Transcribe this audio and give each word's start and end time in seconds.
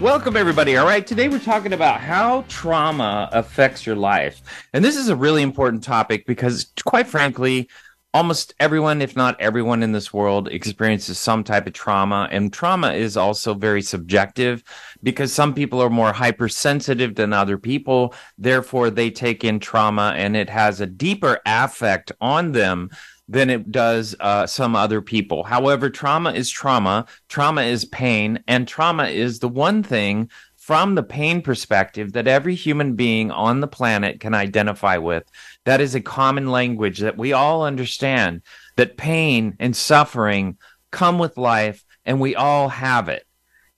Welcome, 0.00 0.36
everybody. 0.36 0.76
All 0.76 0.86
right, 0.86 1.04
today 1.04 1.28
we're 1.28 1.40
talking 1.40 1.72
about 1.72 2.00
how 2.00 2.44
trauma 2.46 3.28
affects 3.32 3.84
your 3.84 3.96
life. 3.96 4.40
And 4.72 4.84
this 4.84 4.96
is 4.96 5.08
a 5.08 5.16
really 5.16 5.42
important 5.42 5.82
topic 5.82 6.24
because, 6.24 6.70
quite 6.86 7.08
frankly, 7.08 7.68
almost 8.14 8.54
everyone, 8.60 9.02
if 9.02 9.16
not 9.16 9.40
everyone 9.40 9.82
in 9.82 9.90
this 9.90 10.12
world, 10.12 10.46
experiences 10.46 11.18
some 11.18 11.42
type 11.42 11.66
of 11.66 11.72
trauma. 11.72 12.28
And 12.30 12.52
trauma 12.52 12.92
is 12.92 13.16
also 13.16 13.54
very 13.54 13.82
subjective 13.82 14.62
because 15.02 15.32
some 15.32 15.52
people 15.52 15.82
are 15.82 15.90
more 15.90 16.12
hypersensitive 16.12 17.16
than 17.16 17.32
other 17.32 17.58
people. 17.58 18.14
Therefore, 18.38 18.90
they 18.90 19.10
take 19.10 19.42
in 19.42 19.58
trauma 19.58 20.14
and 20.16 20.36
it 20.36 20.48
has 20.48 20.80
a 20.80 20.86
deeper 20.86 21.40
affect 21.44 22.12
on 22.20 22.52
them 22.52 22.90
than 23.28 23.50
it 23.50 23.70
does 23.70 24.16
uh, 24.20 24.46
some 24.46 24.74
other 24.74 25.02
people. 25.02 25.44
However, 25.44 25.90
trauma 25.90 26.32
is 26.32 26.48
trauma, 26.50 27.06
trauma 27.28 27.62
is 27.62 27.84
pain, 27.84 28.42
and 28.48 28.66
trauma 28.66 29.04
is 29.04 29.38
the 29.38 29.48
one 29.48 29.82
thing 29.82 30.30
from 30.56 30.94
the 30.94 31.02
pain 31.02 31.40
perspective 31.40 32.12
that 32.12 32.26
every 32.26 32.54
human 32.54 32.94
being 32.94 33.30
on 33.30 33.60
the 33.60 33.68
planet 33.68 34.20
can 34.20 34.34
identify 34.34 34.98
with. 34.98 35.24
That 35.64 35.80
is 35.80 35.94
a 35.94 36.00
common 36.00 36.50
language 36.50 36.98
that 36.98 37.16
we 37.16 37.32
all 37.32 37.62
understand 37.64 38.42
that 38.76 38.96
pain 38.96 39.56
and 39.58 39.74
suffering 39.74 40.58
come 40.90 41.18
with 41.18 41.36
life 41.36 41.84
and 42.04 42.20
we 42.20 42.34
all 42.34 42.68
have 42.68 43.08
it. 43.08 43.26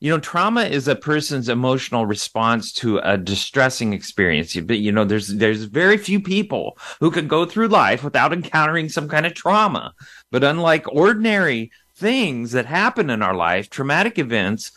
You 0.03 0.11
know, 0.11 0.19
trauma 0.19 0.63
is 0.63 0.89
a 0.89 0.97
person's 0.97 1.51
emotional 1.51 2.07
response 2.07 2.73
to 2.75 2.99
a 2.99 3.19
distressing 3.19 3.93
experience. 3.93 4.57
But 4.57 4.79
you 4.79 4.93
know, 4.93 5.05
there's 5.05 5.29
there's 5.29 5.65
very 5.65 5.99
few 5.99 6.21
people 6.21 6.79
who 7.01 7.11
can 7.11 7.29
go 7.29 7.45
through 7.45 7.69
life 7.69 8.03
without 8.03 8.33
encountering 8.33 8.89
some 8.89 9.09
kind 9.09 9.27
of 9.27 9.35
trauma. 9.35 9.93
But 10.31 10.43
unlike 10.43 10.91
ordinary 10.91 11.71
things 11.97 12.53
that 12.53 12.65
happen 12.65 13.11
in 13.11 13.21
our 13.21 13.35
life, 13.35 13.69
traumatic 13.69 14.19
events 14.19 14.73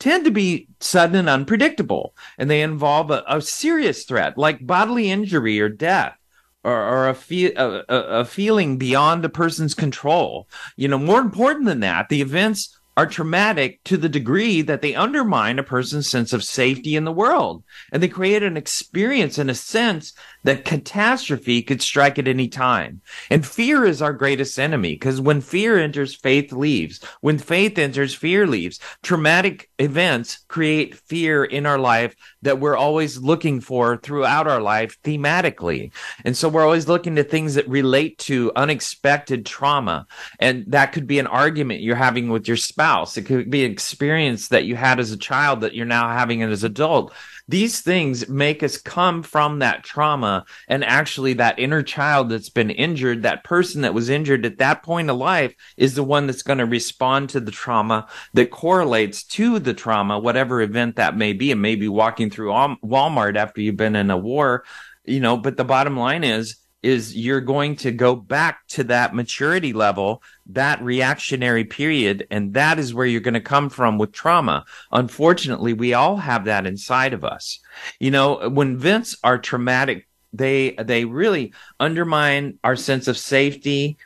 tend 0.00 0.24
to 0.24 0.32
be 0.32 0.66
sudden 0.80 1.14
and 1.14 1.28
unpredictable, 1.28 2.14
and 2.36 2.50
they 2.50 2.60
involve 2.60 3.12
a, 3.12 3.22
a 3.28 3.40
serious 3.40 4.04
threat 4.04 4.36
like 4.36 4.66
bodily 4.66 5.08
injury 5.10 5.60
or 5.60 5.68
death. 5.68 6.18
Or, 6.66 6.72
or 6.72 7.08
a, 7.10 7.14
fe- 7.14 7.52
a, 7.52 7.84
a 7.90 8.24
feeling 8.24 8.78
beyond 8.78 9.22
the 9.22 9.28
person's 9.28 9.74
control. 9.74 10.48
You 10.76 10.88
know, 10.88 10.96
more 10.96 11.20
important 11.20 11.66
than 11.66 11.80
that, 11.80 12.08
the 12.08 12.22
events 12.22 12.74
are 12.96 13.06
traumatic 13.06 13.82
to 13.84 13.96
the 13.96 14.08
degree 14.08 14.62
that 14.62 14.80
they 14.80 14.94
undermine 14.94 15.58
a 15.58 15.64
person's 15.64 16.08
sense 16.08 16.32
of 16.32 16.44
safety 16.44 16.94
in 16.94 17.04
the 17.04 17.12
world. 17.12 17.64
And 17.90 18.02
they 18.02 18.08
create 18.08 18.42
an 18.42 18.56
experience 18.56 19.36
and 19.38 19.50
a 19.50 19.54
sense 19.54 20.12
that 20.44 20.64
catastrophe 20.64 21.62
could 21.62 21.82
strike 21.82 22.18
at 22.18 22.28
any 22.28 22.48
time. 22.48 23.00
And 23.30 23.44
fear 23.44 23.84
is 23.84 24.00
our 24.00 24.12
greatest 24.12 24.58
enemy 24.58 24.94
because 24.94 25.20
when 25.20 25.40
fear 25.40 25.78
enters, 25.78 26.14
faith 26.14 26.52
leaves. 26.52 27.00
When 27.20 27.38
faith 27.38 27.78
enters, 27.78 28.14
fear 28.14 28.46
leaves. 28.46 28.78
Traumatic 29.02 29.70
events 29.78 30.44
create 30.48 30.94
fear 30.94 31.44
in 31.44 31.66
our 31.66 31.78
life 31.78 32.14
that 32.42 32.60
we're 32.60 32.76
always 32.76 33.18
looking 33.18 33.60
for 33.60 33.96
throughout 33.96 34.46
our 34.46 34.60
life 34.60 35.00
thematically. 35.02 35.90
And 36.24 36.36
so 36.36 36.48
we're 36.48 36.64
always 36.64 36.88
looking 36.88 37.16
to 37.16 37.24
things 37.24 37.54
that 37.54 37.68
relate 37.68 38.18
to 38.18 38.52
unexpected 38.54 39.46
trauma. 39.46 40.06
And 40.38 40.64
that 40.68 40.92
could 40.92 41.06
be 41.06 41.18
an 41.18 41.26
argument 41.26 41.80
you're 41.80 41.96
having 41.96 42.28
with 42.28 42.46
your 42.46 42.56
spouse. 42.56 42.83
It 43.16 43.26
could 43.26 43.50
be 43.50 43.64
an 43.64 43.72
experience 43.72 44.48
that 44.48 44.64
you 44.64 44.76
had 44.76 45.00
as 45.00 45.10
a 45.10 45.16
child 45.16 45.62
that 45.62 45.74
you're 45.74 45.86
now 45.86 46.08
having 46.08 46.42
as 46.42 46.64
an 46.64 46.70
adult 46.70 47.12
these 47.46 47.82
things 47.82 48.28
make 48.28 48.62
us 48.62 48.78
come 48.78 49.22
from 49.22 49.58
that 49.58 49.84
trauma 49.84 50.46
and 50.66 50.82
actually 50.84 51.34
that 51.34 51.58
inner 51.58 51.82
child 51.82 52.30
that's 52.30 52.48
been 52.48 52.70
injured, 52.70 53.22
that 53.22 53.44
person 53.44 53.82
that 53.82 53.92
was 53.92 54.08
injured 54.08 54.46
at 54.46 54.58
that 54.58 54.82
point 54.82 55.10
of 55.10 55.16
life 55.16 55.54
is 55.76 55.94
the 55.94 56.02
one 56.02 56.26
that's 56.26 56.42
going 56.42 56.58
to 56.58 56.66
respond 56.66 57.30
to 57.30 57.40
the 57.40 57.50
trauma 57.50 58.08
that 58.32 58.50
correlates 58.50 59.24
to 59.24 59.58
the 59.58 59.74
trauma, 59.74 60.18
whatever 60.18 60.62
event 60.62 60.96
that 60.96 61.16
may 61.16 61.32
be. 61.34 61.50
It 61.50 61.56
may 61.56 61.76
be 61.76 61.88
walking 61.88 62.30
through 62.30 62.48
Walmart 62.48 63.36
after 63.36 63.60
you've 63.60 63.76
been 63.76 63.96
in 63.96 64.10
a 64.10 64.16
war, 64.16 64.64
you 65.04 65.20
know, 65.20 65.36
but 65.36 65.58
the 65.58 65.64
bottom 65.64 65.98
line 65.98 66.24
is, 66.24 66.56
is 66.84 67.16
you're 67.16 67.40
going 67.40 67.76
to 67.76 67.90
go 67.90 68.14
back 68.14 68.66
to 68.68 68.84
that 68.84 69.14
maturity 69.14 69.72
level, 69.72 70.22
that 70.46 70.82
reactionary 70.82 71.64
period, 71.64 72.26
and 72.30 72.52
that 72.52 72.78
is 72.78 72.92
where 72.92 73.06
you're 73.06 73.22
going 73.22 73.32
to 73.34 73.40
come 73.40 73.70
from 73.70 73.96
with 73.96 74.12
trauma. 74.12 74.66
Unfortunately, 74.92 75.72
we 75.72 75.94
all 75.94 76.18
have 76.18 76.44
that 76.44 76.66
inside 76.66 77.14
of 77.14 77.24
us. 77.24 77.58
You 77.98 78.10
know, 78.10 78.50
when 78.50 78.74
events 78.74 79.16
are 79.24 79.38
traumatic, 79.38 80.06
they 80.34 80.72
they 80.72 81.06
really 81.06 81.54
undermine 81.80 82.58
our 82.62 82.76
sense 82.76 83.08
of 83.08 83.16
safety, 83.16 83.96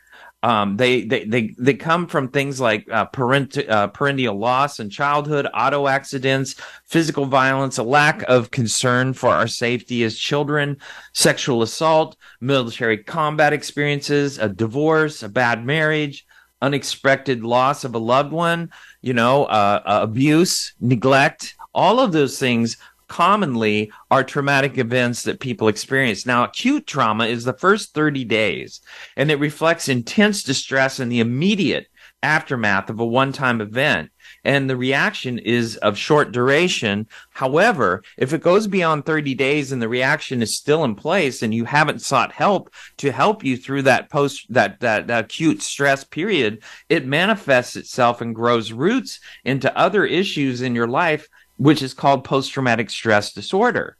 um, 0.43 0.76
they, 0.76 1.03
they, 1.03 1.25
they, 1.25 1.54
they 1.59 1.75
come 1.75 2.06
from 2.06 2.28
things 2.28 2.60
like 2.60 2.88
uh, 2.91 3.06
parent, 3.06 3.59
uh, 3.69 3.88
parental 3.88 4.38
loss 4.38 4.78
in 4.78 4.88
childhood, 4.88 5.49
auto 5.53 5.88
accidents, 5.88 6.54
physical 6.84 7.26
violence, 7.26 7.78
a 7.78 7.82
lack 7.82 8.22
of 8.22 8.53
concern 8.53 9.12
for 9.12 9.31
our 9.31 9.49
safety 9.49 10.04
as 10.04 10.16
children, 10.16 10.76
sexual 11.12 11.62
assault, 11.62 12.16
military 12.41 12.99
combat 12.99 13.53
experiences, 13.53 14.38
a 14.38 14.49
divorce, 14.49 15.25
a 15.25 15.28
bad 15.28 15.66
marriage, 15.66 16.25
unexpected 16.62 17.43
loss 17.43 17.82
of 17.82 17.94
a 17.94 17.99
loved 17.99 18.32
one, 18.32 18.70
you 19.00 19.15
know, 19.15 19.44
uh, 19.47 19.82
uh 19.84 20.00
abuse, 20.03 20.72
neglect. 20.81 21.56
All 21.75 21.99
of 22.00 22.12
those 22.12 22.38
things 22.38 22.76
commonly 23.08 23.91
are 24.10 24.22
traumatic 24.22 24.78
events 24.78 25.22
that 25.24 25.41
people 25.41 25.69
experience. 25.69 26.26
Now, 26.26 26.44
acute 26.44 26.86
trauma 26.86 27.26
is 27.26 27.44
the 27.44 27.52
first 27.52 27.94
30 27.94 28.24
days, 28.24 28.80
and 29.16 29.30
it 29.30 29.41
reflects 29.41 29.88
intense 29.88 30.42
distress 30.42 31.00
in 31.00 31.08
the 31.08 31.20
immediate 31.20 31.88
aftermath 32.22 32.91
of 32.91 33.00
a 33.00 33.06
one 33.06 33.32
time 33.32 33.60
event. 33.60 34.10
And 34.44 34.69
the 34.69 34.76
reaction 34.76 35.38
is 35.38 35.76
of 35.78 35.98
short 35.98 36.32
duration. 36.32 37.06
However, 37.30 38.02
if 38.16 38.32
it 38.32 38.42
goes 38.42 38.66
beyond 38.66 39.04
30 39.04 39.34
days 39.34 39.72
and 39.72 39.80
the 39.80 39.88
reaction 39.88 40.42
is 40.42 40.54
still 40.54 40.84
in 40.84 40.94
place 40.94 41.42
and 41.42 41.54
you 41.54 41.64
haven't 41.64 42.02
sought 42.02 42.32
help 42.32 42.72
to 42.98 43.12
help 43.12 43.44
you 43.44 43.56
through 43.56 43.82
that 43.82 44.10
post, 44.10 44.46
that, 44.52 44.80
that, 44.80 45.06
that 45.08 45.25
acute 45.25 45.62
stress 45.62 46.04
period, 46.04 46.62
it 46.88 47.06
manifests 47.06 47.76
itself 47.76 48.20
and 48.20 48.34
grows 48.34 48.72
roots 48.72 49.20
into 49.44 49.76
other 49.76 50.04
issues 50.04 50.62
in 50.62 50.75
your 50.75 50.88
life 50.88 51.28
which 51.58 51.82
is 51.82 51.94
called 51.94 52.24
post 52.24 52.52
traumatic 52.52 52.88
stress 52.88 53.32
disorder. 53.32 53.96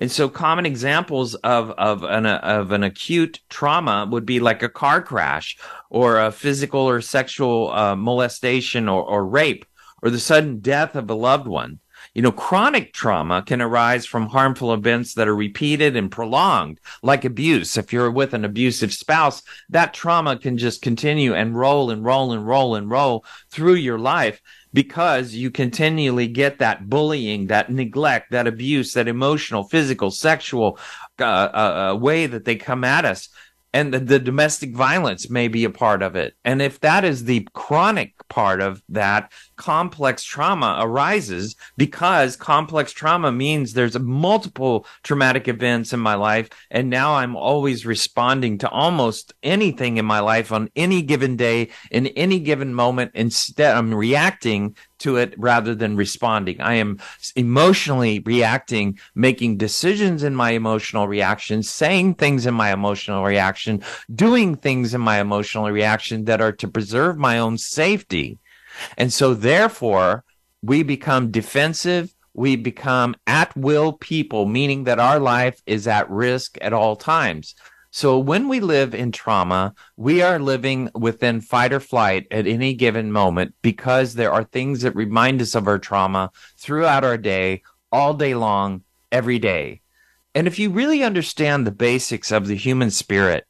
And 0.00 0.10
so 0.10 0.28
common 0.28 0.66
examples 0.66 1.34
of, 1.36 1.70
of 1.72 2.02
an, 2.02 2.26
of 2.26 2.72
an 2.72 2.82
acute 2.82 3.40
trauma 3.48 4.06
would 4.10 4.26
be 4.26 4.40
like 4.40 4.62
a 4.62 4.68
car 4.68 5.02
crash 5.02 5.56
or 5.88 6.20
a 6.20 6.32
physical 6.32 6.80
or 6.80 7.00
sexual 7.00 7.70
uh, 7.72 7.96
molestation 7.96 8.88
or, 8.88 9.02
or 9.02 9.24
rape 9.24 9.64
or 10.02 10.10
the 10.10 10.20
sudden 10.20 10.60
death 10.60 10.94
of 10.94 11.10
a 11.10 11.14
loved 11.14 11.46
one. 11.46 11.80
You 12.14 12.22
know, 12.22 12.32
chronic 12.32 12.92
trauma 12.92 13.42
can 13.42 13.60
arise 13.60 14.06
from 14.06 14.28
harmful 14.28 14.72
events 14.72 15.14
that 15.14 15.28
are 15.28 15.36
repeated 15.36 15.96
and 15.96 16.10
prolonged, 16.10 16.80
like 17.02 17.24
abuse. 17.24 17.76
If 17.76 17.92
you're 17.92 18.10
with 18.10 18.34
an 18.34 18.44
abusive 18.44 18.92
spouse, 18.92 19.42
that 19.70 19.94
trauma 19.94 20.38
can 20.38 20.58
just 20.58 20.82
continue 20.82 21.34
and 21.34 21.56
roll 21.56 21.90
and 21.90 22.04
roll 22.04 22.32
and 22.32 22.46
roll 22.46 22.74
and 22.76 22.90
roll 22.90 23.24
through 23.50 23.74
your 23.74 23.98
life 23.98 24.40
because 24.72 25.34
you 25.34 25.50
continually 25.50 26.28
get 26.28 26.58
that 26.58 26.88
bullying, 26.88 27.46
that 27.46 27.70
neglect, 27.70 28.30
that 28.30 28.46
abuse, 28.46 28.92
that 28.94 29.08
emotional, 29.08 29.64
physical, 29.64 30.10
sexual 30.10 30.78
uh, 31.18 31.24
uh, 31.24 31.92
uh, 31.92 31.96
way 31.96 32.26
that 32.26 32.44
they 32.44 32.56
come 32.56 32.84
at 32.84 33.04
us. 33.04 33.28
And 33.72 33.92
the, 33.92 33.98
the 33.98 34.18
domestic 34.18 34.74
violence 34.74 35.28
may 35.28 35.48
be 35.48 35.64
a 35.64 35.70
part 35.70 36.02
of 36.02 36.16
it. 36.16 36.34
And 36.44 36.62
if 36.62 36.80
that 36.80 37.04
is 37.04 37.24
the 37.24 37.46
chronic 37.52 38.14
part 38.28 38.60
of 38.60 38.82
that, 38.88 39.30
complex 39.58 40.22
trauma 40.22 40.78
arises 40.80 41.56
because 41.76 42.36
complex 42.36 42.92
trauma 42.92 43.30
means 43.30 43.74
there's 43.74 43.98
multiple 43.98 44.86
traumatic 45.02 45.48
events 45.48 45.92
in 45.92 46.00
my 46.00 46.14
life. 46.14 46.48
And 46.70 46.88
now 46.88 47.16
I'm 47.16 47.36
always 47.36 47.84
responding 47.84 48.56
to 48.58 48.70
almost 48.70 49.34
anything 49.42 49.98
in 49.98 50.06
my 50.06 50.20
life 50.20 50.50
on 50.50 50.70
any 50.74 51.02
given 51.02 51.36
day, 51.36 51.68
in 51.90 52.06
any 52.08 52.38
given 52.40 52.72
moment. 52.72 53.10
Instead, 53.14 53.76
I'm 53.76 53.92
reacting 53.92 54.76
to 55.00 55.16
it 55.16 55.34
rather 55.36 55.74
than 55.74 55.96
responding. 55.96 56.60
I 56.60 56.74
am 56.74 56.98
emotionally 57.36 58.20
reacting, 58.20 58.98
making 59.14 59.58
decisions 59.58 60.22
in 60.22 60.34
my 60.34 60.52
emotional 60.52 61.08
reaction, 61.08 61.62
saying 61.62 62.14
things 62.14 62.46
in 62.46 62.54
my 62.54 62.72
emotional 62.72 63.24
reaction, 63.24 63.82
doing 64.14 64.56
things 64.56 64.94
in 64.94 65.00
my 65.00 65.20
emotional 65.20 65.70
reaction 65.70 66.24
that 66.24 66.40
are 66.40 66.52
to 66.52 66.68
preserve 66.68 67.16
my 67.18 67.38
own 67.38 67.58
safety. 67.58 68.38
And 68.96 69.12
so 69.12 69.34
therefore, 69.34 70.24
we 70.62 70.82
become 70.82 71.30
defensive 71.30 72.14
we 72.38 72.54
become 72.54 73.16
at 73.26 73.54
will 73.56 73.92
people, 73.92 74.46
meaning 74.46 74.84
that 74.84 75.00
our 75.00 75.18
life 75.18 75.60
is 75.66 75.88
at 75.88 76.08
risk 76.08 76.56
at 76.60 76.72
all 76.72 76.94
times. 76.94 77.56
So 77.90 78.16
when 78.16 78.46
we 78.46 78.60
live 78.60 78.94
in 78.94 79.10
trauma, 79.10 79.74
we 79.96 80.22
are 80.22 80.38
living 80.38 80.88
within 80.94 81.40
fight 81.40 81.72
or 81.72 81.80
flight 81.80 82.28
at 82.30 82.46
any 82.46 82.74
given 82.74 83.10
moment 83.10 83.54
because 83.60 84.14
there 84.14 84.32
are 84.32 84.44
things 84.44 84.82
that 84.82 84.94
remind 84.94 85.42
us 85.42 85.56
of 85.56 85.66
our 85.66 85.80
trauma 85.80 86.30
throughout 86.56 87.02
our 87.02 87.18
day, 87.18 87.62
all 87.90 88.14
day 88.14 88.36
long, 88.36 88.84
every 89.10 89.40
day. 89.40 89.80
And 90.32 90.46
if 90.46 90.60
you 90.60 90.70
really 90.70 91.02
understand 91.02 91.66
the 91.66 91.72
basics 91.72 92.30
of 92.30 92.46
the 92.46 92.54
human 92.54 92.92
spirit, 92.92 93.48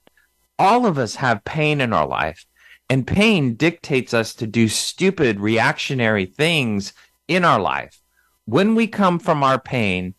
all 0.59 0.87
of 0.87 0.97
us 0.97 1.17
have 1.17 1.45
pain 1.45 1.83
in 1.83 1.93
our 1.93 2.07
life, 2.07 2.47
and 2.91 3.07
pain 3.07 3.55
dictates 3.55 4.15
us 4.15 4.35
to 4.35 4.47
do 4.47 4.69
stupid 4.69 5.41
reactionary 5.41 6.27
things 6.27 6.93
in 7.27 7.45
our 7.45 7.61
life. 7.61 8.01
When 8.47 8.75
we 8.75 8.87
come 8.87 9.19
from 9.19 9.43
our 9.43 9.61
pain, 9.61 10.15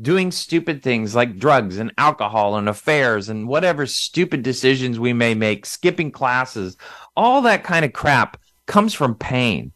doing 0.00 0.30
stupid 0.30 0.82
things 0.82 1.14
like 1.14 1.38
drugs 1.38 1.78
and 1.78 1.92
alcohol 1.98 2.56
and 2.56 2.68
affairs 2.68 3.28
and 3.28 3.48
whatever 3.48 3.86
stupid 3.86 4.42
decisions 4.42 4.98
we 4.98 5.12
may 5.12 5.34
make, 5.34 5.66
skipping 5.66 6.10
classes, 6.10 6.76
all 7.16 7.42
that 7.42 7.64
kind 7.64 7.84
of 7.84 7.92
crap 7.92 8.40
comes 8.66 8.94
from 8.94 9.14
pain. 9.14 9.72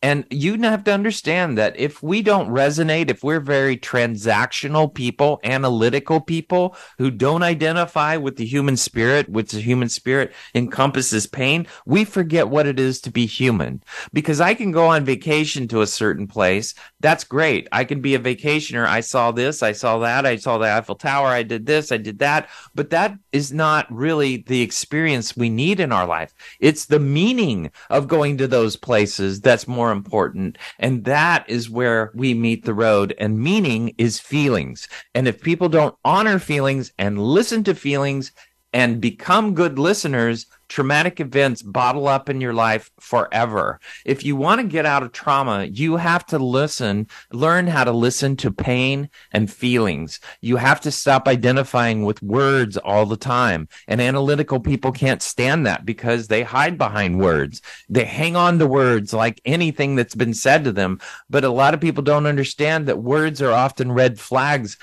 And 0.00 0.26
you 0.30 0.56
have 0.62 0.84
to 0.84 0.92
understand 0.92 1.58
that 1.58 1.76
if 1.76 2.04
we 2.04 2.22
don't 2.22 2.50
resonate, 2.50 3.10
if 3.10 3.24
we're 3.24 3.40
very 3.40 3.76
transactional 3.76 4.92
people, 4.92 5.40
analytical 5.42 6.20
people 6.20 6.76
who 6.98 7.10
don't 7.10 7.42
identify 7.42 8.16
with 8.16 8.36
the 8.36 8.46
human 8.46 8.76
spirit, 8.76 9.28
which 9.28 9.50
the 9.50 9.60
human 9.60 9.88
spirit 9.88 10.32
encompasses 10.54 11.26
pain, 11.26 11.66
we 11.84 12.04
forget 12.04 12.48
what 12.48 12.68
it 12.68 12.78
is 12.78 13.00
to 13.00 13.10
be 13.10 13.26
human. 13.26 13.82
Because 14.12 14.40
I 14.40 14.54
can 14.54 14.70
go 14.70 14.86
on 14.86 15.04
vacation 15.04 15.66
to 15.68 15.82
a 15.82 15.86
certain 15.86 16.28
place. 16.28 16.74
That's 17.00 17.24
great. 17.24 17.66
I 17.72 17.82
can 17.82 18.00
be 18.00 18.14
a 18.14 18.20
vacationer. 18.20 18.86
I 18.86 19.00
saw 19.00 19.32
this, 19.32 19.64
I 19.64 19.72
saw 19.72 19.98
that, 19.98 20.24
I 20.24 20.36
saw 20.36 20.58
the 20.58 20.70
Eiffel 20.70 20.94
Tower, 20.94 21.26
I 21.26 21.42
did 21.42 21.66
this, 21.66 21.90
I 21.90 21.96
did 21.96 22.20
that. 22.20 22.48
But 22.72 22.90
that 22.90 23.18
is 23.32 23.52
not 23.52 23.92
really 23.92 24.44
the 24.46 24.62
experience 24.62 25.36
we 25.36 25.50
need 25.50 25.80
in 25.80 25.90
our 25.90 26.06
life. 26.06 26.32
It's 26.60 26.86
the 26.86 27.00
meaning 27.00 27.72
of 27.90 28.06
going 28.06 28.38
to 28.38 28.46
those 28.46 28.76
places 28.76 29.40
that's 29.40 29.66
more 29.66 29.87
more 29.88 29.96
important. 29.96 30.58
And 30.78 31.04
that 31.04 31.48
is 31.48 31.70
where 31.70 32.10
we 32.14 32.34
meet 32.34 32.64
the 32.64 32.74
road. 32.74 33.14
And 33.18 33.40
meaning 33.40 33.94
is 33.96 34.20
feelings. 34.20 34.86
And 35.14 35.26
if 35.26 35.40
people 35.40 35.68
don't 35.68 35.94
honor 36.04 36.38
feelings 36.38 36.92
and 36.98 37.18
listen 37.18 37.64
to 37.64 37.74
feelings 37.74 38.32
and 38.72 39.00
become 39.00 39.54
good 39.54 39.78
listeners, 39.78 40.46
traumatic 40.68 41.20
events 41.20 41.62
bottle 41.62 42.06
up 42.06 42.28
in 42.28 42.40
your 42.40 42.52
life 42.52 42.90
forever. 43.00 43.80
If 44.04 44.24
you 44.24 44.36
want 44.36 44.60
to 44.60 44.66
get 44.66 44.84
out 44.84 45.02
of 45.02 45.12
trauma, 45.12 45.64
you 45.64 45.96
have 45.96 46.26
to 46.26 46.38
listen, 46.38 47.06
learn 47.32 47.66
how 47.66 47.84
to 47.84 47.92
listen 47.92 48.36
to 48.36 48.52
pain 48.52 49.08
and 49.32 49.50
feelings. 49.50 50.20
You 50.42 50.56
have 50.56 50.80
to 50.82 50.90
stop 50.90 51.26
identifying 51.26 52.04
with 52.04 52.22
words 52.22 52.76
all 52.76 53.06
the 53.06 53.16
time. 53.16 53.68
And 53.86 54.00
analytical 54.00 54.60
people 54.60 54.92
can't 54.92 55.22
stand 55.22 55.64
that 55.66 55.86
because 55.86 56.28
they 56.28 56.42
hide 56.42 56.76
behind 56.76 57.20
words. 57.20 57.62
They 57.88 58.04
hang 58.04 58.36
on 58.36 58.58
to 58.58 58.66
words 58.66 59.14
like 59.14 59.40
anything 59.46 59.96
that's 59.96 60.14
been 60.14 60.34
said 60.34 60.64
to 60.64 60.72
them. 60.72 61.00
But 61.30 61.44
a 61.44 61.50
lot 61.50 61.72
of 61.72 61.80
people 61.80 62.02
don't 62.02 62.26
understand 62.26 62.86
that 62.86 62.98
words 62.98 63.40
are 63.40 63.52
often 63.52 63.92
red 63.92 64.20
flags 64.20 64.76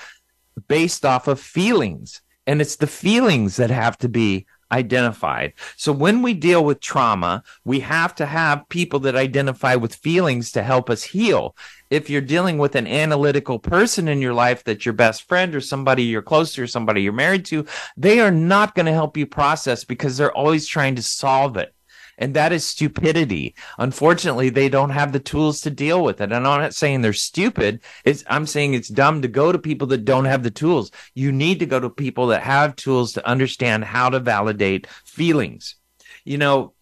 based 0.68 1.04
off 1.04 1.28
of 1.28 1.38
feelings. 1.38 2.22
And 2.46 2.60
it's 2.60 2.76
the 2.76 2.86
feelings 2.86 3.56
that 3.56 3.70
have 3.70 3.98
to 3.98 4.08
be 4.08 4.46
identified. 4.72 5.52
So 5.76 5.92
when 5.92 6.22
we 6.22 6.34
deal 6.34 6.64
with 6.64 6.80
trauma, 6.80 7.42
we 7.64 7.80
have 7.80 8.14
to 8.16 8.26
have 8.26 8.68
people 8.68 8.98
that 9.00 9.14
identify 9.14 9.76
with 9.76 9.94
feelings 9.94 10.50
to 10.52 10.62
help 10.62 10.90
us 10.90 11.04
heal. 11.04 11.56
If 11.88 12.10
you're 12.10 12.20
dealing 12.20 12.58
with 12.58 12.74
an 12.74 12.86
analytical 12.86 13.58
person 13.60 14.08
in 14.08 14.20
your 14.20 14.34
life 14.34 14.64
that's 14.64 14.84
your 14.84 14.92
best 14.92 15.28
friend 15.28 15.54
or 15.54 15.60
somebody 15.60 16.02
you're 16.02 16.22
close 16.22 16.54
to 16.54 16.62
or 16.64 16.66
somebody 16.66 17.02
you're 17.02 17.12
married 17.12 17.44
to, 17.46 17.64
they 17.96 18.18
are 18.18 18.32
not 18.32 18.74
going 18.74 18.86
to 18.86 18.92
help 18.92 19.16
you 19.16 19.26
process 19.26 19.84
because 19.84 20.16
they're 20.16 20.36
always 20.36 20.66
trying 20.66 20.96
to 20.96 21.02
solve 21.02 21.56
it 21.56 21.75
and 22.18 22.34
that 22.34 22.52
is 22.52 22.64
stupidity. 22.64 23.54
Unfortunately, 23.78 24.48
they 24.48 24.68
don't 24.68 24.90
have 24.90 25.12
the 25.12 25.20
tools 25.20 25.60
to 25.62 25.70
deal 25.70 26.02
with 26.02 26.20
it. 26.20 26.32
And 26.32 26.34
I'm 26.34 26.42
not 26.42 26.74
saying 26.74 27.00
they're 27.00 27.12
stupid. 27.12 27.80
It's, 28.04 28.24
I'm 28.28 28.46
saying 28.46 28.74
it's 28.74 28.88
dumb 28.88 29.22
to 29.22 29.28
go 29.28 29.52
to 29.52 29.58
people 29.58 29.86
that 29.88 30.04
don't 30.04 30.24
have 30.24 30.42
the 30.42 30.50
tools. 30.50 30.90
You 31.14 31.32
need 31.32 31.58
to 31.60 31.66
go 31.66 31.80
to 31.80 31.90
people 31.90 32.28
that 32.28 32.42
have 32.42 32.76
tools 32.76 33.12
to 33.14 33.26
understand 33.26 33.84
how 33.84 34.10
to 34.10 34.20
validate 34.20 34.86
feelings. 35.04 35.76
You 36.24 36.38
know, 36.38 36.72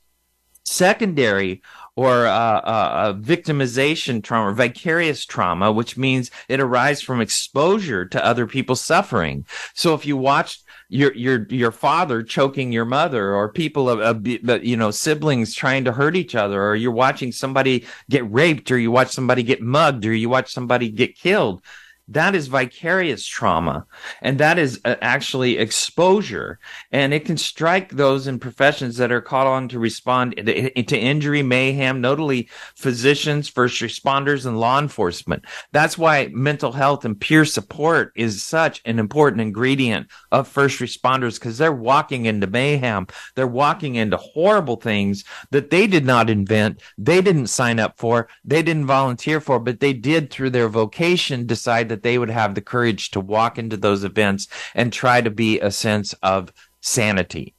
secondary 0.65 1.63
or 1.97 2.27
uh, 2.27 2.61
uh, 2.61 3.13
victimization 3.15 4.23
trauma, 4.23 4.53
vicarious 4.53 5.25
trauma, 5.25 5.71
which 5.71 5.97
means 5.97 6.31
it 6.49 6.61
arises 6.61 7.03
from 7.03 7.21
exposure 7.21 8.05
to 8.05 8.25
other 8.25 8.47
people's 8.47 8.81
suffering. 8.81 9.47
So 9.75 9.95
if 9.95 10.05
you 10.05 10.17
watch 10.17 10.63
your 10.89 11.15
your 11.15 11.47
your 11.49 11.73
father 11.73 12.23
choking 12.23 12.73
your 12.73 12.85
mother 12.85 13.35
or 13.35 13.49
people 13.49 13.89
of, 13.89 14.27
you 14.27 14.77
know 14.77 14.91
siblings 14.91 15.55
trying 15.55 15.85
to 15.85 15.93
hurt 15.93 16.17
each 16.17 16.35
other 16.35 16.63
or 16.63 16.75
you're 16.75 16.93
watching 16.93 17.33
somebody 17.33 17.87
get 18.11 18.31
raped 18.31 18.71
or 18.71 18.79
you 18.79 18.91
watch 18.91 19.11
somebody 19.11 19.43
get 19.43 19.63
mugged 19.63 20.05
or 20.05 20.15
you 20.15 20.29
watch 20.29 20.53
somebody 20.53 20.89
get 20.89 21.17
killed 21.17 21.63
that 22.09 22.35
is 22.35 22.49
vicarious 22.49 23.27
trauma 23.27 23.87
and 24.21 24.39
that 24.39 24.59
is 24.59 24.81
uh, 24.85 24.97
actually 25.01 25.59
exposure. 25.59 26.59
And 26.93 27.15
it 27.15 27.25
can 27.25 27.37
strike 27.37 27.91
those 27.91 28.27
in 28.27 28.39
professions 28.39 28.97
that 28.99 29.12
are 29.12 29.21
called 29.21 29.49
on 29.49 29.69
to 29.69 29.79
respond 29.79 30.35
to 30.37 30.99
injury 30.99 31.43
mayhem 31.43 32.01
notably 32.01 32.49
physicians 32.75 33.49
first 33.49 33.81
responders 33.81 34.47
and 34.47 34.61
law 34.61 34.79
enforcement. 34.79 35.45
That's 35.73 35.97
why 35.97 36.31
mental 36.33 36.73
health 36.73 37.05
and 37.05 37.19
peer 37.19 37.45
support 37.45 38.12
is 38.17 38.43
such 38.43 38.83
an 38.85 38.99
important 38.99 39.41
ingredient 39.41 40.09
of 40.33 40.49
first 40.49 40.81
responders 40.81 41.35
because 41.35 41.59
they're 41.59 41.73
walking 41.73 42.27
into 42.27 42.47
mayhem. 42.47 43.07
They're 43.35 43.47
walking 43.47 43.95
into 43.95 44.17
horrible 44.17 44.77
things 44.77 45.25
that 45.50 45.71
they 45.71 45.87
did 45.87 46.05
not 46.05 46.31
invent 46.31 46.83
they 46.99 47.21
didn't 47.21 47.47
sign 47.49 47.79
up 47.79 47.99
for 47.99 48.29
they 48.45 48.62
didn't 48.62 48.87
volunteer 48.87 49.41
for 49.41 49.59
but 49.59 49.81
they 49.81 49.93
did 49.93 50.31
through 50.31 50.50
their 50.50 50.69
vocation 50.69 51.47
decide 51.47 51.89
that 51.94 52.02
they 52.02 52.19
would 52.19 52.31
have 52.31 52.56
the 52.56 52.61
courage 52.61 53.12
to 53.12 53.20
walk 53.20 53.56
into 53.56 53.76
those 53.76 54.02
events 54.02 54.49
and 54.75 54.93
try 54.93 55.20
to 55.20 55.31
be 55.31 55.61
a 55.61 55.70
sense 55.70 56.12
of 56.25 56.52
sanity. 56.81 57.55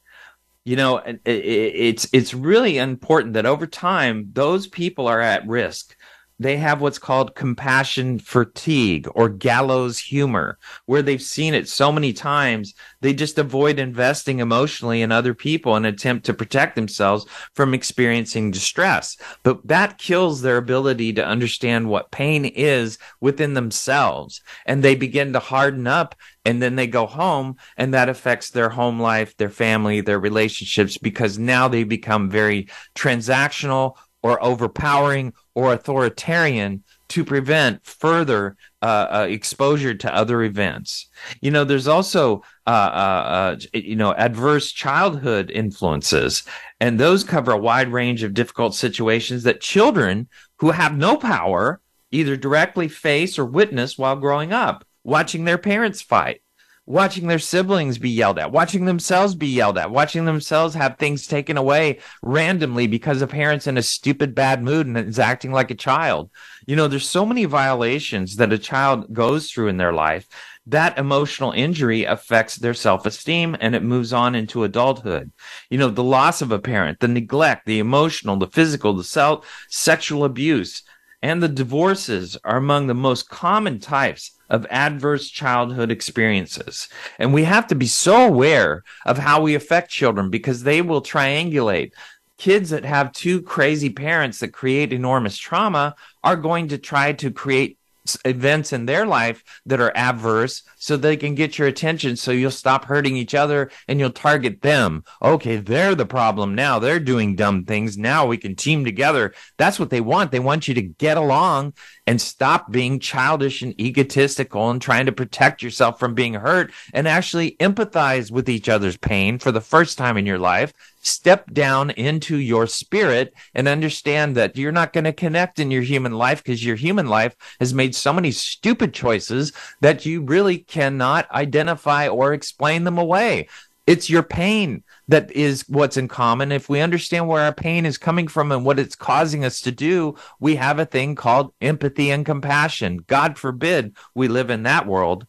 You 0.65 0.75
know 0.75 1.01
it's 1.25 2.07
it's 2.11 2.33
really 2.33 2.79
important 2.79 3.35
that 3.35 3.45
over 3.45 3.67
time 3.67 4.31
those 4.33 4.67
people 4.67 5.07
are 5.07 5.21
at 5.21 5.47
risk 5.47 5.94
they 6.39 6.57
have 6.57 6.81
what's 6.81 6.99
called 6.99 7.35
compassion 7.35 8.19
fatigue 8.19 9.07
or 9.15 9.29
gallows 9.29 9.99
humor, 9.99 10.57
where 10.85 11.01
they've 11.01 11.21
seen 11.21 11.53
it 11.53 11.69
so 11.69 11.91
many 11.91 12.11
times, 12.11 12.73
they 13.01 13.13
just 13.13 13.37
avoid 13.37 13.79
investing 13.79 14.39
emotionally 14.39 15.01
in 15.01 15.11
other 15.11 15.33
people 15.33 15.75
and 15.75 15.85
attempt 15.85 16.25
to 16.25 16.33
protect 16.33 16.75
themselves 16.75 17.25
from 17.53 17.73
experiencing 17.73 18.51
distress. 18.51 19.17
But 19.43 19.65
that 19.67 19.97
kills 19.97 20.41
their 20.41 20.57
ability 20.57 21.13
to 21.13 21.25
understand 21.25 21.89
what 21.89 22.11
pain 22.11 22.45
is 22.45 22.97
within 23.21 23.53
themselves. 23.53 24.41
And 24.65 24.83
they 24.83 24.95
begin 24.95 25.33
to 25.33 25.39
harden 25.39 25.87
up 25.87 26.15
and 26.45 26.61
then 26.61 26.75
they 26.75 26.87
go 26.87 27.07
home 27.07 27.55
and 27.75 27.93
that 27.93 28.09
affects 28.09 28.51
their 28.51 28.69
home 28.69 28.99
life, 28.99 29.35
their 29.37 29.49
family, 29.49 30.01
their 30.01 30.19
relationships 30.19 30.97
because 30.97 31.39
now 31.39 31.67
they 31.67 31.83
become 31.83 32.29
very 32.29 32.67
transactional 32.93 33.95
or 34.25 34.43
overpowering 34.43 35.31
or 35.53 35.71
authoritarian 35.71 36.83
to 37.07 37.23
prevent 37.23 37.85
further 37.85 38.57
uh, 38.81 39.07
uh, 39.11 39.27
exposure 39.29 39.93
to 39.93 40.15
other 40.15 40.41
events. 40.41 41.07
You 41.41 41.51
know, 41.51 41.63
there's 41.63 41.87
also 41.87 42.41
uh, 42.65 42.71
uh, 42.71 43.53
uh 43.53 43.57
you 43.71 43.95
know 43.95 44.15
adverse 44.15 44.71
childhood 44.71 45.51
influences, 45.51 46.41
and 46.79 46.99
those 46.99 47.23
cover 47.23 47.51
a 47.51 47.57
wide 47.57 47.89
range 47.89 48.23
of 48.23 48.33
difficult 48.33 48.73
situations 48.73 49.43
that 49.43 49.61
children 49.61 50.27
who 50.57 50.71
have 50.71 50.97
no 50.97 51.17
power 51.17 51.79
either 52.09 52.35
directly 52.35 52.87
face 52.87 53.37
or 53.37 53.45
witness 53.45 53.95
while 53.95 54.15
growing 54.15 54.51
up, 54.51 54.83
watching 55.03 55.45
their 55.45 55.59
parents 55.59 56.01
fight 56.01 56.41
watching 56.85 57.27
their 57.27 57.39
siblings 57.39 57.97
be 57.97 58.09
yelled 58.09 58.37
at, 58.37 58.51
watching 58.51 58.85
themselves 58.85 59.33
be 59.33 59.47
yelled 59.47 59.77
at, 59.77 59.89
watching 59.89 60.25
themselves 60.25 60.75
have 60.75 60.97
things 60.97 61.25
taken 61.25 61.57
away 61.57 61.99
randomly 62.21 62.85
because 62.85 63.21
a 63.21 63.27
parent's 63.27 63.67
in 63.67 63.77
a 63.77 63.83
stupid 63.83 64.35
bad 64.35 64.61
mood 64.61 64.85
and 64.85 64.97
is 64.97 65.17
acting 65.17 65.51
like 65.51 65.71
a 65.71 65.75
child. 65.75 66.29
You 66.67 66.75
know, 66.75 66.87
there's 66.87 67.09
so 67.09 67.25
many 67.25 67.45
violations 67.45 68.35
that 68.35 68.53
a 68.53 68.59
child 68.59 69.11
goes 69.13 69.49
through 69.49 69.69
in 69.69 69.77
their 69.77 69.93
life. 69.93 70.27
That 70.67 70.97
emotional 70.97 71.51
injury 71.51 72.05
affects 72.05 72.55
their 72.55 72.73
self 72.73 73.05
esteem 73.05 73.55
and 73.59 73.75
it 73.75 73.83
moves 73.83 74.13
on 74.13 74.35
into 74.35 74.63
adulthood. 74.63 75.31
You 75.69 75.77
know, 75.77 75.89
the 75.89 76.03
loss 76.03 76.41
of 76.41 76.51
a 76.51 76.59
parent, 76.59 76.99
the 76.99 77.07
neglect, 77.07 77.65
the 77.65 77.79
emotional, 77.79 78.37
the 78.37 78.47
physical, 78.47 78.93
the 78.93 79.03
self, 79.03 79.47
sexual 79.69 80.23
abuse, 80.23 80.83
and 81.21 81.41
the 81.41 81.47
divorces 81.47 82.37
are 82.43 82.57
among 82.57 82.87
the 82.87 82.95
most 82.95 83.29
common 83.29 83.79
types 83.79 84.34
of 84.49 84.65
adverse 84.69 85.29
childhood 85.29 85.91
experiences. 85.91 86.87
And 87.19 87.33
we 87.33 87.43
have 87.43 87.67
to 87.67 87.75
be 87.75 87.87
so 87.87 88.27
aware 88.27 88.83
of 89.05 89.17
how 89.17 89.41
we 89.41 89.55
affect 89.55 89.91
children 89.91 90.29
because 90.29 90.63
they 90.63 90.81
will 90.81 91.01
triangulate. 91.01 91.91
Kids 92.37 92.69
that 92.71 92.85
have 92.85 93.13
two 93.13 93.41
crazy 93.41 93.89
parents 93.89 94.39
that 94.39 94.49
create 94.49 94.91
enormous 94.91 95.37
trauma 95.37 95.95
are 96.23 96.35
going 96.35 96.67
to 96.69 96.77
try 96.77 97.13
to 97.13 97.31
create 97.31 97.77
events 98.25 98.73
in 98.73 98.85
their 98.85 99.05
life 99.05 99.43
that 99.65 99.79
are 99.79 99.91
adverse 99.95 100.63
so 100.77 100.95
they 100.95 101.17
can 101.17 101.35
get 101.35 101.57
your 101.57 101.67
attention 101.67 102.15
so 102.15 102.31
you'll 102.31 102.51
stop 102.51 102.85
hurting 102.85 103.17
each 103.17 103.33
other 103.33 103.71
and 103.87 103.99
you'll 103.99 104.11
target 104.11 104.61
them. 104.61 105.03
Okay, 105.21 105.57
they're 105.57 105.95
the 105.95 106.05
problem 106.05 106.55
now. 106.55 106.79
They're 106.79 106.99
doing 106.99 107.35
dumb 107.35 107.65
things. 107.65 107.97
Now 107.97 108.25
we 108.25 108.37
can 108.37 108.55
team 108.55 108.85
together. 108.85 109.33
That's 109.57 109.79
what 109.79 109.89
they 109.89 110.01
want. 110.01 110.31
They 110.31 110.39
want 110.39 110.67
you 110.67 110.73
to 110.75 110.81
get 110.81 111.17
along 111.17 111.73
and 112.07 112.21
stop 112.21 112.71
being 112.71 112.99
childish 112.99 113.61
and 113.61 113.79
egotistical 113.81 114.69
and 114.69 114.81
trying 114.81 115.07
to 115.07 115.11
protect 115.11 115.63
yourself 115.63 115.99
from 115.99 116.13
being 116.13 116.35
hurt 116.35 116.71
and 116.93 117.07
actually 117.07 117.55
empathize 117.59 118.31
with 118.31 118.49
each 118.49 118.69
other's 118.69 118.97
pain 118.97 119.39
for 119.39 119.51
the 119.51 119.61
first 119.61 119.97
time 119.97 120.17
in 120.17 120.25
your 120.25 120.39
life 120.39 120.73
step 121.05 121.51
down 121.53 121.91
into 121.91 122.37
your 122.37 122.67
spirit 122.67 123.33
and 123.53 123.67
understand 123.67 124.35
that 124.35 124.57
you're 124.57 124.71
not 124.71 124.91
going 124.91 125.03
to 125.03 125.13
connect 125.13 125.59
in 125.59 125.71
your 125.71 125.83
human 125.83 126.13
life 126.13 126.43
because 126.43 126.65
your 126.65 126.75
human 126.75 127.07
life 127.07 127.35
has 127.59 127.73
made 127.73 127.95
so 127.95 128.11
many 128.11 128.31
stupid 128.31 128.93
choices 128.93 129.53
that 129.81 130.05
you 130.05 130.21
really 130.21 130.57
cannot 130.57 131.29
identify 131.31 132.07
or 132.07 132.33
explain 132.33 132.83
them 132.83 132.97
away. 132.97 133.47
It's 133.87 134.09
your 134.09 134.23
pain 134.23 134.83
that 135.07 135.31
is 135.31 135.63
what's 135.67 135.97
in 135.97 136.07
common. 136.07 136.51
If 136.51 136.69
we 136.69 136.81
understand 136.81 137.27
where 137.27 137.43
our 137.43 137.53
pain 137.53 137.85
is 137.85 137.99
coming 137.99 138.27
from 138.27 138.51
and 138.51 138.65
what 138.65 138.79
it's 138.79 138.95
causing 138.95 139.45
us 139.45 139.61
to 139.61 139.71
do, 139.71 140.15
we 140.39 140.55
have 140.55 140.79
a 140.79 140.85
thing 140.85 141.13
called 141.13 141.53
empathy 141.61 142.09
and 142.09 142.25
compassion. 142.25 143.05
God 143.05 143.37
forbid 143.37 143.95
we 144.15 144.27
live 144.27 144.49
in 144.49 144.63
that 144.63 144.87
world. 144.87 145.27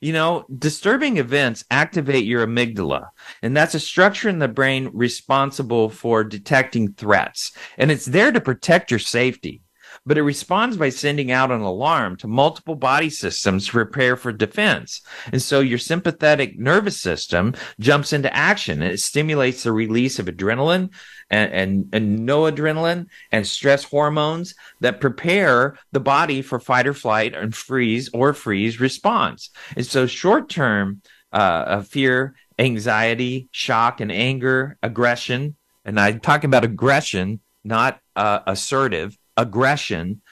You 0.00 0.12
know, 0.12 0.46
disturbing 0.58 1.16
events 1.16 1.64
activate 1.70 2.24
your 2.24 2.46
amygdala, 2.46 3.08
and 3.42 3.56
that's 3.56 3.74
a 3.74 3.80
structure 3.80 4.28
in 4.28 4.38
the 4.38 4.48
brain 4.48 4.90
responsible 4.92 5.88
for 5.88 6.24
detecting 6.24 6.92
threats. 6.92 7.52
And 7.78 7.90
it's 7.90 8.06
there 8.06 8.32
to 8.32 8.40
protect 8.40 8.90
your 8.90 9.00
safety 9.00 9.63
but 10.06 10.18
it 10.18 10.22
responds 10.22 10.76
by 10.76 10.88
sending 10.90 11.30
out 11.30 11.50
an 11.50 11.60
alarm 11.60 12.16
to 12.16 12.28
multiple 12.28 12.74
body 12.74 13.08
systems 13.08 13.66
to 13.66 13.72
prepare 13.72 14.16
for 14.16 14.32
defense. 14.32 15.00
And 15.32 15.40
so 15.40 15.60
your 15.60 15.78
sympathetic 15.78 16.58
nervous 16.58 17.00
system 17.00 17.54
jumps 17.80 18.12
into 18.12 18.34
action 18.34 18.82
it 18.82 19.00
stimulates 19.00 19.62
the 19.62 19.72
release 19.72 20.18
of 20.18 20.26
adrenaline 20.26 20.90
and, 21.30 21.88
and, 21.92 22.26
and 22.26 23.08
and 23.32 23.46
stress 23.46 23.84
hormones 23.84 24.54
that 24.80 25.00
prepare 25.00 25.78
the 25.92 26.00
body 26.00 26.42
for 26.42 26.60
fight 26.60 26.86
or 26.86 26.94
flight 26.94 27.34
and 27.34 27.54
freeze 27.54 28.10
or 28.12 28.34
freeze 28.34 28.80
response. 28.80 29.50
And 29.76 29.86
so 29.86 30.06
short 30.06 30.48
term 30.48 31.00
uh, 31.32 31.82
fear, 31.82 32.34
anxiety, 32.58 33.48
shock, 33.50 34.00
and 34.00 34.12
anger, 34.12 34.78
aggression, 34.82 35.56
and 35.84 35.98
I'm 35.98 36.20
talking 36.20 36.48
about 36.48 36.64
aggression, 36.64 37.40
not 37.64 38.00
uh, 38.16 38.40
assertive 38.46 39.16
aggression 39.36 40.22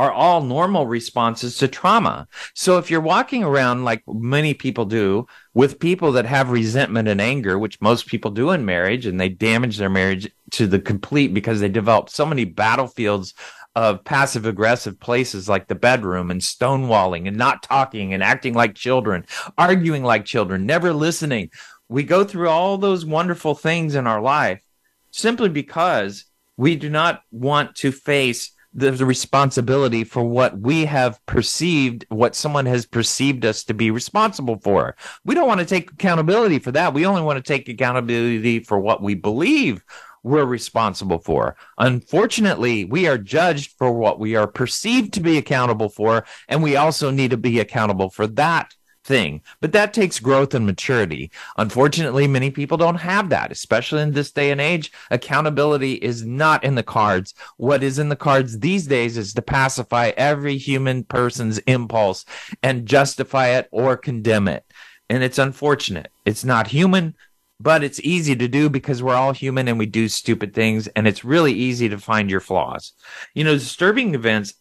are 0.00 0.10
all 0.10 0.42
normal 0.42 0.86
responses 0.86 1.58
to 1.58 1.68
trauma. 1.68 2.26
So 2.54 2.78
if 2.78 2.90
you're 2.90 3.02
walking 3.02 3.44
around 3.44 3.84
like 3.84 4.02
many 4.08 4.54
people 4.54 4.86
do 4.86 5.26
with 5.52 5.78
people 5.78 6.12
that 6.12 6.24
have 6.24 6.50
resentment 6.50 7.06
and 7.06 7.20
anger, 7.20 7.58
which 7.58 7.80
most 7.82 8.06
people 8.06 8.30
do 8.30 8.50
in 8.50 8.64
marriage, 8.64 9.04
and 9.04 9.20
they 9.20 9.28
damage 9.28 9.76
their 9.76 9.90
marriage 9.90 10.30
to 10.52 10.66
the 10.66 10.78
complete 10.78 11.34
because 11.34 11.60
they 11.60 11.68
develop 11.68 12.08
so 12.08 12.24
many 12.24 12.46
battlefields 12.46 13.34
of 13.76 14.02
passive 14.04 14.46
aggressive 14.46 14.98
places 14.98 15.50
like 15.50 15.68
the 15.68 15.74
bedroom 15.74 16.30
and 16.30 16.40
stonewalling 16.40 17.28
and 17.28 17.36
not 17.36 17.62
talking 17.62 18.14
and 18.14 18.22
acting 18.22 18.54
like 18.54 18.74
children, 18.74 19.26
arguing 19.58 20.02
like 20.02 20.24
children, 20.24 20.64
never 20.64 20.94
listening. 20.94 21.50
We 21.90 22.04
go 22.04 22.24
through 22.24 22.48
all 22.48 22.78
those 22.78 23.04
wonderful 23.04 23.54
things 23.54 23.94
in 23.94 24.06
our 24.06 24.22
life 24.22 24.62
simply 25.10 25.50
because 25.50 26.24
we 26.60 26.76
do 26.76 26.90
not 26.90 27.22
want 27.30 27.74
to 27.74 27.90
face 27.90 28.52
the, 28.74 28.92
responsibility 28.92 30.04
for 30.04 30.22
what 30.22 30.60
we 30.60 30.84
have 30.84 31.18
perceived, 31.24 32.04
what 32.10 32.36
someone 32.36 32.66
has 32.66 32.84
perceived 32.84 33.46
us 33.46 33.64
to 33.64 33.72
be 33.72 33.90
responsible 33.90 34.58
for. 34.62 34.94
We 35.24 35.34
don't 35.34 35.48
want 35.48 35.60
to 35.60 35.66
take 35.66 35.90
accountability 35.90 36.58
for 36.58 36.70
that. 36.72 36.92
We 36.92 37.06
only 37.06 37.22
want 37.22 37.42
to 37.42 37.48
take 37.48 37.66
accountability 37.70 38.60
for 38.60 38.78
what 38.78 39.02
we 39.02 39.14
believe 39.14 39.82
we're 40.22 40.44
responsible 40.44 41.18
for. 41.18 41.56
Unfortunately, 41.78 42.84
we 42.84 43.08
are 43.08 43.16
judged 43.16 43.72
for 43.78 43.90
what 43.90 44.20
we 44.20 44.36
are 44.36 44.46
perceived 44.46 45.14
to 45.14 45.20
be 45.20 45.38
accountable 45.38 45.88
for, 45.88 46.26
and 46.46 46.62
we 46.62 46.76
also 46.76 47.10
need 47.10 47.30
to 47.30 47.38
be 47.38 47.58
accountable 47.58 48.10
for 48.10 48.26
that 48.26 48.74
thing. 49.04 49.42
But 49.60 49.72
that 49.72 49.94
takes 49.94 50.20
growth 50.20 50.54
and 50.54 50.66
maturity. 50.66 51.30
Unfortunately, 51.56 52.26
many 52.26 52.50
people 52.50 52.76
don't 52.76 52.96
have 52.96 53.28
that, 53.30 53.52
especially 53.52 54.02
in 54.02 54.12
this 54.12 54.30
day 54.30 54.50
and 54.50 54.60
age. 54.60 54.92
Accountability 55.10 55.94
is 55.94 56.24
not 56.24 56.64
in 56.64 56.74
the 56.74 56.82
cards. 56.82 57.34
What 57.56 57.82
is 57.82 57.98
in 57.98 58.08
the 58.08 58.16
cards 58.16 58.58
these 58.58 58.86
days 58.86 59.16
is 59.16 59.34
to 59.34 59.42
pacify 59.42 60.12
every 60.16 60.56
human 60.56 61.04
person's 61.04 61.58
impulse 61.58 62.24
and 62.62 62.86
justify 62.86 63.48
it 63.48 63.68
or 63.70 63.96
condemn 63.96 64.48
it. 64.48 64.64
And 65.08 65.22
it's 65.22 65.38
unfortunate. 65.38 66.10
It's 66.24 66.44
not 66.44 66.68
human, 66.68 67.16
but 67.58 67.82
it's 67.82 68.00
easy 68.00 68.36
to 68.36 68.48
do 68.48 68.70
because 68.70 69.02
we're 69.02 69.14
all 69.14 69.32
human 69.32 69.68
and 69.68 69.78
we 69.78 69.86
do 69.86 70.08
stupid 70.08 70.54
things 70.54 70.86
and 70.88 71.06
it's 71.08 71.24
really 71.24 71.52
easy 71.52 71.88
to 71.88 71.98
find 71.98 72.30
your 72.30 72.40
flaws. 72.40 72.92
You 73.34 73.44
know, 73.44 73.54
disturbing 73.54 74.14
events 74.14 74.54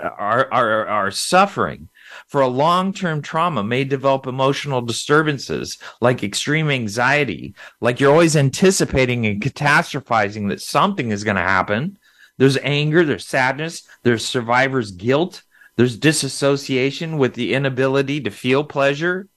are 0.00 0.48
are 0.52 0.86
are 0.86 1.10
suffering 1.10 1.88
for 2.26 2.40
a 2.40 2.48
long 2.48 2.92
term 2.92 3.22
trauma 3.22 3.62
may 3.62 3.84
develop 3.84 4.26
emotional 4.26 4.80
disturbances 4.80 5.78
like 6.00 6.22
extreme 6.22 6.70
anxiety, 6.70 7.54
like 7.80 8.00
you're 8.00 8.12
always 8.12 8.36
anticipating 8.36 9.26
and 9.26 9.42
catastrophizing 9.42 10.48
that 10.48 10.60
something 10.60 11.10
is 11.10 11.24
going 11.24 11.36
to 11.36 11.42
happen. 11.42 11.98
There's 12.38 12.58
anger, 12.58 13.04
there's 13.04 13.26
sadness, 13.26 13.82
there's 14.02 14.24
survivor's 14.24 14.90
guilt, 14.90 15.42
there's 15.76 15.96
disassociation 15.96 17.18
with 17.18 17.34
the 17.34 17.54
inability 17.54 18.20
to 18.22 18.30
feel 18.30 18.64
pleasure, 18.64 19.28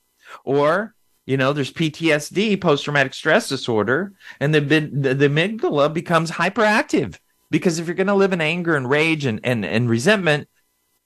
or 0.43 0.95
you 1.25 1.37
know, 1.37 1.53
there's 1.53 1.71
PTSD, 1.71 2.59
post 2.59 2.83
traumatic 2.83 3.13
stress 3.13 3.47
disorder, 3.47 4.13
and 4.39 4.53
the, 4.53 4.61
the, 4.61 4.79
the 5.13 5.29
amygdala 5.29 5.93
becomes 5.93 6.31
hyperactive 6.31 7.19
because 7.51 7.77
if 7.77 7.85
you're 7.85 7.95
going 7.95 8.07
to 8.07 8.15
live 8.15 8.33
in 8.33 8.41
anger 8.41 8.75
and 8.75 8.89
rage 8.89 9.25
and, 9.25 9.39
and, 9.43 9.63
and 9.63 9.89
resentment, 9.89 10.49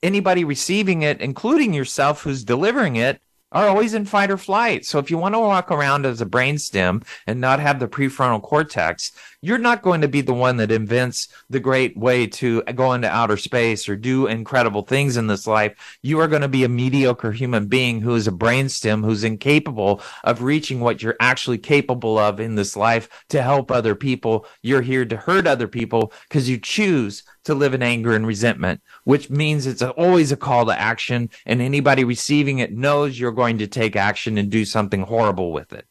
anybody 0.04 0.44
receiving 0.44 1.02
it, 1.02 1.20
including 1.20 1.74
yourself 1.74 2.22
who's 2.22 2.44
delivering 2.44 2.96
it, 2.96 3.20
are 3.50 3.68
always 3.68 3.94
in 3.94 4.04
fight 4.04 4.30
or 4.30 4.36
flight. 4.36 4.84
So 4.84 4.98
if 4.98 5.10
you 5.10 5.16
want 5.16 5.34
to 5.34 5.38
walk 5.38 5.70
around 5.70 6.06
as 6.06 6.20
a 6.20 6.26
brainstem 6.26 7.04
and 7.26 7.40
not 7.40 7.60
have 7.60 7.78
the 7.78 7.88
prefrontal 7.88 8.42
cortex, 8.42 9.12
you're 9.44 9.58
not 9.58 9.82
going 9.82 10.00
to 10.00 10.08
be 10.08 10.22
the 10.22 10.32
one 10.32 10.56
that 10.56 10.72
invents 10.72 11.28
the 11.50 11.60
great 11.60 11.94
way 11.98 12.26
to 12.26 12.62
go 12.62 12.94
into 12.94 13.06
outer 13.06 13.36
space 13.36 13.86
or 13.90 13.94
do 13.94 14.26
incredible 14.26 14.80
things 14.80 15.18
in 15.18 15.26
this 15.26 15.46
life. 15.46 15.98
You 16.00 16.18
are 16.20 16.28
going 16.28 16.40
to 16.40 16.48
be 16.48 16.64
a 16.64 16.68
mediocre 16.68 17.30
human 17.30 17.66
being 17.66 18.00
who 18.00 18.14
is 18.14 18.26
a 18.26 18.32
brainstem 18.32 19.04
who's 19.04 19.22
incapable 19.22 20.00
of 20.24 20.42
reaching 20.42 20.80
what 20.80 21.02
you're 21.02 21.16
actually 21.20 21.58
capable 21.58 22.16
of 22.16 22.40
in 22.40 22.54
this 22.54 22.74
life 22.74 23.26
to 23.28 23.42
help 23.42 23.70
other 23.70 23.94
people. 23.94 24.46
You're 24.62 24.80
here 24.80 25.04
to 25.04 25.16
hurt 25.16 25.46
other 25.46 25.68
people 25.68 26.14
because 26.26 26.48
you 26.48 26.56
choose 26.56 27.22
to 27.44 27.54
live 27.54 27.74
in 27.74 27.82
anger 27.82 28.14
and 28.14 28.26
resentment, 28.26 28.80
which 29.04 29.28
means 29.28 29.66
it's 29.66 29.82
always 29.82 30.32
a 30.32 30.38
call 30.38 30.64
to 30.64 30.80
action 30.80 31.28
and 31.44 31.60
anybody 31.60 32.04
receiving 32.04 32.60
it 32.60 32.72
knows 32.72 33.20
you're 33.20 33.30
going 33.30 33.58
to 33.58 33.66
take 33.66 33.94
action 33.94 34.38
and 34.38 34.48
do 34.48 34.64
something 34.64 35.02
horrible 35.02 35.52
with 35.52 35.74
it. 35.74 35.86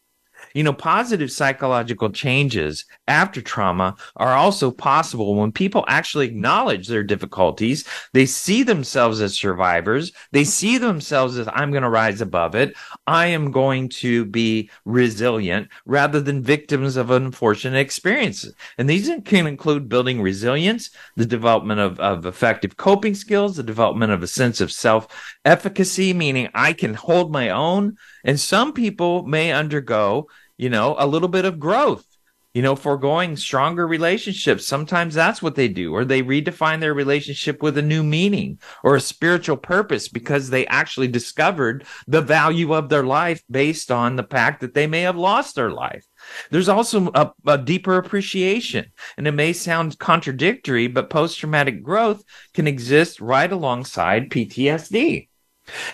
You 0.54 0.64
know, 0.64 0.74
positive 0.74 1.32
psychological 1.32 2.12
changes 2.12 2.86
after 3.08 3.42
trauma 3.42 3.96
are 4.16 4.34
also 4.34 4.70
possible 4.70 5.36
when 5.36 5.52
people 5.52 5.84
actually 5.88 6.28
acknowledge 6.28 6.88
their 6.88 7.04
difficulties. 7.04 7.86
They 8.14 8.26
see 8.26 8.64
themselves 8.64 9.20
as 9.22 9.36
survivors. 9.36 10.12
They 10.32 10.44
see 10.44 10.78
themselves 10.78 11.38
as, 11.38 11.48
I'm 11.52 11.72
going 11.72 11.84
to 11.84 11.90
rise 11.90 12.22
above 12.22 12.56
it. 12.56 12.76
I 13.08 13.28
am 13.28 13.52
going 13.52 13.90
to 13.90 14.26
be 14.26 14.70
resilient 14.86 15.70
rather 15.86 16.22
than 16.22 16.44
victims 16.44 16.98
of 16.98 17.10
unfortunate 17.10 17.80
experiences. 17.80 18.54
And 18.78 18.90
these 18.90 19.10
can 19.26 19.48
include 19.48 19.90
building 19.90 20.22
resilience, 20.22 20.92
the 21.16 21.26
development 21.26 21.80
of, 21.80 22.00
of 22.00 22.26
effective 22.26 22.78
coping 22.78 23.16
skills, 23.16 23.56
the 23.56 23.64
development 23.64 24.12
of 24.12 24.22
a 24.22 24.28
sense 24.28 24.62
of 24.62 24.72
self 24.72 25.08
efficacy, 25.46 26.14
meaning 26.14 26.50
I 26.54 26.74
can 26.74 26.94
hold 26.94 27.32
my 27.32 27.50
own. 27.50 27.98
And 28.24 28.40
some 28.40 28.72
people 28.72 29.24
may 29.24 29.52
undergo 29.52 30.28
you 30.64 30.70
know, 30.70 30.96
a 30.98 31.06
little 31.06 31.28
bit 31.28 31.44
of 31.44 31.60
growth, 31.60 32.06
you 32.54 32.62
know, 32.62 32.74
foregoing 32.74 33.36
stronger 33.36 33.86
relationships. 33.86 34.66
Sometimes 34.66 35.14
that's 35.14 35.42
what 35.42 35.56
they 35.56 35.68
do, 35.68 35.94
or 35.94 36.06
they 36.06 36.24
redefine 36.24 36.80
their 36.80 36.94
relationship 36.94 37.62
with 37.62 37.78
a 37.78 37.82
new 37.82 38.02
meaning 38.02 38.58
or 38.82 38.96
a 38.96 39.02
spiritual 39.02 39.58
purpose 39.58 40.08
because 40.08 40.50
they 40.50 40.66
actually 40.68 41.10
discovered 41.10 41.86
the 42.08 42.22
value 42.22 42.74
of 42.74 42.88
their 42.88 43.04
life 43.04 43.44
based 43.52 43.92
on 43.92 44.16
the 44.16 44.24
fact 44.24 44.62
that 44.62 44.74
they 44.74 44.88
may 44.88 45.02
have 45.02 45.18
lost 45.18 45.56
their 45.56 45.70
life. 45.70 46.06
There's 46.50 46.70
also 46.70 47.12
a, 47.14 47.34
a 47.46 47.58
deeper 47.58 47.98
appreciation, 47.98 48.86
and 49.18 49.28
it 49.28 49.34
may 49.34 49.52
sound 49.52 50.00
contradictory, 50.00 50.88
but 50.88 51.10
post 51.10 51.40
traumatic 51.40 51.84
growth 51.84 52.24
can 52.54 52.68
exist 52.68 53.20
right 53.20 53.52
alongside 53.52 54.30
PTSD. 54.30 55.28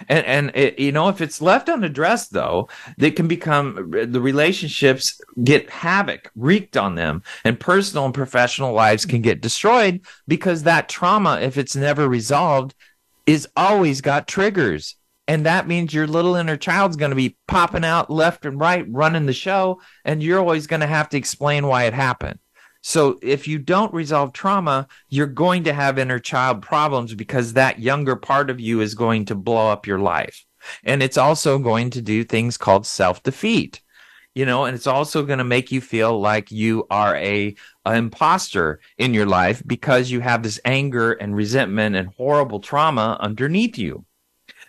And 0.07 0.25
and 0.25 0.51
it, 0.55 0.79
you 0.79 0.91
know 0.91 1.09
if 1.09 1.21
it's 1.21 1.41
left 1.41 1.69
unaddressed 1.69 2.33
though, 2.33 2.69
they 2.97 3.11
can 3.11 3.27
become 3.27 3.91
the 3.91 4.21
relationships 4.21 5.21
get 5.43 5.69
havoc 5.69 6.31
wreaked 6.35 6.77
on 6.77 6.95
them, 6.95 7.23
and 7.43 7.59
personal 7.59 8.05
and 8.05 8.13
professional 8.13 8.73
lives 8.73 9.05
can 9.05 9.21
get 9.21 9.41
destroyed 9.41 10.01
because 10.27 10.63
that 10.63 10.89
trauma, 10.89 11.39
if 11.41 11.57
it's 11.57 11.75
never 11.75 12.07
resolved, 12.07 12.73
is 13.25 13.47
always 13.55 14.01
got 14.01 14.27
triggers. 14.27 14.95
And 15.27 15.45
that 15.45 15.67
means 15.67 15.93
your 15.93 16.07
little 16.07 16.33
inner 16.33 16.57
child's 16.57 16.95
going 16.95 17.11
to 17.11 17.15
be 17.15 17.37
popping 17.47 17.85
out 17.85 18.09
left 18.09 18.47
and 18.47 18.59
right, 18.59 18.83
running 18.89 19.27
the 19.27 19.33
show. 19.33 19.79
And 20.03 20.23
you're 20.23 20.39
always 20.39 20.65
going 20.65 20.79
to 20.79 20.87
have 20.87 21.09
to 21.09 21.17
explain 21.17 21.67
why 21.67 21.83
it 21.83 21.93
happened. 21.93 22.39
So 22.81 23.19
if 23.21 23.47
you 23.47 23.59
don't 23.59 23.93
resolve 23.93 24.33
trauma, 24.33 24.87
you're 25.09 25.27
going 25.27 25.65
to 25.65 25.73
have 25.73 25.99
inner 25.99 26.19
child 26.19 26.61
problems 26.61 27.13
because 27.13 27.53
that 27.53 27.79
younger 27.79 28.15
part 28.15 28.49
of 28.49 28.59
you 28.59 28.81
is 28.81 28.95
going 28.95 29.25
to 29.25 29.35
blow 29.35 29.69
up 29.69 29.85
your 29.85 29.99
life. 29.99 30.45
And 30.83 31.03
it's 31.03 31.17
also 31.17 31.59
going 31.59 31.89
to 31.91 32.01
do 32.01 32.23
things 32.23 32.57
called 32.57 32.85
self 32.85 33.23
defeat, 33.23 33.81
you 34.33 34.45
know, 34.45 34.65
and 34.65 34.75
it's 34.75 34.87
also 34.87 35.23
going 35.23 35.39
to 35.39 35.45
make 35.45 35.71
you 35.71 35.81
feel 35.81 36.19
like 36.19 36.51
you 36.51 36.85
are 36.89 37.15
a, 37.15 37.55
a 37.85 37.95
imposter 37.95 38.79
in 38.97 39.13
your 39.13 39.25
life 39.25 39.63
because 39.65 40.11
you 40.11 40.19
have 40.21 40.43
this 40.43 40.59
anger 40.65 41.13
and 41.13 41.35
resentment 41.35 41.95
and 41.95 42.09
horrible 42.09 42.59
trauma 42.59 43.17
underneath 43.19 43.77
you 43.77 44.05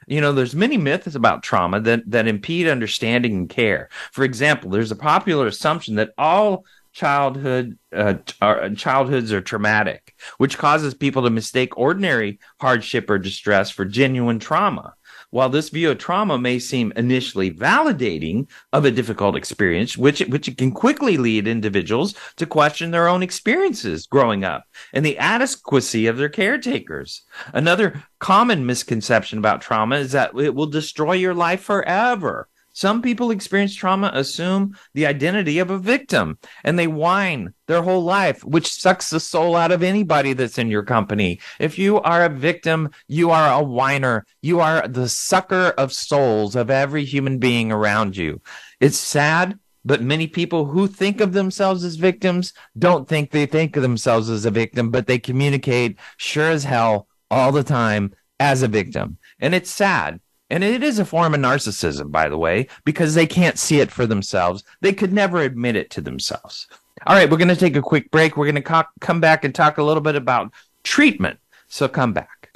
you 0.07 0.21
know 0.21 0.33
there's 0.33 0.55
many 0.55 0.77
myths 0.77 1.15
about 1.15 1.43
trauma 1.43 1.81
that 1.81 2.03
that 2.11 2.27
impede 2.27 2.67
understanding 2.67 3.37
and 3.37 3.49
care 3.49 3.89
for 4.13 4.25
example 4.25 4.71
there's 4.71 4.91
a 4.91 4.97
popular 4.97 5.47
assumption 5.47 5.95
that 5.95 6.13
all 6.19 6.65
childhood 6.93 7.79
uh, 7.95 8.15
uh, 8.41 8.69
childhoods 8.71 9.33
are 9.33 9.41
traumatic, 9.41 10.15
which 10.39 10.59
causes 10.59 10.95
people 10.95 11.23
to 11.23 11.31
mistake 11.31 11.77
ordinary 11.77 12.39
hardship 12.61 13.11
or 13.11 13.19
distress 13.19 13.71
for 13.71 13.85
genuine 13.85 14.39
trauma. 14.39 14.95
While 15.31 15.49
this 15.49 15.69
view 15.69 15.91
of 15.91 15.99
trauma 15.99 16.39
may 16.39 16.59
seem 16.59 16.93
initially 16.97 17.53
validating 17.53 18.49
of 18.73 18.85
a 18.85 18.91
difficult 18.91 19.37
experience, 19.37 19.97
which 19.97 20.21
which 20.21 20.49
it 20.49 20.59
can 20.59 20.73
quickly 20.73 21.17
lead 21.17 21.47
individuals 21.47 22.15
to 22.37 22.47
question 22.47 22.91
their 22.91 23.09
own 23.09 23.23
experiences 23.23 24.07
growing 24.07 24.45
up 24.45 24.65
and 24.93 25.07
the 25.07 25.19
adequacy 25.19 26.07
of 26.07 26.17
their 26.17 26.29
caretakers. 26.29 27.23
Another 27.53 28.03
common 28.19 28.67
misconception 28.67 29.39
about 29.39 29.61
trauma 29.61 29.97
is 29.97 30.13
that 30.13 30.37
it 30.37 30.55
will 30.55 30.67
destroy 30.67 31.13
your 31.13 31.35
life 31.35 31.63
forever. 31.63 32.49
Some 32.73 33.03
people 33.03 33.31
experience 33.31 33.75
trauma 33.75 34.11
assume 34.15 34.77
the 34.95 35.07
identity 35.07 35.59
of 35.59 35.71
a 35.71 35.79
victim 35.79 36.39
and 36.63 36.79
they 36.79 36.87
whine 36.87 37.53
their 37.67 37.83
whole 37.83 38.05
life, 38.05 38.45
which 38.45 38.73
sucks 38.73 39.11
the 39.11 39.21
soul 39.21 39.57
out 39.57 39.73
of 39.73 39.83
anybody 39.83 40.33
that's 40.33 40.59
in 40.59 40.71
your 40.71 40.85
company. 40.85 41.41
If 41.59 41.79
you 41.79 42.01
are 42.01 42.25
a 42.25 42.29
victim, 42.29 42.91
you 43.09 43.31
are 43.31 43.61
a 43.61 43.63
whiner. 43.63 44.25
You 44.41 44.61
are 44.61 44.87
the 44.87 45.09
sucker 45.09 45.75
of 45.77 45.93
souls 45.93 46.55
of 46.55 46.71
every 46.71 47.05
human 47.05 47.39
being 47.39 47.73
around 47.73 48.17
you. 48.17 48.41
It's 48.79 48.99
sad, 48.99 49.59
but 49.85 50.03
many 50.03 50.27
people 50.27 50.67
who 50.67 50.87
think 50.87 51.21
of 51.21 51.33
themselves 51.33 51.85
as 51.85 51.97
victims 51.97 52.53
don't 52.79 53.09
think 53.09 53.31
they 53.31 53.47
think 53.47 53.77
of 53.77 53.83
themselves 53.83 54.31
as 54.31 54.45
a 54.45 54.51
victim, 54.51 54.91
but 54.91 55.07
they 55.07 55.19
communicate 55.19 55.99
sure 56.19 56.51
as 56.51 56.65
hell 56.65 57.09
all 57.31 57.51
the 57.51 57.65
time 57.65 58.15
as 58.39 58.63
a 58.63 58.69
victim. 58.69 59.19
And 59.41 59.55
it's 59.55 59.71
sad 59.71 60.21
and 60.51 60.65
it 60.65 60.83
is 60.83 60.99
a 60.99 61.05
form 61.05 61.33
of 61.33 61.41
narcissism, 61.41 62.11
by 62.11 62.29
the 62.29 62.39
way, 62.39 62.67
because 62.85 63.15
they 63.15 63.27
can't 63.27 63.59
see 63.59 63.81
it 63.81 63.91
for 63.91 64.07
themselves. 64.07 64.65
They 64.81 64.93
could 64.93 65.13
never 65.13 65.41
admit 65.41 65.77
it 65.77 65.91
to 65.91 66.01
themselves. 66.01 66.67
All 67.07 67.15
right, 67.15 67.31
we're 67.31 67.39
going 67.39 67.49
to 67.49 67.57
take 67.57 67.77
a 67.77 67.83
quick 67.83 68.11
break. 68.11 68.37
We're 68.37 68.47
going 68.47 68.57
to 68.57 68.63
co- 68.63 68.85
come 69.01 69.21
back 69.21 69.45
and 69.45 69.55
talk 69.55 69.79
a 69.79 69.83
little 69.83 70.03
bit 70.03 70.17
about 70.17 70.53
treatment. 70.83 71.39
So 71.69 71.89
come 71.89 72.13
back. 72.13 72.51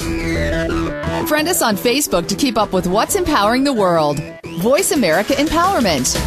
Friend 1.28 1.48
us 1.48 1.62
on 1.62 1.76
Facebook 1.76 2.26
to 2.28 2.34
keep 2.34 2.58
up 2.58 2.72
with 2.72 2.86
what's 2.86 3.14
empowering 3.14 3.64
the 3.64 3.72
world. 3.72 4.20
Voice 4.60 4.90
America 4.90 5.32
Empowerment. 5.34 6.20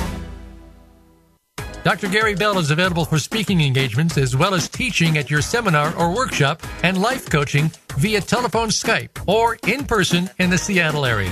Dr. 1.84 2.10
Gary 2.10 2.36
Bell 2.36 2.58
is 2.58 2.72
available 2.72 3.06
for 3.06 3.20
speaking 3.20 3.62
engagements 3.62 4.18
as 4.18 4.36
well 4.36 4.54
as 4.54 4.68
teaching 4.68 5.18
at 5.18 5.30
your 5.30 5.42
seminar 5.42 5.96
or 5.96 6.14
workshop 6.14 6.62
and 6.84 7.02
life 7.02 7.30
coaching 7.30 7.72
via 7.98 8.20
telephone 8.20 8.70
Skype 8.70 9.10
or 9.26 9.58
in 9.68 9.86
person 9.86 10.30
in 10.40 10.50
the 10.50 10.58
Seattle 10.58 11.06
area. 11.06 11.32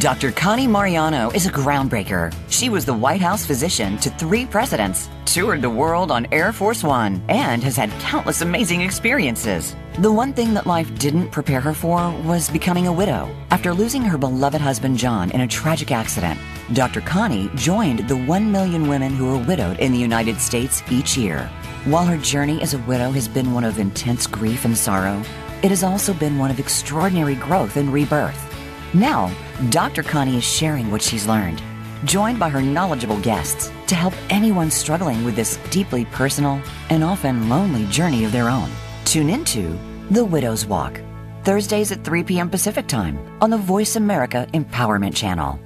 Dr. 0.00 0.30
Connie 0.30 0.66
Mariano 0.66 1.30
is 1.30 1.46
a 1.46 1.50
groundbreaker. 1.50 2.34
She 2.50 2.68
was 2.68 2.84
the 2.84 2.92
White 2.92 3.22
House 3.22 3.46
physician 3.46 3.96
to 3.98 4.10
three 4.10 4.44
presidents, 4.44 5.08
toured 5.24 5.62
the 5.62 5.70
world 5.70 6.10
on 6.10 6.26
Air 6.32 6.52
Force 6.52 6.84
One, 6.84 7.22
and 7.30 7.62
has 7.62 7.76
had 7.76 7.90
countless 8.00 8.42
amazing 8.42 8.82
experiences. 8.82 9.74
The 10.00 10.12
one 10.12 10.34
thing 10.34 10.52
that 10.52 10.66
life 10.66 10.94
didn't 10.98 11.30
prepare 11.30 11.62
her 11.62 11.72
for 11.72 12.10
was 12.24 12.50
becoming 12.50 12.88
a 12.88 12.92
widow. 12.92 13.34
After 13.50 13.72
losing 13.72 14.02
her 14.02 14.18
beloved 14.18 14.60
husband 14.60 14.98
John 14.98 15.30
in 15.30 15.40
a 15.40 15.48
tragic 15.48 15.90
accident, 15.90 16.38
Dr. 16.74 17.00
Connie 17.00 17.50
joined 17.54 18.06
the 18.06 18.18
1 18.18 18.52
million 18.52 18.88
women 18.88 19.14
who 19.14 19.34
are 19.34 19.46
widowed 19.46 19.78
in 19.78 19.92
the 19.92 19.98
United 19.98 20.38
States 20.40 20.82
each 20.90 21.16
year. 21.16 21.50
While 21.86 22.04
her 22.04 22.18
journey 22.18 22.60
as 22.60 22.74
a 22.74 22.78
widow 22.80 23.12
has 23.12 23.28
been 23.28 23.54
one 23.54 23.64
of 23.64 23.78
intense 23.78 24.26
grief 24.26 24.66
and 24.66 24.76
sorrow, 24.76 25.22
it 25.62 25.70
has 25.70 25.82
also 25.82 26.12
been 26.12 26.36
one 26.36 26.50
of 26.50 26.60
extraordinary 26.60 27.36
growth 27.36 27.78
and 27.78 27.90
rebirth. 27.90 28.55
Now, 28.96 29.30
Dr. 29.68 30.02
Connie 30.02 30.38
is 30.38 30.44
sharing 30.44 30.90
what 30.90 31.02
she's 31.02 31.26
learned, 31.26 31.62
joined 32.04 32.38
by 32.38 32.48
her 32.48 32.62
knowledgeable 32.62 33.20
guests 33.20 33.70
to 33.88 33.94
help 33.94 34.14
anyone 34.30 34.70
struggling 34.70 35.22
with 35.22 35.36
this 35.36 35.58
deeply 35.68 36.06
personal 36.06 36.62
and 36.88 37.04
often 37.04 37.50
lonely 37.50 37.84
journey 37.88 38.24
of 38.24 38.32
their 38.32 38.48
own. 38.48 38.70
Tune 39.04 39.28
into 39.28 39.78
The 40.10 40.24
Widow's 40.24 40.64
Walk, 40.64 40.98
Thursdays 41.44 41.92
at 41.92 42.04
3 42.04 42.24
p.m. 42.24 42.48
Pacific 42.48 42.86
Time 42.86 43.18
on 43.42 43.50
the 43.50 43.58
Voice 43.58 43.96
America 43.96 44.48
Empowerment 44.54 45.14
Channel. 45.14 45.60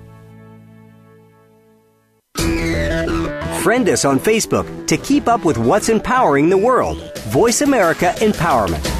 Friend 3.62 3.88
us 3.88 4.04
on 4.04 4.18
Facebook 4.18 4.88
to 4.88 4.96
keep 4.96 5.28
up 5.28 5.44
with 5.44 5.56
what's 5.56 5.88
empowering 5.88 6.48
the 6.48 6.58
world. 6.58 7.16
Voice 7.28 7.60
America 7.60 8.12
Empowerment. 8.16 8.99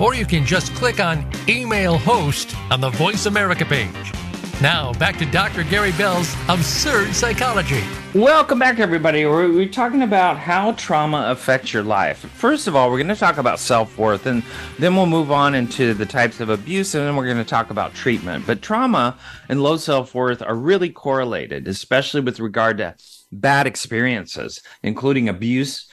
or 0.00 0.14
you 0.14 0.24
can 0.24 0.44
just 0.44 0.74
click 0.74 1.00
on 1.00 1.28
Email 1.48 1.98
Host 1.98 2.54
on 2.70 2.80
the 2.80 2.90
Voice 2.90 3.26
America 3.26 3.64
page. 3.64 4.12
Now, 4.60 4.92
back 4.94 5.16
to 5.18 5.26
Dr. 5.26 5.62
Gary 5.62 5.92
Bell's 5.92 6.34
Absurd 6.48 7.14
Psychology. 7.14 7.80
Welcome 8.12 8.58
back, 8.58 8.80
everybody. 8.80 9.24
We're, 9.24 9.52
we're, 9.52 9.68
talking 9.68 10.02
about 10.02 10.36
how 10.36 10.72
trauma 10.72 11.26
affects 11.30 11.72
your 11.72 11.84
life. 11.84 12.18
First 12.18 12.66
of 12.66 12.74
all, 12.74 12.90
we're 12.90 12.96
going 12.96 13.06
to 13.06 13.14
talk 13.14 13.38
about 13.38 13.60
self 13.60 13.96
worth, 13.96 14.26
and 14.26 14.42
then 14.80 14.96
we'll 14.96 15.06
move 15.06 15.30
on 15.30 15.54
into 15.54 15.94
the 15.94 16.06
types 16.06 16.40
of 16.40 16.48
abuse, 16.48 16.96
and 16.96 17.06
then 17.06 17.14
we're 17.14 17.26
going 17.26 17.36
to 17.36 17.44
talk 17.44 17.70
about 17.70 17.94
treatment. 17.94 18.46
But 18.46 18.60
trauma 18.60 19.16
and 19.48 19.62
low 19.62 19.76
self 19.76 20.12
worth 20.12 20.42
are 20.42 20.56
really 20.56 20.90
correlated, 20.90 21.68
especially 21.68 22.22
with 22.22 22.40
regard 22.40 22.78
to 22.78 22.96
bad 23.30 23.68
experiences, 23.68 24.60
including 24.82 25.28
abuse, 25.28 25.87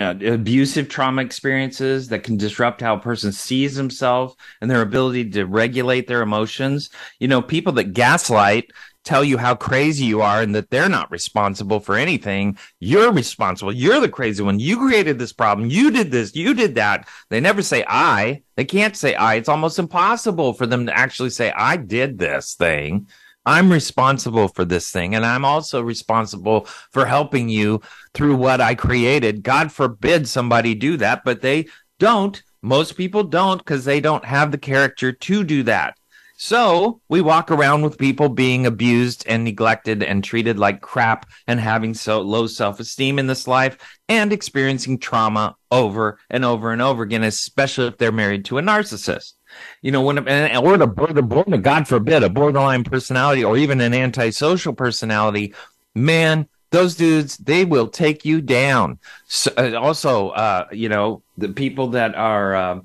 uh, 0.00 0.14
abusive 0.24 0.88
trauma 0.88 1.22
experiences 1.22 2.08
that 2.08 2.24
can 2.24 2.36
disrupt 2.36 2.80
how 2.80 2.96
a 2.96 3.00
person 3.00 3.32
sees 3.32 3.74
himself 3.74 4.34
and 4.60 4.70
their 4.70 4.82
ability 4.82 5.30
to 5.30 5.44
regulate 5.44 6.06
their 6.06 6.22
emotions. 6.22 6.90
You 7.20 7.28
know, 7.28 7.42
people 7.42 7.72
that 7.74 7.92
gaslight 7.92 8.72
tell 9.04 9.24
you 9.24 9.38
how 9.38 9.54
crazy 9.54 10.04
you 10.04 10.20
are 10.20 10.42
and 10.42 10.54
that 10.54 10.70
they're 10.70 10.88
not 10.88 11.10
responsible 11.10 11.80
for 11.80 11.94
anything. 11.94 12.58
You're 12.80 13.12
responsible. 13.12 13.72
You're 13.72 14.00
the 14.00 14.08
crazy 14.08 14.42
one. 14.42 14.60
You 14.60 14.76
created 14.76 15.18
this 15.18 15.32
problem. 15.32 15.70
You 15.70 15.90
did 15.90 16.10
this. 16.10 16.34
You 16.34 16.52
did 16.54 16.74
that. 16.74 17.08
They 17.30 17.40
never 17.40 17.62
say 17.62 17.84
I. 17.88 18.42
They 18.56 18.64
can't 18.64 18.96
say 18.96 19.14
I. 19.14 19.36
It's 19.36 19.48
almost 19.48 19.78
impossible 19.78 20.52
for 20.52 20.66
them 20.66 20.86
to 20.86 20.96
actually 20.96 21.30
say 21.30 21.52
I 21.52 21.76
did 21.76 22.18
this 22.18 22.54
thing. 22.54 23.06
I'm 23.46 23.72
responsible 23.72 24.48
for 24.48 24.64
this 24.64 24.90
thing. 24.90 25.14
And 25.14 25.24
I'm 25.24 25.44
also 25.44 25.80
responsible 25.80 26.66
for 26.92 27.06
helping 27.06 27.48
you 27.48 27.80
through 28.14 28.36
what 28.36 28.60
I 28.60 28.74
created. 28.74 29.42
God 29.42 29.72
forbid 29.72 30.28
somebody 30.28 30.74
do 30.74 30.96
that, 30.98 31.22
but 31.24 31.40
they 31.40 31.68
don't 31.98 32.42
Most 32.62 32.96
people 32.96 33.22
don't 33.22 33.58
because 33.58 33.84
they 33.84 34.00
don't 34.00 34.24
have 34.24 34.50
the 34.50 34.58
character 34.58 35.12
to 35.12 35.44
do 35.44 35.62
that. 35.64 35.96
So 36.40 37.00
we 37.08 37.20
walk 37.20 37.50
around 37.50 37.82
with 37.82 37.98
people 37.98 38.28
being 38.28 38.66
abused 38.66 39.24
and 39.26 39.42
neglected 39.44 40.02
and 40.02 40.22
treated 40.22 40.58
like 40.58 40.80
crap 40.80 41.26
and 41.46 41.58
having 41.58 41.94
so 41.94 42.20
low 42.20 42.46
self 42.46 42.78
esteem 42.80 43.18
in 43.18 43.26
this 43.26 43.48
life 43.48 43.76
and 44.08 44.32
experiencing 44.32 44.98
trauma 44.98 45.56
over 45.70 46.18
and 46.30 46.44
over 46.44 46.72
and 46.72 46.80
over 46.82 47.02
again, 47.02 47.24
especially 47.24 47.88
if 47.88 47.98
they're 47.98 48.12
married 48.12 48.44
to 48.46 48.58
a 48.58 48.62
narcissist. 48.62 49.34
You 49.82 49.92
know, 49.92 50.02
when 50.02 50.18
or 50.18 50.76
the 50.76 50.86
border, 50.86 51.56
God 51.58 51.88
forbid, 51.88 52.22
a 52.22 52.28
borderline 52.28 52.84
personality 52.84 53.44
or 53.44 53.56
even 53.56 53.80
an 53.80 53.94
antisocial 53.94 54.72
personality, 54.72 55.54
man, 55.94 56.48
those 56.70 56.96
dudes 56.96 57.36
they 57.38 57.64
will 57.64 57.88
take 57.88 58.24
you 58.24 58.40
down. 58.40 58.98
So, 59.26 59.50
uh, 59.56 59.78
also, 59.80 60.30
uh, 60.30 60.66
you 60.72 60.88
know, 60.88 61.22
the 61.36 61.48
people 61.48 61.88
that 61.88 62.14
are 62.14 62.54
uh, 62.54 62.80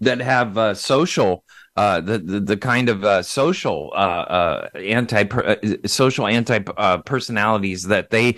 that 0.00 0.20
have 0.20 0.56
uh, 0.56 0.74
social 0.74 1.44
uh, 1.76 2.00
the, 2.00 2.18
the, 2.18 2.40
the 2.40 2.56
kind 2.56 2.88
of 2.88 3.24
social 3.24 3.92
anti 3.96 5.24
social 5.86 6.26
anti 6.26 6.58
personalities 7.04 7.84
that 7.84 8.10
they 8.10 8.36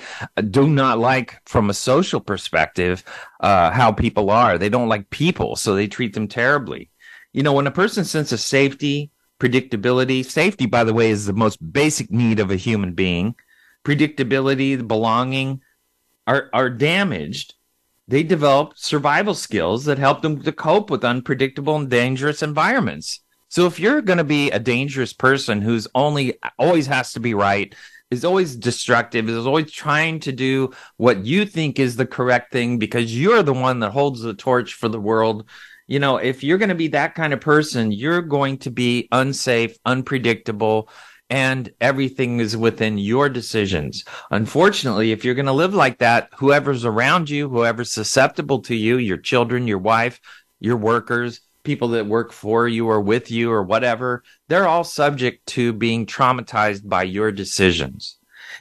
do 0.50 0.68
not 0.68 0.98
like 0.98 1.40
from 1.46 1.70
a 1.70 1.74
social 1.74 2.20
perspective 2.20 3.02
how 3.40 3.92
people 3.92 4.28
are 4.28 4.58
they 4.58 4.68
don't 4.68 4.90
like 4.90 5.08
people 5.08 5.56
so 5.56 5.74
they 5.74 5.88
treat 5.88 6.12
them 6.12 6.28
terribly 6.28 6.90
you 7.32 7.42
know 7.42 7.52
when 7.52 7.66
a 7.66 7.72
person 7.72 8.04
sense 8.04 8.32
of 8.32 8.40
safety 8.40 9.10
predictability 9.38 10.24
safety 10.24 10.66
by 10.66 10.84
the 10.84 10.94
way 10.94 11.10
is 11.10 11.26
the 11.26 11.32
most 11.32 11.58
basic 11.72 12.10
need 12.10 12.40
of 12.40 12.50
a 12.50 12.56
human 12.56 12.92
being 12.92 13.34
predictability 13.84 14.86
belonging 14.86 15.60
are 16.26 16.50
are 16.52 16.70
damaged 16.70 17.54
they 18.08 18.22
develop 18.22 18.76
survival 18.76 19.34
skills 19.34 19.84
that 19.84 19.98
help 19.98 20.20
them 20.20 20.42
to 20.42 20.52
cope 20.52 20.90
with 20.90 21.04
unpredictable 21.04 21.76
and 21.76 21.88
dangerous 21.88 22.42
environments 22.42 23.20
so 23.50 23.66
if 23.66 23.80
you're 23.80 24.00
going 24.00 24.18
to 24.18 24.24
be 24.24 24.48
a 24.52 24.60
dangerous 24.60 25.12
person 25.12 25.60
who's 25.60 25.88
only 25.92 26.38
always 26.56 26.86
has 26.86 27.12
to 27.14 27.20
be 27.20 27.34
right, 27.34 27.74
is 28.08 28.24
always 28.24 28.54
destructive, 28.54 29.28
is 29.28 29.44
always 29.44 29.72
trying 29.72 30.20
to 30.20 30.30
do 30.30 30.70
what 30.98 31.24
you 31.26 31.44
think 31.44 31.80
is 31.80 31.96
the 31.96 32.06
correct 32.06 32.52
thing 32.52 32.78
because 32.78 33.18
you're 33.18 33.42
the 33.42 33.52
one 33.52 33.80
that 33.80 33.90
holds 33.90 34.20
the 34.20 34.34
torch 34.34 34.74
for 34.74 34.88
the 34.88 35.00
world. 35.00 35.48
You 35.90 35.98
know, 35.98 36.18
if 36.18 36.44
you're 36.44 36.56
going 36.56 36.68
to 36.68 36.76
be 36.76 36.86
that 36.88 37.16
kind 37.16 37.32
of 37.32 37.40
person, 37.40 37.90
you're 37.90 38.22
going 38.22 38.58
to 38.58 38.70
be 38.70 39.08
unsafe, 39.10 39.76
unpredictable, 39.84 40.88
and 41.28 41.68
everything 41.80 42.38
is 42.38 42.56
within 42.56 42.96
your 42.96 43.28
decisions. 43.28 44.04
Unfortunately, 44.30 45.10
if 45.10 45.24
you're 45.24 45.34
going 45.34 45.46
to 45.46 45.52
live 45.52 45.74
like 45.74 45.98
that, 45.98 46.28
whoever's 46.36 46.84
around 46.84 47.28
you, 47.28 47.48
whoever's 47.48 47.90
susceptible 47.90 48.62
to 48.62 48.76
you, 48.76 48.98
your 48.98 49.16
children, 49.16 49.66
your 49.66 49.78
wife, 49.78 50.20
your 50.60 50.76
workers, 50.76 51.40
people 51.64 51.88
that 51.88 52.06
work 52.06 52.30
for 52.30 52.68
you 52.68 52.86
or 52.86 53.00
with 53.00 53.28
you 53.28 53.50
or 53.50 53.64
whatever, 53.64 54.22
they're 54.46 54.68
all 54.68 54.84
subject 54.84 55.44
to 55.46 55.72
being 55.72 56.06
traumatized 56.06 56.88
by 56.88 57.02
your 57.02 57.32
decisions. 57.32 58.19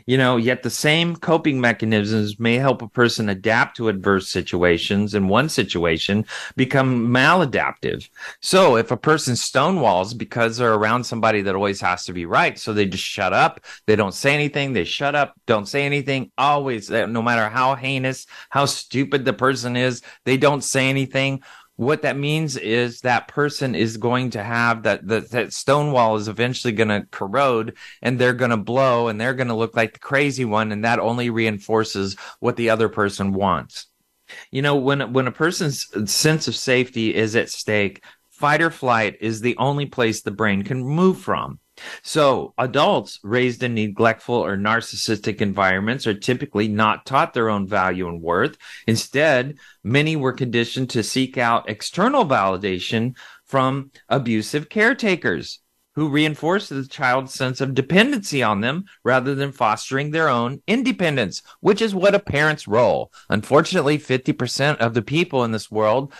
You 0.10 0.18
know, 0.18 0.38
yet 0.38 0.64
the 0.64 0.72
same 0.72 1.16
coping 1.16 1.62
mechanisms 1.62 2.40
may 2.40 2.56
help 2.56 2.82
a 2.82 2.88
person 2.88 3.30
adapt 3.30 3.78
to 3.78 3.90
adverse 3.90 4.28
situations 4.28 5.14
in 5.14 5.28
one 5.28 5.50
situation 5.50 6.26
become 6.56 7.10
maladaptive. 7.10 8.10
So 8.42 8.76
if 8.76 8.90
a 8.90 8.98
person 8.98 9.36
stonewalls 9.36 10.18
because 10.18 10.58
they're 10.58 10.74
around 10.74 11.04
somebody 11.04 11.44
that 11.44 11.54
always 11.54 11.80
has 11.82 12.06
to 12.06 12.14
be 12.14 12.26
right, 12.26 12.58
so 12.58 12.74
they 12.74 12.88
just 12.88 13.04
shut 13.04 13.34
up, 13.34 13.64
they 13.86 13.96
don't 13.96 14.16
say 14.16 14.34
anything, 14.34 14.74
they 14.74 14.84
shut 14.84 15.14
up, 15.14 15.36
don't 15.46 15.68
say 15.68 15.86
anything, 15.86 16.32
always, 16.40 16.90
no 16.90 17.22
matter 17.22 17.48
how 17.48 17.76
heinous, 17.76 18.26
how 18.50 18.66
stupid 18.66 19.26
the 19.26 19.34
person 19.34 19.78
is, 19.78 20.02
they 20.26 20.38
don't 20.38 20.64
say 20.64 20.90
anything 20.90 21.44
what 21.80 22.02
that 22.02 22.18
means 22.18 22.58
is 22.58 23.00
that 23.02 23.30
person 23.30 23.74
is 23.74 23.96
going 23.96 24.32
to 24.32 24.44
have 24.44 24.84
that 24.84 25.08
that, 25.08 25.32
that 25.32 25.54
stone 25.54 25.94
wall 25.94 26.18
is 26.18 26.28
eventually 26.28 26.74
going 26.74 26.90
to 26.90 27.08
corrode 27.10 27.78
and 28.02 28.20
they're 28.20 28.34
going 28.34 28.52
to 28.52 28.58
blow 28.58 29.08
and 29.08 29.20
they're 29.20 29.34
going 29.34 29.48
to 29.48 29.54
look 29.54 29.78
like 29.78 29.94
the 29.94 30.00
crazy 30.00 30.44
one 30.44 30.74
and 30.74 30.84
that 30.84 31.00
only 31.00 31.30
reinforces 31.30 32.18
what 32.42 32.58
the 32.58 32.70
other 32.70 32.90
person 32.90 33.32
wants. 33.32 33.86
You 34.52 34.62
know 34.62 34.76
when 34.76 35.14
when 35.14 35.28
a 35.28 35.32
person's 35.32 35.88
sense 36.12 36.50
of 36.50 36.56
safety 36.56 37.16
is 37.16 37.38
at 37.38 37.50
stake 37.50 38.04
fight 38.30 38.62
or 38.62 38.72
flight 38.72 39.16
is 39.22 39.40
the 39.40 39.56
only 39.56 39.86
place 39.86 40.22
the 40.22 40.32
brain 40.32 40.64
can 40.64 40.84
move 40.84 41.18
from 41.18 41.60
so, 42.02 42.54
adults 42.58 43.20
raised 43.24 43.64
in 43.64 43.74
neglectful 43.74 44.36
or 44.36 44.58
narcissistic 44.58 45.42
environments 45.42 46.08
are 46.08 46.14
typically 46.14 46.68
not 46.68 47.06
taught 47.06 47.34
their 47.34 47.50
own 47.50 47.68
value 47.68 48.08
and 48.08 48.22
worth. 48.22 48.58
Instead, 48.88 49.58
many 49.84 50.16
were 50.16 50.34
conditioned 50.34 50.90
to 50.92 51.04
seek 51.04 51.38
out 51.38 51.70
external 51.70 52.26
validation 52.26 53.16
from 53.46 53.92
abusive 54.10 54.70
caretakers 54.70 55.60
who 55.96 56.08
reinforce 56.08 56.70
the 56.70 56.88
child's 56.88 57.34
sense 57.34 57.60
of 57.60 57.74
dependency 57.74 58.42
on 58.42 58.62
them 58.62 58.86
rather 59.04 59.36
than 59.36 59.52
fostering 59.52 60.12
their 60.12 60.30
own 60.30 60.62
independence, 60.68 61.42
which 61.60 61.82
is 61.82 61.94
what 61.94 62.16
a 62.16 62.20
parent's 62.20 62.68
role. 62.68 63.12
Unfortunately, 63.30 63.98
50% 63.98 64.78
of 64.78 64.94
the 64.94 65.02
people 65.02 65.44
in 65.44 65.52
this 65.52 65.70
world 65.70 66.14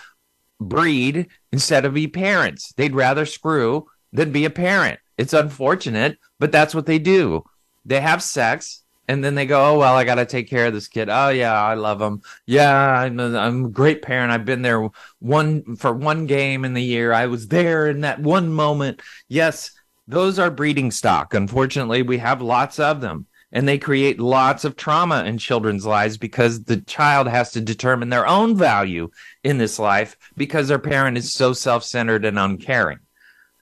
breed 0.60 1.28
instead 1.52 1.86
of 1.86 1.94
be 1.94 2.08
parents. 2.08 2.74
They'd 2.76 2.96
rather 2.96 3.26
screw 3.26 3.88
than 4.12 4.32
be 4.32 4.46
a 4.46 4.50
parent. 4.50 5.00
It's 5.20 5.34
unfortunate, 5.34 6.18
but 6.40 6.54
that's 6.54 6.74
what 6.74 6.86
they 6.86 6.98
do. 6.98 7.44
They 7.86 8.00
have 8.00 8.24
sex 8.24 8.84
and 9.10 9.22
then 9.22 9.36
they 9.36 9.46
go, 9.46 9.74
"Oh 9.74 9.80
well, 9.80 9.96
I 9.96 10.06
got 10.06 10.16
to 10.16 10.26
take 10.26 10.50
care 10.50 10.68
of 10.68 10.74
this 10.74 10.88
kid." 10.88 11.10
Oh 11.10 11.28
yeah, 11.28 11.62
I 11.62 11.74
love 11.74 12.02
him. 12.02 12.22
Yeah, 12.46 12.74
I'm 12.74 13.20
a, 13.20 13.38
I'm 13.38 13.66
a 13.66 13.70
great 13.70 14.02
parent. 14.02 14.32
I've 14.32 14.46
been 14.46 14.62
there 14.62 14.88
one 15.20 15.76
for 15.76 15.92
one 15.92 16.26
game 16.26 16.64
in 16.64 16.74
the 16.74 16.84
year. 16.84 17.12
I 17.12 17.26
was 17.26 17.50
there 17.50 17.90
in 17.90 18.02
that 18.02 18.22
one 18.22 18.54
moment. 18.54 19.02
Yes, 19.28 19.72
those 20.08 20.40
are 20.40 20.50
breeding 20.50 20.90
stock. 20.90 21.34
Unfortunately, 21.34 22.02
we 22.02 22.20
have 22.20 22.42
lots 22.42 22.80
of 22.80 23.02
them, 23.02 23.26
and 23.52 23.68
they 23.68 23.78
create 23.78 24.22
lots 24.22 24.64
of 24.64 24.78
trauma 24.78 25.26
in 25.26 25.38
children's 25.38 25.86
lives 25.86 26.18
because 26.18 26.64
the 26.64 26.80
child 26.82 27.28
has 27.28 27.52
to 27.54 27.62
determine 27.62 28.10
their 28.10 28.28
own 28.28 28.56
value 28.56 29.10
in 29.44 29.58
this 29.58 29.80
life 29.80 30.16
because 30.38 30.70
their 30.70 30.80
parent 30.80 31.18
is 31.18 31.34
so 31.34 31.52
self-centered 31.52 32.24
and 32.24 32.40
uncaring. 32.40 33.00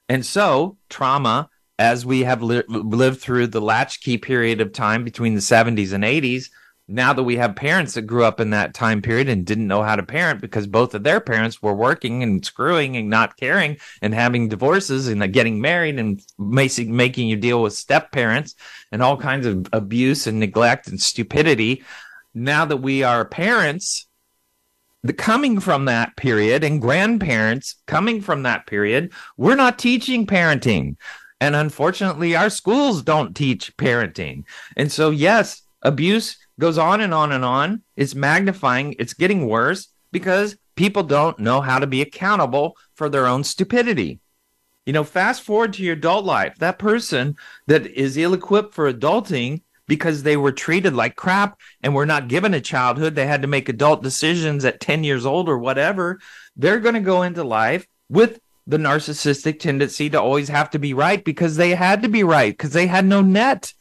And 0.09 0.25
so, 0.25 0.77
trauma, 0.89 1.49
as 1.79 2.05
we 2.05 2.21
have 2.21 2.41
li- 2.41 2.63
lived 2.67 3.19
through 3.19 3.47
the 3.47 3.61
latchkey 3.61 4.17
period 4.17 4.61
of 4.61 4.73
time 4.73 5.03
between 5.03 5.35
the 5.35 5.41
70s 5.41 5.93
and 5.93 6.03
80s, 6.03 6.49
now 6.87 7.11
that 7.11 7.23
we 7.23 7.35
have 7.35 7.55
parents 7.55 7.95
that 7.95 8.03
grew 8.03 8.23
up 8.23 8.39
in 8.39 8.51
that 8.51 8.73
time 8.73 9.01
period 9.01 9.27
and 9.27 9.45
didn't 9.45 9.67
know 9.67 9.83
how 9.83 9.97
to 9.97 10.03
parent 10.03 10.39
because 10.39 10.65
both 10.67 10.95
of 10.95 11.03
their 11.03 11.19
parents 11.19 11.61
were 11.61 11.73
working 11.73 12.23
and 12.23 12.45
screwing 12.45 12.95
and 12.95 13.09
not 13.09 13.35
caring 13.35 13.77
and 14.01 14.13
having 14.13 14.47
divorces 14.47 15.09
and 15.09 15.33
getting 15.33 15.59
married 15.59 15.99
and 15.99 16.23
making, 16.39 16.95
making 16.95 17.27
you 17.27 17.35
deal 17.35 17.61
with 17.61 17.73
step 17.73 18.11
parents 18.13 18.55
and 18.93 19.03
all 19.03 19.17
kinds 19.17 19.45
of 19.45 19.67
abuse 19.73 20.27
and 20.27 20.39
neglect 20.39 20.87
and 20.87 21.01
stupidity. 21.01 21.83
Now 22.33 22.63
that 22.63 22.77
we 22.77 23.03
are 23.03 23.25
parents, 23.25 24.06
the 25.03 25.13
coming 25.13 25.59
from 25.59 25.85
that 25.85 26.15
period 26.17 26.63
and 26.63 26.81
grandparents 26.81 27.75
coming 27.85 28.21
from 28.21 28.43
that 28.43 28.67
period, 28.67 29.11
we're 29.37 29.55
not 29.55 29.79
teaching 29.79 30.25
parenting. 30.25 30.95
And 31.39 31.55
unfortunately, 31.55 32.35
our 32.35 32.49
schools 32.49 33.03
don't 33.03 33.35
teach 33.35 33.75
parenting. 33.77 34.43
And 34.75 34.91
so, 34.91 35.11
yes, 35.11 35.61
abuse 35.83 36.37
goes 36.59 36.77
on 36.77 37.01
and 37.01 37.13
on 37.13 37.31
and 37.31 37.45
on. 37.45 37.83
It's 37.95 38.15
magnifying, 38.15 38.95
it's 38.97 39.13
getting 39.13 39.47
worse 39.47 39.89
because 40.11 40.57
people 40.75 41.03
don't 41.03 41.39
know 41.39 41.61
how 41.61 41.79
to 41.79 41.87
be 41.87 42.01
accountable 42.01 42.75
for 42.95 43.09
their 43.09 43.27
own 43.27 43.43
stupidity. 43.43 44.19
You 44.85 44.93
know, 44.93 45.03
fast 45.03 45.41
forward 45.41 45.73
to 45.73 45.83
your 45.83 45.93
adult 45.93 46.25
life, 46.25 46.55
that 46.59 46.79
person 46.79 47.35
that 47.67 47.85
is 47.85 48.17
ill 48.17 48.33
equipped 48.33 48.73
for 48.73 48.91
adulting 48.91 49.61
because 49.87 50.23
they 50.23 50.37
were 50.37 50.51
treated 50.51 50.93
like 50.93 51.15
crap 51.15 51.59
and 51.81 51.95
were 51.95 52.05
not 52.05 52.27
given 52.27 52.53
a 52.53 52.61
childhood. 52.61 53.15
They 53.15 53.27
had 53.27 53.41
to 53.41 53.47
make 53.47 53.69
adult 53.69 54.03
decisions 54.03 54.65
at 54.65 54.81
10 54.81 55.03
years 55.03 55.25
old 55.25 55.49
or 55.49 55.57
whatever. 55.57 56.19
They're 56.55 56.79
going 56.79 56.95
to 56.95 57.01
go 57.01 57.23
into 57.23 57.43
life 57.43 57.87
with 58.09 58.39
the 58.65 58.77
narcissistic 58.77 59.59
tendency 59.59 60.09
to 60.09 60.21
always 60.21 60.49
have 60.49 60.69
to 60.71 60.79
be 60.79 60.93
right 60.93 61.23
because 61.23 61.55
they 61.55 61.73
had 61.73 62.01
to 62.01 62.09
be 62.09 62.23
right 62.23 62.51
because 62.51 62.73
they 62.73 62.87
had 62.87 63.05
no 63.05 63.21
net. 63.21 63.73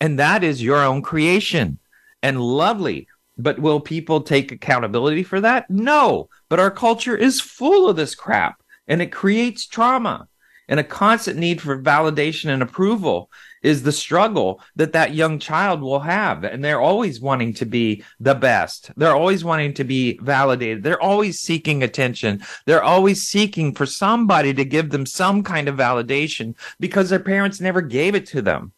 And 0.00 0.18
that 0.18 0.42
is 0.42 0.62
your 0.62 0.84
own 0.84 1.02
creation 1.02 1.78
and 2.22 2.40
lovely. 2.40 3.06
But 3.40 3.60
will 3.60 3.78
people 3.78 4.22
take 4.22 4.50
accountability 4.50 5.22
for 5.22 5.40
that? 5.40 5.70
No. 5.70 6.28
But 6.48 6.58
our 6.58 6.72
culture 6.72 7.16
is 7.16 7.40
full 7.40 7.88
of 7.88 7.94
this 7.94 8.16
crap 8.16 8.60
and 8.88 9.00
it 9.00 9.12
creates 9.12 9.66
trauma 9.66 10.26
and 10.68 10.78
a 10.78 10.84
constant 10.84 11.38
need 11.38 11.60
for 11.60 11.80
validation 11.80 12.50
and 12.50 12.62
approval 12.62 13.30
is 13.62 13.82
the 13.82 13.92
struggle 13.92 14.62
that 14.76 14.92
that 14.92 15.14
young 15.14 15.38
child 15.38 15.80
will 15.80 16.00
have. 16.00 16.44
And 16.44 16.64
they're 16.64 16.80
always 16.80 17.20
wanting 17.20 17.54
to 17.54 17.66
be 17.66 18.04
the 18.20 18.34
best. 18.34 18.90
They're 18.96 19.16
always 19.16 19.44
wanting 19.44 19.74
to 19.74 19.84
be 19.84 20.18
validated. 20.22 20.82
They're 20.82 21.02
always 21.02 21.40
seeking 21.40 21.82
attention. 21.82 22.42
They're 22.66 22.84
always 22.84 23.26
seeking 23.26 23.74
for 23.74 23.86
somebody 23.86 24.54
to 24.54 24.64
give 24.64 24.90
them 24.90 25.06
some 25.06 25.42
kind 25.42 25.68
of 25.68 25.76
validation 25.76 26.54
because 26.78 27.10
their 27.10 27.18
parents 27.18 27.60
never 27.60 27.80
gave 27.80 28.14
it 28.14 28.26
to 28.28 28.42
them, 28.42 28.72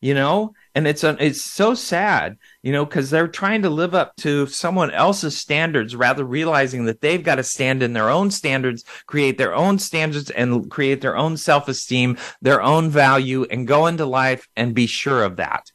you 0.00 0.14
know? 0.14 0.54
And 0.74 0.86
it's 0.86 1.04
it's 1.04 1.40
so 1.40 1.74
sad 1.74 2.36
you 2.62 2.72
know 2.72 2.84
because 2.84 3.10
they're 3.10 3.28
trying 3.28 3.62
to 3.62 3.70
live 3.70 3.94
up 3.94 4.14
to 4.16 4.46
someone 4.46 4.90
else's 4.90 5.36
standards 5.36 5.94
rather 5.94 6.24
realizing 6.24 6.84
that 6.84 7.00
they've 7.00 7.22
got 7.22 7.36
to 7.36 7.42
stand 7.44 7.82
in 7.82 7.92
their 7.92 8.10
own 8.10 8.30
standards 8.30 8.84
create 9.06 9.38
their 9.38 9.54
own 9.54 9.78
standards 9.78 10.30
and 10.30 10.70
create 10.70 11.00
their 11.00 11.16
own 11.16 11.36
self-esteem 11.36 12.16
their 12.40 12.62
own 12.62 12.90
value 12.90 13.44
and 13.50 13.66
go 13.66 13.86
into 13.86 14.04
life 14.04 14.48
and 14.56 14.74
be 14.74 14.86
sure 14.86 15.24
of 15.24 15.36
that. 15.36 15.70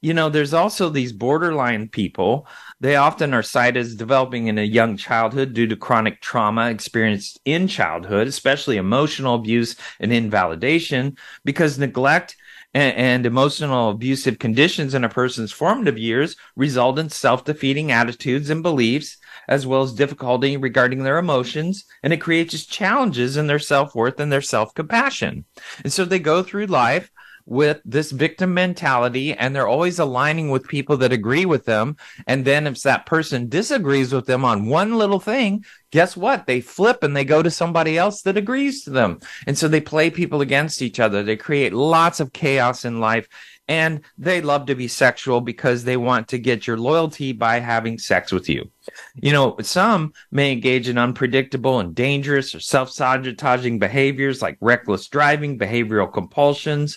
You 0.00 0.14
know 0.14 0.28
there's 0.28 0.54
also 0.54 0.90
these 0.90 1.12
borderline 1.12 1.88
people. 1.88 2.46
They 2.78 2.94
often 2.94 3.34
are 3.34 3.42
cited 3.42 3.80
as 3.80 3.96
developing 3.96 4.46
in 4.46 4.56
a 4.56 4.62
young 4.62 4.96
childhood 4.96 5.54
due 5.54 5.66
to 5.66 5.76
chronic 5.76 6.20
trauma 6.20 6.70
experienced 6.70 7.40
in 7.44 7.66
childhood 7.66 8.28
especially 8.28 8.76
emotional 8.76 9.34
abuse 9.34 9.74
and 9.98 10.12
invalidation 10.12 11.16
because 11.44 11.80
neglect 11.80 12.36
and, 12.78 12.96
and 12.96 13.26
emotional 13.26 13.90
abusive 13.90 14.38
conditions 14.38 14.94
in 14.94 15.02
a 15.02 15.08
person's 15.08 15.50
formative 15.50 15.98
years 15.98 16.36
result 16.54 16.98
in 16.98 17.10
self-defeating 17.10 17.90
attitudes 17.90 18.50
and 18.50 18.62
beliefs 18.62 19.16
as 19.48 19.66
well 19.66 19.82
as 19.82 19.92
difficulty 19.92 20.56
regarding 20.56 21.02
their 21.02 21.18
emotions 21.18 21.84
and 22.04 22.12
it 22.12 22.20
creates 22.20 22.66
challenges 22.66 23.36
in 23.36 23.48
their 23.48 23.58
self-worth 23.58 24.20
and 24.20 24.30
their 24.30 24.40
self-compassion. 24.40 25.44
And 25.82 25.92
so 25.92 26.04
they 26.04 26.20
go 26.20 26.42
through 26.42 26.66
life 26.66 27.10
with 27.48 27.80
this 27.84 28.10
victim 28.10 28.52
mentality 28.52 29.32
and 29.32 29.56
they're 29.56 29.66
always 29.66 29.98
aligning 29.98 30.50
with 30.50 30.68
people 30.68 30.98
that 30.98 31.12
agree 31.12 31.46
with 31.46 31.64
them. 31.64 31.96
And 32.26 32.44
then 32.44 32.66
if 32.66 32.82
that 32.82 33.06
person 33.06 33.48
disagrees 33.48 34.12
with 34.12 34.26
them 34.26 34.44
on 34.44 34.66
one 34.66 34.98
little 34.98 35.18
thing, 35.18 35.64
guess 35.90 36.14
what? 36.14 36.46
They 36.46 36.60
flip 36.60 37.02
and 37.02 37.16
they 37.16 37.24
go 37.24 37.42
to 37.42 37.50
somebody 37.50 37.96
else 37.96 38.20
that 38.22 38.36
agrees 38.36 38.84
to 38.84 38.90
them. 38.90 39.20
And 39.46 39.56
so 39.56 39.66
they 39.66 39.80
play 39.80 40.10
people 40.10 40.42
against 40.42 40.82
each 40.82 41.00
other. 41.00 41.22
They 41.22 41.36
create 41.36 41.72
lots 41.72 42.20
of 42.20 42.34
chaos 42.34 42.84
in 42.84 43.00
life. 43.00 43.26
And 43.66 44.00
they 44.16 44.40
love 44.40 44.66
to 44.66 44.74
be 44.74 44.88
sexual 44.88 45.42
because 45.42 45.84
they 45.84 45.98
want 45.98 46.28
to 46.28 46.38
get 46.38 46.66
your 46.66 46.78
loyalty 46.78 47.32
by 47.32 47.60
having 47.60 47.98
sex 47.98 48.32
with 48.32 48.48
you. 48.48 48.70
You 49.14 49.32
know, 49.32 49.56
some 49.60 50.14
may 50.30 50.52
engage 50.52 50.88
in 50.88 50.96
unpredictable 50.96 51.78
and 51.78 51.94
dangerous 51.94 52.54
or 52.54 52.60
self 52.60 52.90
sabotaging 52.90 53.78
behaviors 53.78 54.40
like 54.40 54.56
reckless 54.62 55.08
driving, 55.08 55.58
behavioral 55.58 56.10
compulsions, 56.10 56.96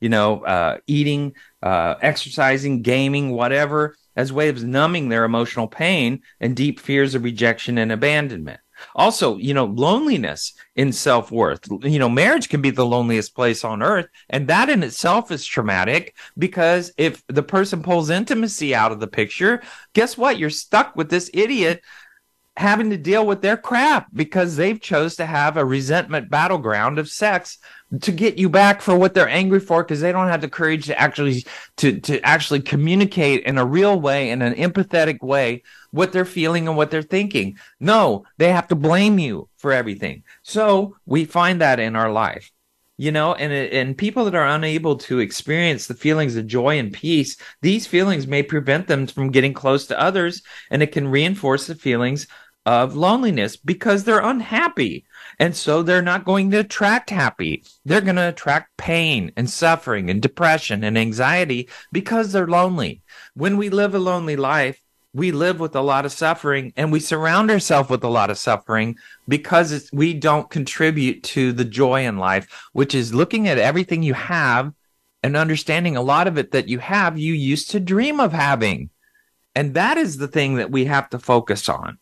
you 0.00 0.08
know, 0.08 0.44
uh, 0.44 0.78
eating, 0.86 1.34
uh, 1.62 1.94
exercising, 2.00 2.82
gaming, 2.82 3.30
whatever, 3.30 3.96
as 4.16 4.32
ways 4.32 4.62
of 4.62 4.68
numbing 4.68 5.08
their 5.08 5.24
emotional 5.24 5.68
pain 5.68 6.20
and 6.40 6.56
deep 6.56 6.80
fears 6.80 7.14
of 7.14 7.24
rejection 7.24 7.78
and 7.78 7.92
abandonment. 7.92 8.60
Also, 8.94 9.36
you 9.36 9.54
know, 9.54 9.66
loneliness 9.66 10.54
in 10.74 10.92
self 10.92 11.30
worth. 11.30 11.60
You 11.82 11.98
know, 11.98 12.08
marriage 12.08 12.48
can 12.48 12.62
be 12.62 12.70
the 12.70 12.86
loneliest 12.86 13.34
place 13.34 13.64
on 13.64 13.82
earth. 13.82 14.06
And 14.30 14.48
that 14.48 14.70
in 14.70 14.82
itself 14.82 15.30
is 15.30 15.44
traumatic 15.44 16.16
because 16.38 16.92
if 16.96 17.22
the 17.28 17.42
person 17.42 17.82
pulls 17.82 18.10
intimacy 18.10 18.74
out 18.74 18.92
of 18.92 19.00
the 19.00 19.06
picture, 19.06 19.62
guess 19.92 20.16
what? 20.16 20.38
You're 20.38 20.50
stuck 20.50 20.96
with 20.96 21.10
this 21.10 21.30
idiot 21.34 21.82
having 22.56 22.90
to 22.90 22.96
deal 22.96 23.26
with 23.26 23.42
their 23.42 23.56
crap 23.56 24.08
because 24.12 24.56
they've 24.56 24.80
chose 24.80 25.16
to 25.16 25.26
have 25.26 25.56
a 25.56 25.64
resentment 25.64 26.28
battleground 26.28 26.98
of 26.98 27.08
sex 27.08 27.58
to 28.00 28.12
get 28.12 28.38
you 28.38 28.48
back 28.48 28.82
for 28.82 28.96
what 28.96 29.14
they're 29.14 29.28
angry 29.28 29.60
for 29.60 29.82
because 29.82 30.00
they 30.00 30.12
don't 30.12 30.28
have 30.28 30.40
the 30.40 30.48
courage 30.48 30.86
to 30.86 31.00
actually 31.00 31.44
to 31.76 31.98
to 32.00 32.20
actually 32.22 32.60
communicate 32.60 33.44
in 33.44 33.58
a 33.58 33.64
real 33.64 34.00
way 34.00 34.30
in 34.30 34.42
an 34.42 34.54
empathetic 34.54 35.22
way 35.22 35.62
what 35.90 36.12
they're 36.12 36.24
feeling 36.24 36.68
and 36.68 36.76
what 36.76 36.90
they're 36.90 37.02
thinking. 37.02 37.56
No 37.78 38.24
they 38.36 38.52
have 38.52 38.68
to 38.68 38.74
blame 38.74 39.18
you 39.18 39.48
for 39.56 39.72
everything. 39.72 40.22
So 40.42 40.96
we 41.06 41.24
find 41.24 41.60
that 41.60 41.80
in 41.80 41.96
our 41.96 42.10
life 42.10 42.50
you 43.00 43.10
know 43.10 43.32
and 43.34 43.50
and 43.50 43.96
people 43.96 44.26
that 44.26 44.34
are 44.34 44.46
unable 44.46 44.94
to 44.94 45.20
experience 45.20 45.86
the 45.86 45.94
feelings 45.94 46.36
of 46.36 46.46
joy 46.46 46.78
and 46.78 46.92
peace 46.92 47.38
these 47.62 47.86
feelings 47.86 48.26
may 48.26 48.42
prevent 48.42 48.86
them 48.88 49.06
from 49.06 49.30
getting 49.30 49.54
close 49.54 49.86
to 49.86 49.98
others 49.98 50.42
and 50.70 50.82
it 50.82 50.92
can 50.92 51.08
reinforce 51.08 51.66
the 51.66 51.74
feelings 51.74 52.26
of 52.66 52.94
loneliness 52.94 53.56
because 53.56 54.04
they're 54.04 54.20
unhappy 54.20 55.06
and 55.38 55.56
so 55.56 55.82
they're 55.82 56.02
not 56.02 56.26
going 56.26 56.50
to 56.50 56.58
attract 56.58 57.08
happy. 57.08 57.64
They're 57.86 58.02
going 58.02 58.16
to 58.16 58.28
attract 58.28 58.76
pain 58.76 59.32
and 59.38 59.48
suffering 59.48 60.10
and 60.10 60.20
depression 60.20 60.84
and 60.84 60.98
anxiety 60.98 61.70
because 61.92 62.30
they're 62.30 62.46
lonely. 62.46 63.00
When 63.32 63.56
we 63.56 63.70
live 63.70 63.94
a 63.94 63.98
lonely 63.98 64.36
life, 64.36 64.79
we 65.12 65.32
live 65.32 65.58
with 65.58 65.74
a 65.74 65.80
lot 65.80 66.04
of 66.04 66.12
suffering 66.12 66.72
and 66.76 66.92
we 66.92 67.00
surround 67.00 67.50
ourselves 67.50 67.90
with 67.90 68.04
a 68.04 68.08
lot 68.08 68.30
of 68.30 68.38
suffering 68.38 68.96
because 69.26 69.90
we 69.92 70.14
don't 70.14 70.50
contribute 70.50 71.22
to 71.24 71.52
the 71.52 71.64
joy 71.64 72.06
in 72.06 72.18
life, 72.18 72.68
which 72.72 72.94
is 72.94 73.14
looking 73.14 73.48
at 73.48 73.58
everything 73.58 74.02
you 74.02 74.14
have 74.14 74.72
and 75.22 75.36
understanding 75.36 75.96
a 75.96 76.02
lot 76.02 76.28
of 76.28 76.38
it 76.38 76.52
that 76.52 76.68
you 76.68 76.78
have, 76.78 77.18
you 77.18 77.34
used 77.34 77.70
to 77.70 77.80
dream 77.80 78.20
of 78.20 78.32
having. 78.32 78.90
And 79.54 79.74
that 79.74 79.96
is 79.96 80.16
the 80.16 80.28
thing 80.28 80.54
that 80.56 80.70
we 80.70 80.84
have 80.84 81.10
to 81.10 81.18
focus 81.18 81.68
on. 81.68 81.98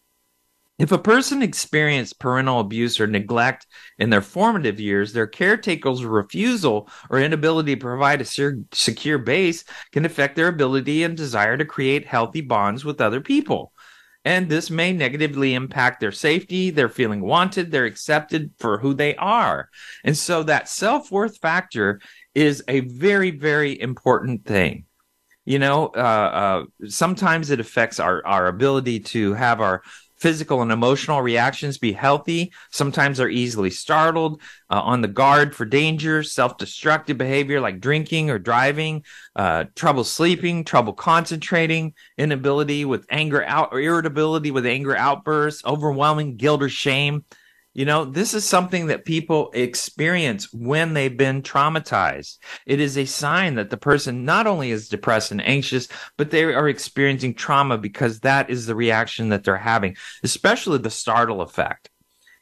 If 0.78 0.92
a 0.92 0.98
person 0.98 1.42
experienced 1.42 2.20
parental 2.20 2.60
abuse 2.60 3.00
or 3.00 3.08
neglect 3.08 3.66
in 3.98 4.10
their 4.10 4.22
formative 4.22 4.78
years, 4.78 5.12
their 5.12 5.26
caretaker's 5.26 6.04
refusal 6.04 6.88
or 7.10 7.18
inability 7.18 7.74
to 7.74 7.80
provide 7.80 8.20
a 8.20 8.24
secure 8.72 9.18
base 9.18 9.64
can 9.90 10.04
affect 10.04 10.36
their 10.36 10.46
ability 10.46 11.02
and 11.02 11.16
desire 11.16 11.56
to 11.56 11.64
create 11.64 12.06
healthy 12.06 12.42
bonds 12.42 12.84
with 12.84 13.00
other 13.00 13.20
people. 13.20 13.72
And 14.24 14.48
this 14.48 14.70
may 14.70 14.92
negatively 14.92 15.54
impact 15.54 15.98
their 15.98 16.12
safety, 16.12 16.70
their 16.70 16.88
feeling 16.88 17.22
wanted, 17.22 17.70
they're 17.70 17.84
accepted 17.84 18.52
for 18.58 18.78
who 18.78 18.94
they 18.94 19.16
are. 19.16 19.70
And 20.04 20.16
so 20.16 20.44
that 20.44 20.68
self 20.68 21.10
worth 21.10 21.38
factor 21.38 22.00
is 22.36 22.62
a 22.68 22.80
very, 22.80 23.32
very 23.32 23.80
important 23.80 24.44
thing 24.44 24.84
you 25.44 25.58
know 25.58 25.86
uh, 25.96 25.98
uh, 25.98 26.64
sometimes 26.88 27.48
it 27.48 27.58
affects 27.58 27.98
our, 27.98 28.24
our 28.26 28.48
ability 28.48 29.00
to 29.00 29.32
have 29.32 29.62
our 29.62 29.82
physical 30.18 30.62
and 30.62 30.72
emotional 30.72 31.22
reactions 31.22 31.78
be 31.78 31.92
healthy. 31.92 32.52
Sometimes 32.70 33.18
they're 33.18 33.28
easily 33.28 33.70
startled, 33.70 34.40
uh, 34.70 34.80
on 34.80 35.00
the 35.00 35.08
guard 35.08 35.54
for 35.54 35.64
danger, 35.64 36.22
self 36.22 36.58
destructive 36.58 37.18
behavior 37.18 37.60
like 37.60 37.80
drinking 37.80 38.30
or 38.30 38.38
driving, 38.38 39.04
uh, 39.36 39.64
trouble 39.74 40.04
sleeping, 40.04 40.64
trouble 40.64 40.92
concentrating, 40.92 41.94
inability 42.16 42.84
with 42.84 43.06
anger 43.10 43.44
out 43.44 43.68
or 43.72 43.80
irritability 43.80 44.50
with 44.50 44.66
anger 44.66 44.96
outbursts, 44.96 45.64
overwhelming 45.64 46.36
guilt 46.36 46.62
or 46.62 46.68
shame. 46.68 47.24
You 47.74 47.84
know, 47.84 48.04
this 48.04 48.34
is 48.34 48.44
something 48.44 48.86
that 48.86 49.04
people 49.04 49.50
experience 49.52 50.52
when 50.52 50.94
they've 50.94 51.16
been 51.16 51.42
traumatized. 51.42 52.38
It 52.66 52.80
is 52.80 52.98
a 52.98 53.04
sign 53.04 53.54
that 53.54 53.70
the 53.70 53.76
person 53.76 54.24
not 54.24 54.46
only 54.46 54.70
is 54.70 54.88
depressed 54.88 55.30
and 55.30 55.46
anxious, 55.46 55.86
but 56.16 56.30
they 56.30 56.44
are 56.44 56.68
experiencing 56.68 57.34
trauma 57.34 57.78
because 57.78 58.20
that 58.20 58.50
is 58.50 58.66
the 58.66 58.74
reaction 58.74 59.28
that 59.28 59.44
they're 59.44 59.56
having, 59.56 59.96
especially 60.24 60.78
the 60.78 60.90
startle 60.90 61.40
effect. 61.40 61.90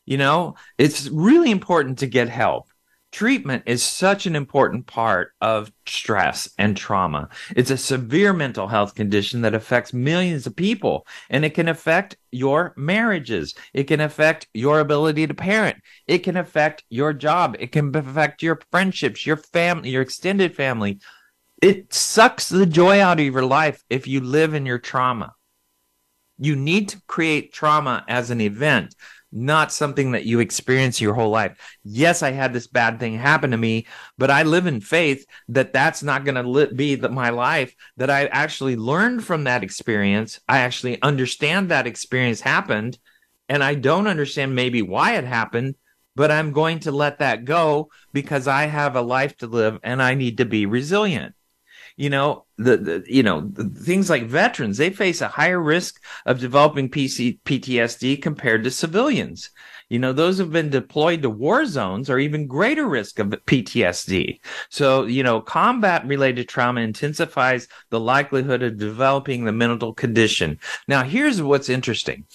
You 0.06 0.16
know, 0.16 0.54
it's 0.78 1.08
really 1.08 1.50
important 1.50 1.98
to 1.98 2.06
get 2.06 2.28
help 2.28 2.68
treatment 3.16 3.62
is 3.64 3.83
such 3.83 4.26
an 4.26 4.37
important 4.37 4.87
part 4.87 5.33
of 5.40 5.72
stress 5.87 6.50
and 6.59 6.76
trauma. 6.76 7.31
It's 7.57 7.70
a 7.70 7.79
severe 7.79 8.35
mental 8.35 8.68
health 8.68 8.94
condition 8.94 9.40
that 9.40 9.55
affects 9.55 9.94
millions 9.94 10.46
of 10.46 10.55
people 10.55 11.07
and 11.31 11.42
it 11.42 11.55
can 11.55 11.66
affect 11.66 12.18
your 12.31 12.74
marriages. 12.76 13.55
It 13.72 13.85
can 13.85 14.02
affect 14.02 14.48
your 14.52 14.81
ability 14.81 15.26
to 15.29 15.33
parent. 15.33 15.79
It 16.07 16.18
can 16.18 16.37
affect 16.37 16.85
your 16.90 17.14
job. 17.14 17.57
It 17.59 17.72
can 17.72 17.96
affect 17.96 18.42
your 18.42 18.61
friendships, 18.70 19.24
your 19.24 19.38
family, 19.38 19.88
your 19.88 20.02
extended 20.02 20.55
family. 20.55 20.98
It 21.62 21.94
sucks 21.94 22.50
the 22.50 22.66
joy 22.66 23.00
out 23.00 23.18
of 23.18 23.24
your 23.24 23.46
life 23.46 23.83
if 23.88 24.07
you 24.07 24.20
live 24.20 24.52
in 24.52 24.66
your 24.66 24.79
trauma. 24.79 25.33
You 26.37 26.55
need 26.55 26.90
to 26.90 27.00
create 27.07 27.55
trauma 27.55 28.05
as 28.09 28.31
an 28.31 28.42
event 28.42 28.94
not 29.32 29.72
something 29.72 30.12
that 30.12 30.24
you 30.24 30.40
experience 30.40 31.00
your 31.00 31.14
whole 31.14 31.30
life. 31.30 31.58
Yes, 31.84 32.22
I 32.22 32.30
had 32.30 32.52
this 32.52 32.66
bad 32.66 32.98
thing 32.98 33.18
happen 33.18 33.50
to 33.50 33.56
me, 33.56 33.86
but 34.18 34.30
I 34.30 34.42
live 34.42 34.66
in 34.66 34.80
faith 34.80 35.26
that 35.48 35.72
that's 35.72 36.02
not 36.02 36.24
going 36.24 36.42
to 36.42 36.74
be 36.74 36.94
the, 36.94 37.08
my 37.08 37.30
life, 37.30 37.74
that 37.96 38.10
I 38.10 38.26
actually 38.26 38.76
learned 38.76 39.24
from 39.24 39.44
that 39.44 39.62
experience. 39.62 40.40
I 40.48 40.58
actually 40.58 41.00
understand 41.02 41.70
that 41.70 41.86
experience 41.86 42.40
happened, 42.40 42.98
and 43.48 43.62
I 43.62 43.74
don't 43.74 44.06
understand 44.06 44.54
maybe 44.54 44.82
why 44.82 45.16
it 45.16 45.24
happened, 45.24 45.74
but 46.14 46.30
I'm 46.30 46.52
going 46.52 46.80
to 46.80 46.92
let 46.92 47.18
that 47.18 47.44
go 47.44 47.90
because 48.12 48.48
I 48.48 48.66
have 48.66 48.96
a 48.96 49.02
life 49.02 49.36
to 49.38 49.46
live 49.46 49.78
and 49.82 50.02
I 50.02 50.14
need 50.14 50.38
to 50.38 50.44
be 50.44 50.66
resilient 50.66 51.34
you 51.96 52.11
know 52.11 52.44
the, 52.59 52.76
the 52.76 53.04
you 53.06 53.22
know 53.22 53.40
the, 53.40 53.64
things 53.64 54.11
like 54.11 54.24
veterans 54.24 54.76
they 54.76 54.90
face 54.90 55.20
a 55.20 55.28
higher 55.28 55.61
risk 55.61 56.02
of 56.26 56.38
developing 56.38 56.90
PC, 56.90 57.40
PTSD 57.42 58.20
compared 58.20 58.64
to 58.64 58.70
civilians. 58.70 59.50
You 59.88 59.98
know 59.98 60.12
those 60.12 60.38
who've 60.38 60.52
been 60.52 60.70
deployed 60.70 61.22
to 61.22 61.30
war 61.30 61.64
zones 61.64 62.11
are 62.11 62.18
even 62.18 62.46
greater 62.46 62.87
risk 62.87 63.18
of 63.18 63.28
PTSD 63.28 64.40
so 64.68 65.04
you 65.04 65.22
know 65.22 65.40
combat 65.40 66.06
related 66.06 66.48
trauma 66.48 66.82
intensifies 66.82 67.68
the 67.90 68.00
likelihood 68.00 68.62
of 68.62 68.78
developing 68.78 69.44
the 69.44 69.52
mental 69.52 69.94
condition. 69.94 70.59
Now 70.88 71.02
here's 71.02 71.40
what's 71.40 71.68
interesting. 71.68 72.26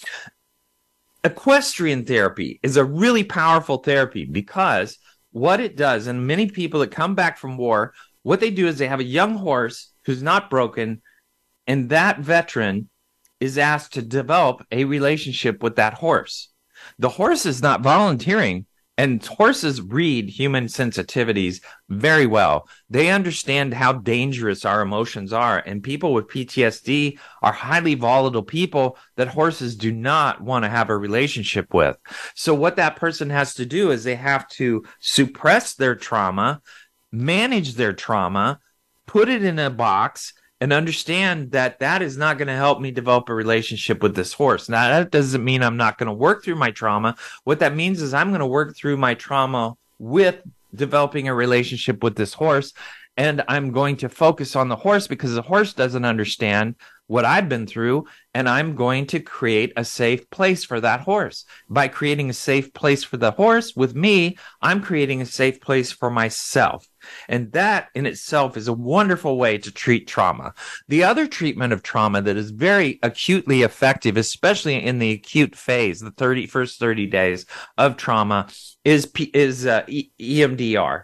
Equestrian 1.23 2.05
therapy 2.05 2.59
is 2.63 2.77
a 2.77 2.83
really 2.83 3.23
powerful 3.23 3.77
therapy 3.77 4.25
because 4.25 4.97
what 5.33 5.59
it 5.59 5.77
does 5.77 6.07
and 6.07 6.25
many 6.25 6.49
people 6.49 6.79
that 6.79 6.91
come 6.91 7.13
back 7.13 7.37
from 7.37 7.57
war 7.57 7.93
what 8.23 8.39
they 8.39 8.51
do 8.51 8.67
is 8.67 8.77
they 8.77 8.87
have 8.87 8.99
a 8.99 9.03
young 9.03 9.35
horse 9.35 9.91
who's 10.05 10.21
not 10.21 10.49
broken, 10.49 11.01
and 11.67 11.89
that 11.89 12.19
veteran 12.19 12.89
is 13.39 13.57
asked 13.57 13.93
to 13.93 14.01
develop 14.01 14.65
a 14.71 14.85
relationship 14.85 15.63
with 15.63 15.75
that 15.75 15.95
horse. 15.95 16.49
The 16.99 17.09
horse 17.09 17.45
is 17.45 17.61
not 17.61 17.81
volunteering, 17.81 18.65
and 18.97 19.25
horses 19.25 19.81
read 19.81 20.29
human 20.29 20.65
sensitivities 20.65 21.61
very 21.89 22.27
well. 22.27 22.69
They 22.89 23.09
understand 23.09 23.73
how 23.73 23.93
dangerous 23.93 24.63
our 24.63 24.81
emotions 24.81 25.33
are, 25.33 25.57
and 25.65 25.81
people 25.81 26.13
with 26.13 26.27
PTSD 26.27 27.17
are 27.41 27.51
highly 27.51 27.95
volatile 27.95 28.43
people 28.43 28.97
that 29.15 29.29
horses 29.29 29.75
do 29.75 29.91
not 29.91 30.41
want 30.41 30.65
to 30.65 30.69
have 30.69 30.89
a 30.89 30.97
relationship 30.97 31.73
with. 31.73 31.97
So, 32.35 32.53
what 32.53 32.75
that 32.75 32.95
person 32.95 33.31
has 33.31 33.55
to 33.55 33.65
do 33.65 33.89
is 33.89 34.03
they 34.03 34.15
have 34.15 34.47
to 34.49 34.83
suppress 34.99 35.73
their 35.73 35.95
trauma, 35.95 36.61
manage 37.11 37.75
their 37.75 37.93
trauma, 37.93 38.59
put 39.05 39.29
it 39.29 39.43
in 39.43 39.59
a 39.59 39.69
box, 39.69 40.33
and 40.59 40.71
understand 40.71 41.51
that 41.51 41.79
that 41.79 42.03
is 42.03 42.17
not 42.17 42.37
going 42.37 42.47
to 42.47 42.55
help 42.55 42.79
me 42.79 42.91
develop 42.91 43.27
a 43.29 43.33
relationship 43.33 44.03
with 44.03 44.15
this 44.15 44.33
horse. 44.33 44.69
Now, 44.69 44.89
that 44.89 45.09
doesn't 45.09 45.43
mean 45.43 45.63
I'm 45.63 45.77
not 45.77 45.97
going 45.97 46.07
to 46.07 46.13
work 46.13 46.43
through 46.43 46.55
my 46.55 46.69
trauma. 46.69 47.15
What 47.43 47.59
that 47.59 47.75
means 47.75 47.99
is 48.01 48.13
I'm 48.13 48.29
going 48.29 48.41
to 48.41 48.45
work 48.45 48.75
through 48.77 48.97
my 48.97 49.15
trauma 49.15 49.75
with 49.97 50.39
developing 50.75 51.27
a 51.27 51.33
relationship 51.33 52.03
with 52.03 52.15
this 52.15 52.33
horse. 52.33 52.73
And 53.17 53.43
I'm 53.47 53.71
going 53.71 53.97
to 53.97 54.09
focus 54.09 54.55
on 54.55 54.69
the 54.69 54.75
horse 54.75 55.07
because 55.07 55.33
the 55.33 55.41
horse 55.41 55.73
doesn't 55.73 56.05
understand 56.05 56.75
what 57.07 57.25
I've 57.25 57.49
been 57.49 57.67
through, 57.67 58.05
and 58.33 58.47
I'm 58.47 58.73
going 58.73 59.05
to 59.07 59.19
create 59.19 59.73
a 59.75 59.83
safe 59.83 60.29
place 60.29 60.63
for 60.63 60.79
that 60.79 61.01
horse. 61.01 61.43
By 61.69 61.89
creating 61.89 62.29
a 62.29 62.33
safe 62.33 62.71
place 62.71 63.03
for 63.03 63.17
the 63.17 63.31
horse 63.31 63.75
with 63.75 63.95
me, 63.95 64.37
I'm 64.61 64.81
creating 64.81 65.21
a 65.21 65.25
safe 65.25 65.59
place 65.59 65.91
for 65.91 66.09
myself. 66.09 66.87
And 67.27 67.51
that 67.51 67.89
in 67.95 68.05
itself 68.05 68.57
is 68.57 68.67
a 68.67 68.73
wonderful 68.73 69.37
way 69.37 69.57
to 69.57 69.71
treat 69.71 70.07
trauma. 70.07 70.53
The 70.87 71.03
other 71.03 71.27
treatment 71.27 71.73
of 71.73 71.83
trauma 71.83 72.21
that 72.21 72.37
is 72.37 72.51
very 72.51 72.99
acutely 73.03 73.63
effective, 73.63 74.17
especially 74.17 74.83
in 74.83 74.99
the 74.99 75.11
acute 75.11 75.55
phase, 75.55 75.99
the 75.99 76.11
30, 76.11 76.47
first 76.47 76.79
30 76.79 77.07
days 77.07 77.45
of 77.77 77.97
trauma, 77.97 78.47
is 78.83 79.11
is 79.33 79.65
uh, 79.65 79.83
EMDR, 79.83 81.03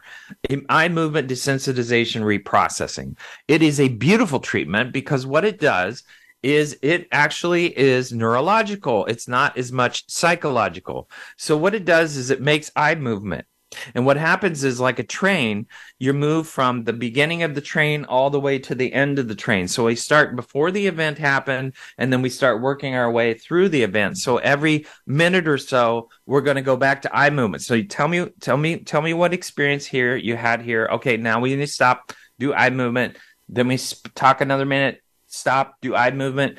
eye 0.69 0.89
movement 0.89 1.29
desensitization 1.29 2.21
reprocessing. 2.21 3.17
It 3.47 3.61
is 3.61 3.79
a 3.79 3.89
beautiful 3.89 4.39
treatment 4.39 4.91
because 4.91 5.25
what 5.25 5.45
it 5.45 5.59
does 5.59 6.03
is 6.43 6.77
it 6.81 7.07
actually 7.11 7.77
is 7.77 8.11
neurological. 8.13 9.05
It's 9.05 9.27
not 9.27 9.57
as 9.57 9.71
much 9.71 10.09
psychological. 10.09 11.09
So 11.37 11.57
what 11.57 11.75
it 11.75 11.85
does 11.85 12.15
is 12.15 12.29
it 12.29 12.41
makes 12.41 12.71
eye 12.75 12.95
movement. 12.95 13.45
And 13.93 14.05
what 14.05 14.17
happens 14.17 14.63
is 14.63 14.79
like 14.79 14.99
a 14.99 15.03
train, 15.03 15.67
you 15.99 16.13
move 16.13 16.47
from 16.47 16.83
the 16.83 16.93
beginning 16.93 17.43
of 17.43 17.53
the 17.53 17.61
train 17.61 18.05
all 18.05 18.29
the 18.29 18.39
way 18.39 18.59
to 18.59 18.75
the 18.75 18.91
end 18.93 19.19
of 19.19 19.27
the 19.27 19.35
train. 19.35 19.67
So 19.67 19.85
we 19.85 19.95
start 19.95 20.35
before 20.35 20.71
the 20.71 20.87
event 20.87 21.17
happened 21.17 21.73
and 21.97 22.11
then 22.11 22.21
we 22.21 22.29
start 22.29 22.61
working 22.61 22.95
our 22.95 23.11
way 23.11 23.33
through 23.33 23.69
the 23.69 23.83
event. 23.83 24.17
So 24.17 24.37
every 24.37 24.85
minute 25.05 25.47
or 25.47 25.57
so, 25.57 26.09
we're 26.25 26.41
going 26.41 26.55
to 26.55 26.61
go 26.61 26.77
back 26.77 27.01
to 27.01 27.15
eye 27.15 27.29
movement. 27.29 27.63
So 27.63 27.73
you 27.73 27.83
tell 27.83 28.07
me, 28.07 28.27
tell 28.39 28.57
me, 28.57 28.79
tell 28.79 29.01
me 29.01 29.13
what 29.13 29.33
experience 29.33 29.85
here 29.85 30.15
you 30.15 30.35
had 30.35 30.61
here. 30.61 30.87
Okay. 30.93 31.17
Now 31.17 31.39
we 31.39 31.49
need 31.49 31.65
to 31.65 31.67
stop, 31.67 32.13
do 32.39 32.53
eye 32.53 32.69
movement. 32.69 33.17
Then 33.49 33.67
we 33.67 33.77
talk 34.15 34.41
another 34.41 34.65
minute, 34.65 35.01
stop, 35.27 35.75
do 35.81 35.95
eye 35.95 36.11
movement, 36.11 36.57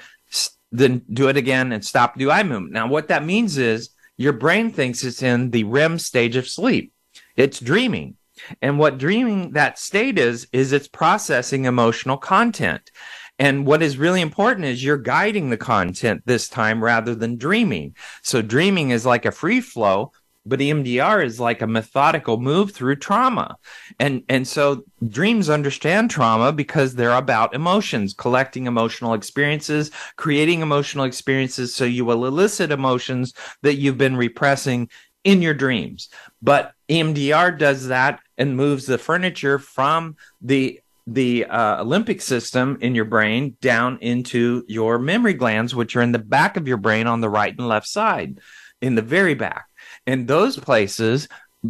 then 0.70 1.02
do 1.10 1.28
it 1.28 1.36
again 1.36 1.72
and 1.72 1.84
stop, 1.84 2.18
do 2.18 2.30
eye 2.30 2.42
movement. 2.42 2.72
Now 2.72 2.88
what 2.88 3.08
that 3.08 3.24
means 3.24 3.56
is 3.56 3.90
your 4.18 4.32
brain 4.32 4.72
thinks 4.72 5.04
it's 5.04 5.22
in 5.22 5.50
the 5.50 5.64
REM 5.64 5.98
stage 5.98 6.36
of 6.36 6.48
sleep. 6.48 6.92
It's 7.38 7.60
dreaming. 7.60 8.16
And 8.60 8.78
what 8.78 8.98
dreaming 8.98 9.52
that 9.52 9.78
state 9.78 10.18
is, 10.18 10.48
is 10.52 10.72
it's 10.72 10.88
processing 10.88 11.64
emotional 11.64 12.16
content. 12.16 12.90
And 13.38 13.64
what 13.64 13.80
is 13.80 13.96
really 13.96 14.20
important 14.20 14.66
is 14.66 14.82
you're 14.82 14.98
guiding 14.98 15.48
the 15.48 15.56
content 15.56 16.22
this 16.26 16.48
time 16.48 16.82
rather 16.82 17.14
than 17.14 17.38
dreaming. 17.38 17.94
So 18.22 18.42
dreaming 18.42 18.90
is 18.90 19.06
like 19.06 19.24
a 19.24 19.30
free 19.30 19.60
flow, 19.60 20.10
but 20.44 20.58
EMDR 20.58 21.24
is 21.24 21.38
like 21.38 21.62
a 21.62 21.66
methodical 21.68 22.40
move 22.40 22.72
through 22.72 22.96
trauma. 22.96 23.56
And 24.00 24.24
and 24.28 24.48
so 24.48 24.84
dreams 25.06 25.48
understand 25.48 26.10
trauma 26.10 26.52
because 26.52 26.94
they're 26.94 27.12
about 27.12 27.54
emotions, 27.54 28.14
collecting 28.14 28.66
emotional 28.66 29.14
experiences, 29.14 29.92
creating 30.16 30.60
emotional 30.60 31.04
experiences 31.04 31.72
so 31.72 31.84
you 31.84 32.04
will 32.04 32.26
elicit 32.26 32.72
emotions 32.72 33.34
that 33.62 33.76
you've 33.76 33.98
been 33.98 34.16
repressing 34.16 34.88
in 35.24 35.42
your 35.42 35.54
dreams. 35.54 36.08
But 36.40 36.72
EMDR 36.88 37.58
does 37.58 37.88
that 37.88 38.20
and 38.36 38.56
moves 38.56 38.86
the 38.86 38.98
furniture 38.98 39.58
from 39.58 40.16
the 40.40 40.80
the 41.06 41.46
uh, 41.46 41.82
limbic 41.84 42.20
system 42.20 42.76
in 42.82 42.94
your 42.94 43.06
brain 43.06 43.56
down 43.62 43.96
into 44.02 44.62
your 44.68 44.98
memory 44.98 45.32
glands, 45.32 45.74
which 45.74 45.96
are 45.96 46.02
in 46.02 46.12
the 46.12 46.18
back 46.18 46.58
of 46.58 46.68
your 46.68 46.76
brain 46.76 47.06
on 47.06 47.22
the 47.22 47.30
right 47.30 47.56
and 47.56 47.66
left 47.66 47.88
side, 47.88 48.38
in 48.82 48.94
the 48.94 49.00
very 49.00 49.32
back. 49.32 49.68
And 50.06 50.28
those 50.28 50.58
places 50.58 51.26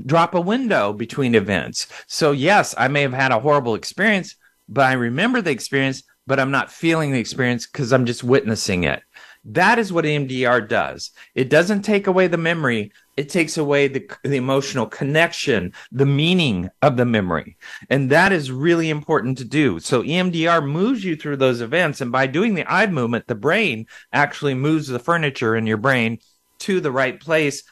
drop 0.06 0.34
a 0.34 0.40
window 0.40 0.92
between 0.92 1.36
events. 1.36 1.86
So, 2.08 2.32
yes, 2.32 2.74
I 2.76 2.88
may 2.88 3.02
have 3.02 3.12
had 3.12 3.30
a 3.30 3.38
horrible 3.38 3.76
experience, 3.76 4.34
but 4.68 4.86
I 4.86 4.94
remember 4.94 5.40
the 5.40 5.50
experience, 5.50 6.02
but 6.26 6.40
I'm 6.40 6.50
not 6.50 6.72
feeling 6.72 7.12
the 7.12 7.20
experience 7.20 7.66
because 7.66 7.92
I'm 7.92 8.06
just 8.06 8.24
witnessing 8.24 8.84
it. 8.84 9.02
That 9.44 9.78
is 9.78 9.92
what 9.92 10.04
EMDR 10.04 10.68
does. 10.68 11.10
It 11.34 11.48
doesn't 11.48 11.82
take 11.82 12.06
away 12.06 12.26
the 12.26 12.36
memory, 12.36 12.92
it 13.18 13.28
takes 13.28 13.58
away 13.58 13.88
the, 13.88 14.08
the 14.22 14.36
emotional 14.36 14.86
connection, 14.86 15.72
the 15.90 16.06
meaning 16.06 16.70
of 16.82 16.96
the 16.96 17.04
memory. 17.04 17.56
And 17.90 18.10
that 18.10 18.32
is 18.32 18.52
really 18.52 18.90
important 18.90 19.38
to 19.38 19.44
do. 19.44 19.80
So 19.80 20.04
EMDR 20.04 20.64
moves 20.64 21.04
you 21.04 21.16
through 21.16 21.38
those 21.38 21.60
events. 21.60 22.00
And 22.00 22.12
by 22.12 22.28
doing 22.28 22.54
the 22.54 22.64
eye 22.72 22.86
movement, 22.86 23.26
the 23.26 23.34
brain 23.34 23.88
actually 24.12 24.54
moves 24.54 24.86
the 24.86 25.00
furniture 25.00 25.56
in 25.56 25.66
your 25.66 25.78
brain 25.78 26.20
to 26.60 26.80
the 26.80 26.92
right 26.92 27.18
place 27.18 27.64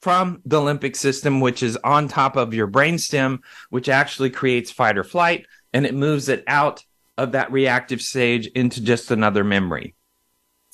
from 0.00 0.40
the 0.44 0.60
limbic 0.60 0.94
system, 0.94 1.40
which 1.40 1.64
is 1.64 1.76
on 1.82 2.06
top 2.06 2.36
of 2.36 2.54
your 2.54 2.68
brainstem, 2.68 3.40
which 3.70 3.88
actually 3.88 4.30
creates 4.30 4.70
fight 4.70 4.96
or 4.96 5.02
flight, 5.02 5.46
and 5.72 5.84
it 5.84 5.94
moves 5.94 6.28
it 6.28 6.44
out 6.46 6.84
of 7.18 7.32
that 7.32 7.50
reactive 7.50 8.00
stage 8.00 8.46
into 8.46 8.80
just 8.80 9.10
another 9.10 9.42
memory 9.42 9.96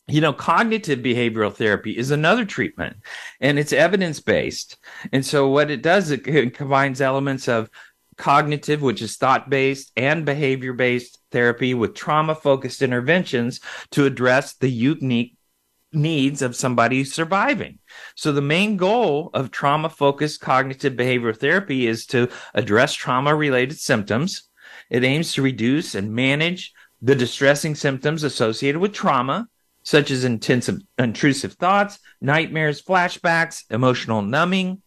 you 0.08 0.20
know, 0.22 0.32
cognitive 0.32 1.00
behavioral 1.00 1.54
therapy 1.54 1.96
is 1.96 2.10
another 2.10 2.44
treatment 2.44 2.96
and 3.40 3.58
it's 3.58 3.72
evidence 3.72 4.20
based. 4.20 4.78
And 5.12 5.24
so 5.24 5.48
what 5.48 5.70
it 5.70 5.82
does, 5.82 6.10
it, 6.10 6.24
combines 6.54 7.00
elements 7.00 7.46
of 7.46 7.70
cognitive, 8.16 8.80
which 8.80 9.02
is 9.02 9.16
thought 9.16 9.50
based 9.50 9.92
and 9.96 10.24
behavior 10.24 10.72
based 10.72 11.18
therapy 11.30 11.74
with 11.74 11.94
trauma 11.94 12.34
focused 12.34 12.80
interventions 12.80 13.60
to 13.90 14.06
address 14.06 14.54
the 14.54 14.70
unique 14.70 15.36
needs 15.92 16.42
of 16.42 16.56
somebody 16.56 17.04
surviving. 17.04 17.78
So 18.14 18.32
the 18.32 18.42
main 18.42 18.76
goal 18.76 19.30
of 19.34 19.50
trauma 19.50 19.90
focused 19.90 20.40
cognitive 20.40 20.94
behavioral 20.94 21.36
therapy 21.36 21.86
is 21.86 22.06
to 22.06 22.28
address 22.54 22.94
trauma 22.94 23.34
related 23.34 23.78
symptoms. 23.78 24.48
It 24.90 25.04
aims 25.04 25.32
to 25.34 25.42
reduce 25.42 25.94
and 25.94 26.14
manage 26.14 26.72
the 27.00 27.14
distressing 27.14 27.74
symptoms 27.74 28.22
associated 28.22 28.80
with 28.80 28.92
trauma 28.92 29.48
such 29.88 30.10
as 30.10 30.22
intensive, 30.22 30.82
intrusive 30.98 31.54
thoughts, 31.54 31.98
nightmares, 32.20 32.82
flashbacks, 32.82 33.64
emotional 33.70 34.20
numbing. 34.20 34.82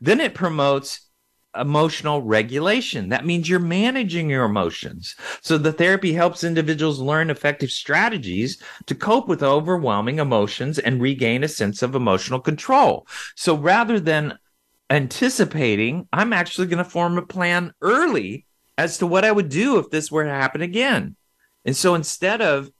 Then 0.00 0.20
it 0.20 0.32
promotes 0.32 1.10
emotional 1.58 2.22
regulation. 2.22 3.08
That 3.08 3.26
means 3.26 3.48
you're 3.48 3.58
managing 3.58 4.30
your 4.30 4.44
emotions. 4.44 5.16
So 5.40 5.58
the 5.58 5.72
therapy 5.72 6.12
helps 6.12 6.44
individuals 6.44 7.00
learn 7.00 7.30
effective 7.30 7.72
strategies 7.72 8.62
to 8.86 8.94
cope 8.94 9.26
with 9.26 9.42
overwhelming 9.42 10.20
emotions 10.20 10.78
and 10.78 11.02
regain 11.02 11.42
a 11.42 11.48
sense 11.48 11.82
of 11.82 11.96
emotional 11.96 12.38
control. 12.38 13.08
So 13.34 13.56
rather 13.56 13.98
than 13.98 14.38
anticipating, 14.88 16.06
I'm 16.12 16.32
actually 16.32 16.68
going 16.68 16.78
to 16.78 16.88
form 16.88 17.18
a 17.18 17.22
plan 17.22 17.72
early 17.82 18.46
as 18.76 18.98
to 18.98 19.06
what 19.08 19.24
I 19.24 19.32
would 19.32 19.48
do 19.48 19.80
if 19.80 19.90
this 19.90 20.12
were 20.12 20.22
to 20.22 20.30
happen 20.30 20.62
again. 20.62 21.16
And 21.64 21.76
so 21.76 21.96
instead 21.96 22.40
of 22.40 22.70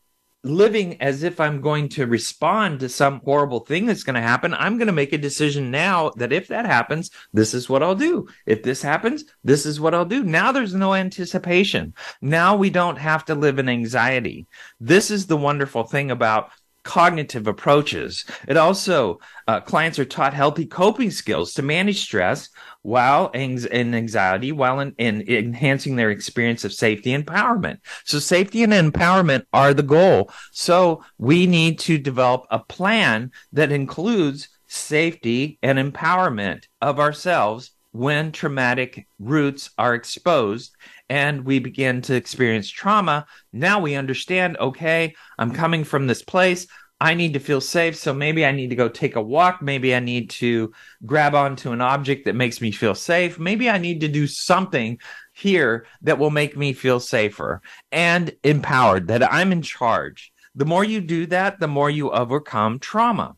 living 0.44 1.00
as 1.02 1.22
if 1.22 1.40
I'm 1.40 1.60
going 1.60 1.88
to 1.90 2.06
respond 2.06 2.80
to 2.80 2.88
some 2.88 3.20
horrible 3.24 3.60
thing 3.60 3.86
that's 3.86 4.04
going 4.04 4.14
to 4.14 4.20
happen. 4.20 4.54
I'm 4.54 4.78
going 4.78 4.86
to 4.86 4.92
make 4.92 5.12
a 5.12 5.18
decision 5.18 5.70
now 5.70 6.10
that 6.16 6.32
if 6.32 6.48
that 6.48 6.64
happens, 6.64 7.10
this 7.32 7.54
is 7.54 7.68
what 7.68 7.82
I'll 7.82 7.94
do. 7.94 8.28
If 8.46 8.62
this 8.62 8.80
happens, 8.80 9.24
this 9.42 9.66
is 9.66 9.80
what 9.80 9.94
I'll 9.94 10.04
do. 10.04 10.22
Now 10.22 10.52
there's 10.52 10.74
no 10.74 10.94
anticipation. 10.94 11.94
Now 12.22 12.56
we 12.56 12.70
don't 12.70 12.98
have 12.98 13.24
to 13.26 13.34
live 13.34 13.58
in 13.58 13.68
anxiety. 13.68 14.46
This 14.78 15.10
is 15.10 15.26
the 15.26 15.36
wonderful 15.36 15.84
thing 15.84 16.10
about 16.10 16.50
cognitive 16.82 17.46
approaches. 17.46 18.24
It 18.46 18.56
also, 18.56 19.18
uh, 19.46 19.60
clients 19.60 19.98
are 19.98 20.04
taught 20.04 20.34
healthy 20.34 20.66
coping 20.66 21.10
skills 21.10 21.54
to 21.54 21.62
manage 21.62 22.00
stress 22.00 22.48
while 22.82 23.28
in 23.28 23.94
anxiety, 23.94 24.52
while 24.52 24.80
in, 24.80 24.94
in, 24.98 25.22
enhancing 25.28 25.96
their 25.96 26.10
experience 26.10 26.64
of 26.64 26.72
safety 26.72 27.12
and 27.12 27.26
empowerment. 27.26 27.78
So 28.04 28.18
safety 28.18 28.62
and 28.62 28.72
empowerment 28.72 29.44
are 29.52 29.74
the 29.74 29.82
goal. 29.82 30.30
So 30.52 31.04
we 31.18 31.46
need 31.46 31.78
to 31.80 31.98
develop 31.98 32.46
a 32.50 32.58
plan 32.58 33.32
that 33.52 33.72
includes 33.72 34.48
safety 34.66 35.58
and 35.62 35.78
empowerment 35.78 36.64
of 36.80 37.00
ourselves 37.00 37.72
when 37.92 38.32
traumatic 38.32 39.06
roots 39.18 39.70
are 39.78 39.94
exposed 39.94 40.76
and 41.08 41.44
we 41.44 41.58
begin 41.58 42.02
to 42.02 42.14
experience 42.14 42.68
trauma, 42.68 43.26
now 43.52 43.80
we 43.80 43.94
understand, 43.94 44.56
okay, 44.58 45.14
I'm 45.38 45.52
coming 45.52 45.84
from 45.84 46.06
this 46.06 46.22
place. 46.22 46.66
I 47.00 47.14
need 47.14 47.34
to 47.34 47.38
feel 47.38 47.60
safe. 47.60 47.96
So 47.96 48.12
maybe 48.12 48.44
I 48.44 48.50
need 48.50 48.70
to 48.70 48.76
go 48.76 48.88
take 48.88 49.16
a 49.16 49.22
walk. 49.22 49.62
Maybe 49.62 49.94
I 49.94 50.00
need 50.00 50.30
to 50.30 50.72
grab 51.06 51.34
onto 51.34 51.70
an 51.70 51.80
object 51.80 52.24
that 52.24 52.34
makes 52.34 52.60
me 52.60 52.72
feel 52.72 52.94
safe. 52.94 53.38
Maybe 53.38 53.70
I 53.70 53.78
need 53.78 54.00
to 54.00 54.08
do 54.08 54.26
something 54.26 54.98
here 55.32 55.86
that 56.02 56.18
will 56.18 56.30
make 56.30 56.56
me 56.56 56.72
feel 56.72 56.98
safer 56.98 57.62
and 57.92 58.34
empowered, 58.42 59.06
that 59.08 59.32
I'm 59.32 59.52
in 59.52 59.62
charge. 59.62 60.32
The 60.56 60.64
more 60.64 60.82
you 60.82 61.00
do 61.00 61.26
that, 61.26 61.60
the 61.60 61.68
more 61.68 61.88
you 61.88 62.10
overcome 62.10 62.80
trauma. 62.80 63.36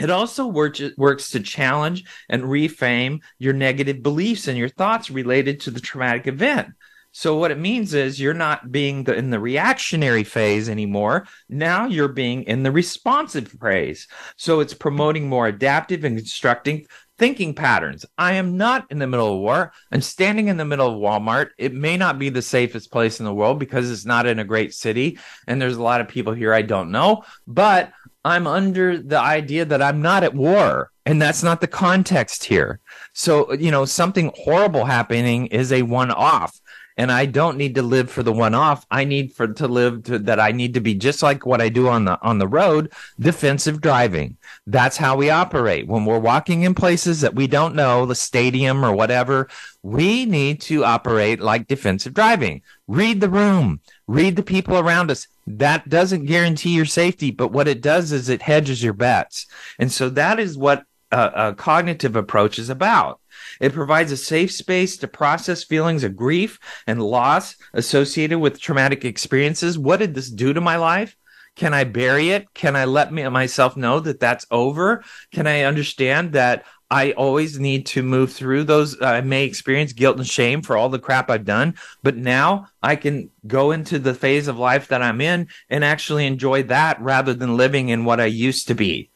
It 0.00 0.10
also 0.10 0.46
works, 0.46 0.80
works 0.96 1.30
to 1.30 1.40
challenge 1.40 2.04
and 2.28 2.42
reframe 2.44 3.20
your 3.38 3.52
negative 3.52 4.02
beliefs 4.02 4.48
and 4.48 4.56
your 4.56 4.68
thoughts 4.68 5.10
related 5.10 5.60
to 5.60 5.70
the 5.70 5.80
traumatic 5.80 6.26
event. 6.26 6.70
So 7.12 7.36
what 7.36 7.50
it 7.50 7.58
means 7.58 7.92
is 7.92 8.20
you're 8.20 8.34
not 8.34 8.70
being 8.70 9.04
the, 9.04 9.14
in 9.14 9.30
the 9.30 9.40
reactionary 9.40 10.22
phase 10.22 10.68
anymore. 10.68 11.26
Now 11.48 11.86
you're 11.86 12.08
being 12.08 12.44
in 12.44 12.62
the 12.62 12.70
responsive 12.70 13.48
phase. 13.48 14.06
So 14.36 14.60
it's 14.60 14.74
promoting 14.74 15.28
more 15.28 15.48
adaptive 15.48 16.04
and 16.04 16.16
constructing 16.16 16.86
thinking 17.18 17.52
patterns. 17.52 18.06
I 18.16 18.34
am 18.34 18.56
not 18.56 18.86
in 18.90 18.98
the 18.98 19.06
middle 19.06 19.34
of 19.34 19.40
war. 19.40 19.72
I'm 19.92 20.00
standing 20.00 20.48
in 20.48 20.56
the 20.56 20.64
middle 20.64 20.88
of 20.88 21.00
Walmart. 21.00 21.50
It 21.58 21.74
may 21.74 21.98
not 21.98 22.18
be 22.18 22.30
the 22.30 22.40
safest 22.40 22.90
place 22.90 23.18
in 23.18 23.26
the 23.26 23.34
world 23.34 23.58
because 23.58 23.90
it's 23.90 24.06
not 24.06 24.26
in 24.26 24.38
a 24.38 24.44
great 24.44 24.72
city 24.72 25.18
and 25.46 25.60
there's 25.60 25.76
a 25.76 25.82
lot 25.82 26.00
of 26.00 26.08
people 26.08 26.32
here 26.32 26.54
I 26.54 26.62
don't 26.62 26.90
know, 26.90 27.24
but 27.46 27.92
I'm 28.24 28.46
under 28.46 28.98
the 28.98 29.18
idea 29.18 29.64
that 29.64 29.82
I'm 29.82 30.02
not 30.02 30.22
at 30.22 30.34
war 30.34 30.90
and 31.06 31.20
that's 31.20 31.42
not 31.42 31.60
the 31.60 31.66
context 31.66 32.44
here. 32.44 32.80
So, 33.14 33.52
you 33.54 33.70
know, 33.70 33.84
something 33.84 34.32
horrible 34.36 34.84
happening 34.84 35.46
is 35.46 35.72
a 35.72 35.82
one 35.82 36.10
off 36.10 36.60
and 37.00 37.10
I 37.10 37.24
don't 37.24 37.56
need 37.56 37.76
to 37.76 37.82
live 37.82 38.10
for 38.10 38.22
the 38.22 38.32
one 38.32 38.54
off. 38.54 38.84
I 38.90 39.04
need 39.04 39.32
for 39.32 39.48
to 39.48 39.66
live 39.66 40.02
to, 40.04 40.18
that 40.18 40.38
I 40.38 40.52
need 40.52 40.74
to 40.74 40.80
be 40.80 40.94
just 40.94 41.22
like 41.22 41.46
what 41.46 41.62
I 41.62 41.70
do 41.70 41.88
on 41.88 42.04
the 42.04 42.20
on 42.20 42.38
the 42.38 42.46
road, 42.46 42.92
defensive 43.18 43.80
driving. 43.80 44.36
That's 44.66 44.98
how 44.98 45.16
we 45.16 45.30
operate. 45.30 45.88
When 45.88 46.04
we're 46.04 46.18
walking 46.18 46.60
in 46.60 46.74
places 46.74 47.22
that 47.22 47.34
we 47.34 47.46
don't 47.46 47.74
know, 47.74 48.04
the 48.04 48.14
stadium 48.14 48.84
or 48.84 48.92
whatever, 48.92 49.48
we 49.82 50.26
need 50.26 50.60
to 50.62 50.84
operate 50.84 51.40
like 51.40 51.68
defensive 51.68 52.12
driving. 52.12 52.60
Read 52.86 53.22
the 53.22 53.30
room, 53.30 53.80
read 54.06 54.36
the 54.36 54.42
people 54.42 54.76
around 54.76 55.10
us. 55.10 55.26
That 55.58 55.88
doesn't 55.88 56.26
guarantee 56.26 56.74
your 56.74 56.86
safety, 56.86 57.30
but 57.30 57.52
what 57.52 57.68
it 57.68 57.80
does 57.80 58.12
is 58.12 58.28
it 58.28 58.42
hedges 58.42 58.82
your 58.82 58.92
bets. 58.92 59.46
And 59.78 59.90
so 59.90 60.08
that 60.10 60.38
is 60.38 60.56
what 60.56 60.84
a, 61.10 61.48
a 61.48 61.54
cognitive 61.54 62.16
approach 62.16 62.58
is 62.58 62.68
about. 62.68 63.20
It 63.60 63.72
provides 63.72 64.12
a 64.12 64.16
safe 64.16 64.52
space 64.52 64.96
to 64.98 65.08
process 65.08 65.64
feelings 65.64 66.04
of 66.04 66.16
grief 66.16 66.58
and 66.86 67.02
loss 67.02 67.56
associated 67.74 68.38
with 68.38 68.60
traumatic 68.60 69.04
experiences. 69.04 69.78
What 69.78 69.98
did 69.98 70.14
this 70.14 70.30
do 70.30 70.52
to 70.52 70.60
my 70.60 70.76
life? 70.76 71.16
Can 71.56 71.74
I 71.74 71.84
bury 71.84 72.30
it? 72.30 72.52
Can 72.54 72.76
I 72.76 72.84
let 72.84 73.12
me 73.12 73.28
myself 73.28 73.76
know 73.76 74.00
that 74.00 74.20
that's 74.20 74.46
over? 74.50 75.02
Can 75.32 75.46
I 75.46 75.62
understand 75.62 76.32
that 76.32 76.64
I 76.90 77.12
always 77.12 77.60
need 77.60 77.86
to 77.86 78.02
move 78.02 78.32
through 78.32 78.64
those. 78.64 79.00
I 79.00 79.20
may 79.20 79.44
experience 79.44 79.92
guilt 79.92 80.16
and 80.16 80.26
shame 80.26 80.60
for 80.62 80.76
all 80.76 80.88
the 80.88 80.98
crap 80.98 81.30
I've 81.30 81.44
done, 81.44 81.74
but 82.02 82.16
now 82.16 82.66
I 82.82 82.96
can 82.96 83.30
go 83.46 83.70
into 83.70 83.98
the 83.98 84.14
phase 84.14 84.48
of 84.48 84.58
life 84.58 84.88
that 84.88 85.02
I'm 85.02 85.20
in 85.20 85.48
and 85.68 85.84
actually 85.84 86.26
enjoy 86.26 86.64
that 86.64 87.00
rather 87.00 87.32
than 87.32 87.56
living 87.56 87.90
in 87.90 88.04
what 88.04 88.20
I 88.20 88.26
used 88.26 88.66
to 88.68 88.74
be. 88.74 89.10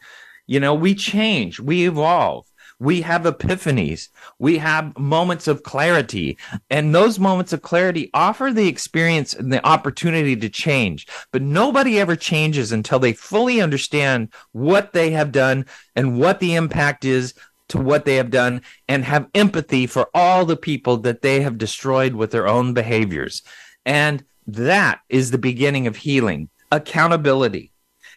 You 0.46 0.60
know, 0.60 0.74
we 0.74 0.94
change, 0.94 1.58
we 1.58 1.86
evolve 1.86 2.46
we 2.78 3.02
have 3.02 3.22
epiphanies. 3.22 4.08
We 4.38 4.58
have 4.58 4.96
moments 4.98 5.46
of 5.48 5.62
clarity. 5.62 6.36
And 6.70 6.94
those 6.94 7.18
moments 7.18 7.52
of 7.52 7.62
clarity 7.62 8.10
offer 8.14 8.52
the 8.52 8.68
experience 8.68 9.32
and 9.32 9.52
the 9.52 9.64
opportunity 9.66 10.36
to 10.36 10.48
change. 10.48 11.06
But 11.32 11.42
nobody 11.42 11.98
ever 11.98 12.16
changes 12.16 12.72
until 12.72 12.98
they 12.98 13.12
fully 13.12 13.60
understand 13.60 14.32
what 14.52 14.92
they 14.92 15.10
have 15.10 15.32
done 15.32 15.66
and 15.94 16.18
what 16.18 16.40
the 16.40 16.54
impact 16.54 17.04
is 17.04 17.34
to 17.68 17.78
what 17.78 18.04
they 18.04 18.16
have 18.16 18.30
done 18.30 18.62
and 18.88 19.04
have 19.04 19.28
empathy 19.34 19.86
for 19.86 20.08
all 20.14 20.44
the 20.44 20.56
people 20.56 20.98
that 20.98 21.22
they 21.22 21.40
have 21.40 21.58
destroyed 21.58 22.14
with 22.14 22.30
their 22.30 22.46
own 22.46 22.74
behaviors. 22.74 23.42
And 23.86 24.24
that 24.46 25.00
is 25.08 25.30
the 25.30 25.38
beginning 25.38 25.86
of 25.86 25.96
healing, 25.96 26.48
accountability. 26.70 27.72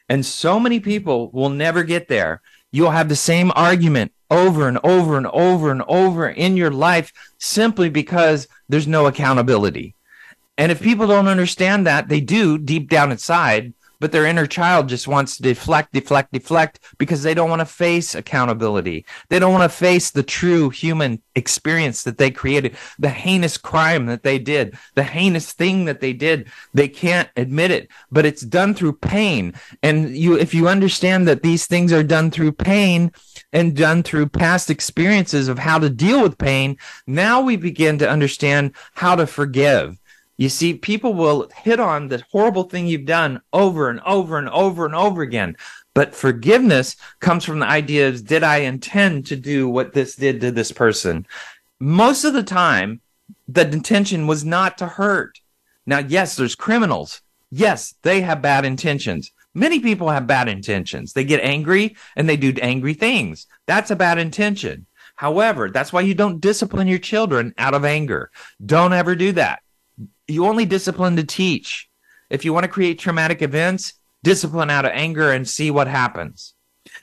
And 0.09 0.25
so 0.25 0.59
many 0.59 0.79
people 0.79 1.29
will 1.31 1.49
never 1.49 1.83
get 1.83 2.07
there. 2.07 2.41
You'll 2.71 2.91
have 2.91 3.09
the 3.09 3.15
same 3.15 3.51
argument 3.55 4.13
over 4.29 4.67
and 4.67 4.77
over 4.83 5.17
and 5.17 5.27
over 5.27 5.71
and 5.71 5.83
over 5.87 6.27
in 6.27 6.57
your 6.57 6.71
life 6.71 7.13
simply 7.37 7.89
because 7.89 8.47
there's 8.67 8.87
no 8.87 9.07
accountability. 9.07 9.95
And 10.57 10.71
if 10.71 10.81
people 10.81 11.07
don't 11.07 11.27
understand 11.27 11.87
that, 11.87 12.09
they 12.09 12.19
do 12.19 12.57
deep 12.57 12.89
down 12.89 13.11
inside, 13.11 13.73
but 13.99 14.11
their 14.11 14.25
inner 14.25 14.47
child 14.47 14.89
just 14.89 15.07
wants 15.07 15.37
to 15.37 15.43
deflect, 15.43 15.93
deflect, 15.93 16.31
deflect 16.31 16.79
because 16.97 17.23
they 17.23 17.33
don't 17.33 17.49
want 17.49 17.61
to 17.61 17.65
face 17.65 18.15
accountability. 18.15 19.05
They 19.29 19.39
don't 19.39 19.53
want 19.53 19.69
to 19.69 19.77
face 19.77 20.11
the 20.11 20.23
true 20.23 20.69
human 20.69 21.21
experience 21.35 22.03
that 22.03 22.17
they 22.17 22.31
created, 22.31 22.75
the 22.99 23.09
heinous 23.09 23.57
crime 23.57 24.05
that 24.07 24.23
they 24.23 24.39
did, 24.39 24.77
the 24.95 25.03
heinous 25.03 25.53
thing 25.53 25.85
that 25.85 25.99
they 25.99 26.13
did. 26.13 26.49
They 26.73 26.87
can't 26.87 27.29
admit 27.35 27.71
it, 27.71 27.89
but 28.11 28.25
it's 28.25 28.41
done 28.41 28.73
through 28.73 28.93
pain. 28.93 29.53
And 29.83 30.15
you, 30.15 30.37
if 30.37 30.53
you 30.53 30.67
understand 30.67 31.27
that 31.27 31.43
these 31.43 31.65
things 31.65 31.91
are 31.93 32.03
done 32.03 32.31
through 32.31 32.53
pain 32.53 33.11
and 33.53 33.75
done 33.75 34.03
through 34.03 34.29
past 34.29 34.69
experiences 34.69 35.47
of 35.47 35.59
how 35.59 35.79
to 35.79 35.89
deal 35.89 36.21
with 36.21 36.37
pain, 36.37 36.77
now 37.05 37.41
we 37.41 37.55
begin 37.55 37.97
to 37.99 38.09
understand 38.09 38.75
how 38.93 39.15
to 39.15 39.27
forgive 39.27 39.97
you 40.37 40.49
see, 40.49 40.75
people 40.75 41.15
will 41.15 41.49
hit 41.55 41.79
on 41.79 42.07
the 42.07 42.23
horrible 42.31 42.63
thing 42.63 42.85
you've 42.85 43.05
done 43.05 43.41
over 43.53 43.89
and 43.89 43.99
over 44.01 44.37
and 44.37 44.47
over 44.49 44.85
and 44.85 44.93
over 44.93 45.23
again. 45.23 45.57
But 45.95 46.13
forgiveness 46.13 46.95
comes 47.19 47.43
from 47.43 47.59
the 47.59 47.65
idea 47.65 48.07
of 48.07 48.27
did 48.27 48.43
I 48.43 48.57
intend 48.57 49.25
to 49.27 49.35
do 49.35 49.67
what 49.67 49.93
this 49.93 50.15
did 50.15 50.39
to 50.41 50.51
this 50.51 50.71
person? 50.71 51.25
Most 51.79 52.23
of 52.23 52.33
the 52.33 52.43
time, 52.43 53.01
the 53.47 53.67
intention 53.67 54.27
was 54.27 54.45
not 54.45 54.77
to 54.77 54.85
hurt. 54.85 55.41
Now, 55.87 55.99
yes, 55.99 56.35
there's 56.35 56.55
criminals. 56.55 57.21
Yes, 57.49 57.95
they 58.03 58.21
have 58.21 58.41
bad 58.41 58.63
intentions. 58.63 59.31
Many 59.55 59.79
people 59.79 60.09
have 60.09 60.27
bad 60.27 60.49
intentions. 60.49 61.13
They 61.13 61.23
get 61.23 61.41
angry 61.41 61.95
and 62.15 62.29
they 62.29 62.37
do 62.37 62.53
angry 62.61 62.93
things. 62.93 63.47
That's 63.65 63.89
a 63.89 63.95
bad 63.95 64.19
intention. 64.19 64.85
However, 65.15 65.71
that's 65.71 65.91
why 65.91 66.01
you 66.01 66.13
don't 66.13 66.39
discipline 66.39 66.87
your 66.87 66.99
children 66.99 67.55
out 67.57 67.73
of 67.73 67.85
anger. 67.85 68.29
Don't 68.63 68.93
ever 68.93 69.15
do 69.15 69.31
that 69.31 69.63
you 70.27 70.45
only 70.45 70.65
discipline 70.65 71.15
to 71.15 71.23
teach. 71.23 71.89
If 72.29 72.43
you 72.43 72.53
want 72.53 72.65
to 72.65 72.71
create 72.71 72.99
traumatic 72.99 73.41
events, 73.41 73.93
discipline 74.23 74.69
out 74.69 74.85
of 74.85 74.91
anger 74.93 75.31
and 75.31 75.47
see 75.47 75.71
what 75.71 75.87
happens. 75.87 76.53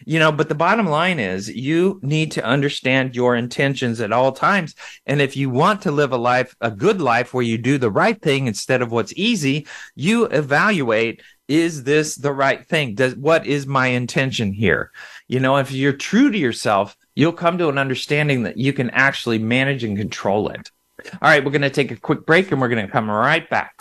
You 0.05 0.18
know, 0.18 0.33
but 0.33 0.49
the 0.49 0.55
bottom 0.55 0.87
line 0.87 1.18
is 1.18 1.49
you 1.49 2.01
need 2.03 2.33
to 2.33 2.45
understand 2.45 3.14
your 3.14 3.37
intentions 3.37 4.01
at 4.01 4.12
all 4.12 4.33
times. 4.33 4.75
And 5.07 5.20
if 5.20 5.37
you 5.37 5.51
want 5.51 5.83
to 5.83 5.91
live 5.91 6.12
a 6.12 6.16
life, 6.16 6.55
a 6.61 6.70
good 6.70 7.01
life 7.01 7.33
where 7.33 7.45
you 7.45 7.59
do 7.59 7.79
the 7.79 7.91
right 7.91 8.20
thing 8.20 8.47
instead 8.47 8.83
of 8.83 8.91
what's 8.91 9.12
easy, 9.16 9.66
you 9.95 10.25
evaluate, 10.25 11.22
is 11.49 11.85
this 11.85 12.16
the 12.16 12.33
right 12.33 12.66
thing? 12.66 12.95
Does, 12.95 13.14
what 13.14 13.47
is 13.47 13.66
my 13.66 13.89
intention 13.89 14.53
here? 14.53 14.91
You 15.29 15.41
know, 15.41 15.57
if 15.59 15.70
you're 15.70 15.93
true 15.93 16.31
to 16.31 16.39
yourself, 16.39 16.97
you'll 17.14 17.33
come 17.33 17.59
to 17.59 17.68
an 17.68 17.79
understanding 17.79 18.45
that 18.45 18.57
you 18.57 18.72
can 18.72 18.91
actually 18.91 19.39
manage 19.39 19.85
and 19.85 19.97
control 19.97 20.49
it. 20.49 20.70
All 21.01 21.09
right, 21.23 21.45
we're 21.45 21.51
going 21.51 21.63
to 21.63 21.71
take 21.71 21.91
a 21.91 21.97
quick 21.97 22.25
break 22.25 22.53
and 22.53 22.61
we're 22.61 22.69
going 22.69 22.87
to 22.87 22.93
come 22.93 23.11
right 23.11 23.51
back. 23.51 23.75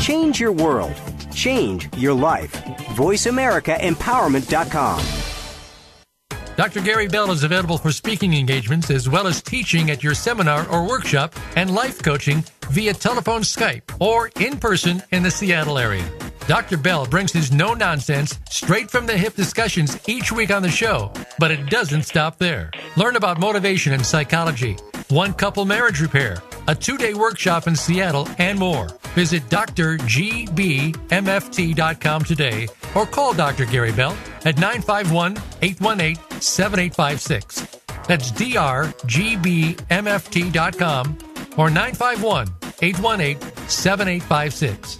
Change 0.00 0.40
your 0.40 0.50
world. 0.52 0.94
Change 1.32 1.88
your 1.96 2.14
life. 2.14 2.52
VoiceAmericaEmpowerment.com. 2.96 5.02
Dr. 6.56 6.80
Gary 6.80 7.06
Bell 7.06 7.30
is 7.32 7.44
available 7.44 7.76
for 7.76 7.92
speaking 7.92 8.32
engagements 8.32 8.90
as 8.90 9.10
well 9.10 9.26
as 9.26 9.42
teaching 9.42 9.90
at 9.90 10.02
your 10.02 10.14
seminar 10.14 10.66
or 10.70 10.88
workshop 10.88 11.34
and 11.54 11.74
life 11.74 12.02
coaching 12.02 12.42
via 12.70 12.94
telephone, 12.94 13.42
Skype, 13.42 13.82
or 14.00 14.30
in 14.40 14.56
person 14.56 15.02
in 15.12 15.22
the 15.22 15.30
Seattle 15.30 15.78
area. 15.78 16.08
Dr. 16.48 16.78
Bell 16.78 17.06
brings 17.06 17.32
his 17.32 17.52
no 17.52 17.74
nonsense, 17.74 18.38
straight 18.48 18.90
from 18.90 19.06
the 19.06 19.16
hip 19.16 19.34
discussions 19.34 19.98
each 20.08 20.32
week 20.32 20.50
on 20.50 20.62
the 20.62 20.70
show, 20.70 21.12
but 21.38 21.50
it 21.50 21.68
doesn't 21.68 22.04
stop 22.04 22.38
there. 22.38 22.70
Learn 22.96 23.16
about 23.16 23.38
motivation 23.38 23.92
and 23.92 24.06
psychology 24.06 24.78
one 25.08 25.32
couple 25.32 25.64
marriage 25.64 26.00
repair, 26.00 26.42
a 26.68 26.74
two 26.74 26.98
day 26.98 27.14
workshop 27.14 27.66
in 27.66 27.74
Seattle, 27.76 28.28
and 28.38 28.58
more. 28.58 28.88
Visit 29.14 29.44
drgbmft.com 29.44 32.24
today 32.24 32.68
or 32.94 33.06
call 33.06 33.32
Dr. 33.32 33.64
Gary 33.66 33.92
Bell 33.92 34.16
at 34.44 34.58
951 34.58 35.38
818 35.62 36.40
7856. 36.40 37.78
That's 38.06 38.30
drgbmft.com 38.32 41.18
or 41.56 41.70
951 41.70 42.48
818 42.82 43.40
7856. 43.68 44.98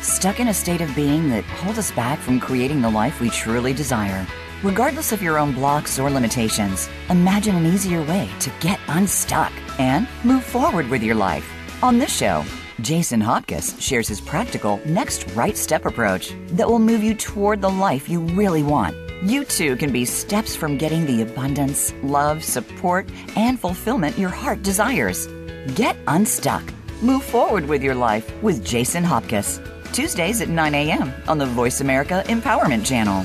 Stuck 0.00 0.40
in 0.40 0.48
a 0.48 0.54
state 0.54 0.80
of 0.80 0.96
being 0.96 1.28
that 1.28 1.44
holds 1.44 1.78
us 1.78 1.92
back 1.92 2.18
from 2.18 2.40
creating 2.40 2.80
the 2.80 2.90
life 2.90 3.20
we 3.20 3.28
truly 3.30 3.74
desire. 3.74 4.26
Regardless 4.62 5.10
of 5.12 5.22
your 5.22 5.38
own 5.38 5.52
blocks 5.52 5.98
or 5.98 6.10
limitations, 6.10 6.90
imagine 7.08 7.56
an 7.56 7.64
easier 7.64 8.02
way 8.02 8.28
to 8.40 8.52
get 8.60 8.78
unstuck 8.88 9.50
and 9.78 10.06
move 10.22 10.44
forward 10.44 10.86
with 10.90 11.02
your 11.02 11.14
life. 11.14 11.50
On 11.82 11.98
this 11.98 12.14
show, 12.14 12.44
Jason 12.82 13.22
Hopkins 13.22 13.82
shares 13.82 14.06
his 14.06 14.20
practical 14.20 14.78
next 14.84 15.26
right 15.30 15.56
step 15.56 15.86
approach 15.86 16.34
that 16.48 16.68
will 16.68 16.78
move 16.78 17.02
you 17.02 17.14
toward 17.14 17.62
the 17.62 17.70
life 17.70 18.06
you 18.06 18.20
really 18.20 18.62
want. 18.62 18.94
You 19.22 19.46
too 19.46 19.76
can 19.76 19.92
be 19.92 20.04
steps 20.04 20.54
from 20.54 20.76
getting 20.76 21.06
the 21.06 21.22
abundance, 21.22 21.94
love, 22.02 22.44
support, 22.44 23.08
and 23.36 23.58
fulfillment 23.58 24.18
your 24.18 24.28
heart 24.28 24.62
desires. 24.62 25.26
Get 25.74 25.96
unstuck. 26.06 26.62
Move 27.00 27.24
forward 27.24 27.66
with 27.66 27.82
your 27.82 27.94
life 27.94 28.30
with 28.42 28.62
Jason 28.62 29.04
Hopkins. 29.04 29.58
Tuesdays 29.94 30.42
at 30.42 30.50
9 30.50 30.74
a.m. 30.74 31.14
on 31.28 31.38
the 31.38 31.46
Voice 31.46 31.80
America 31.80 32.22
Empowerment 32.26 32.84
Channel. 32.84 33.24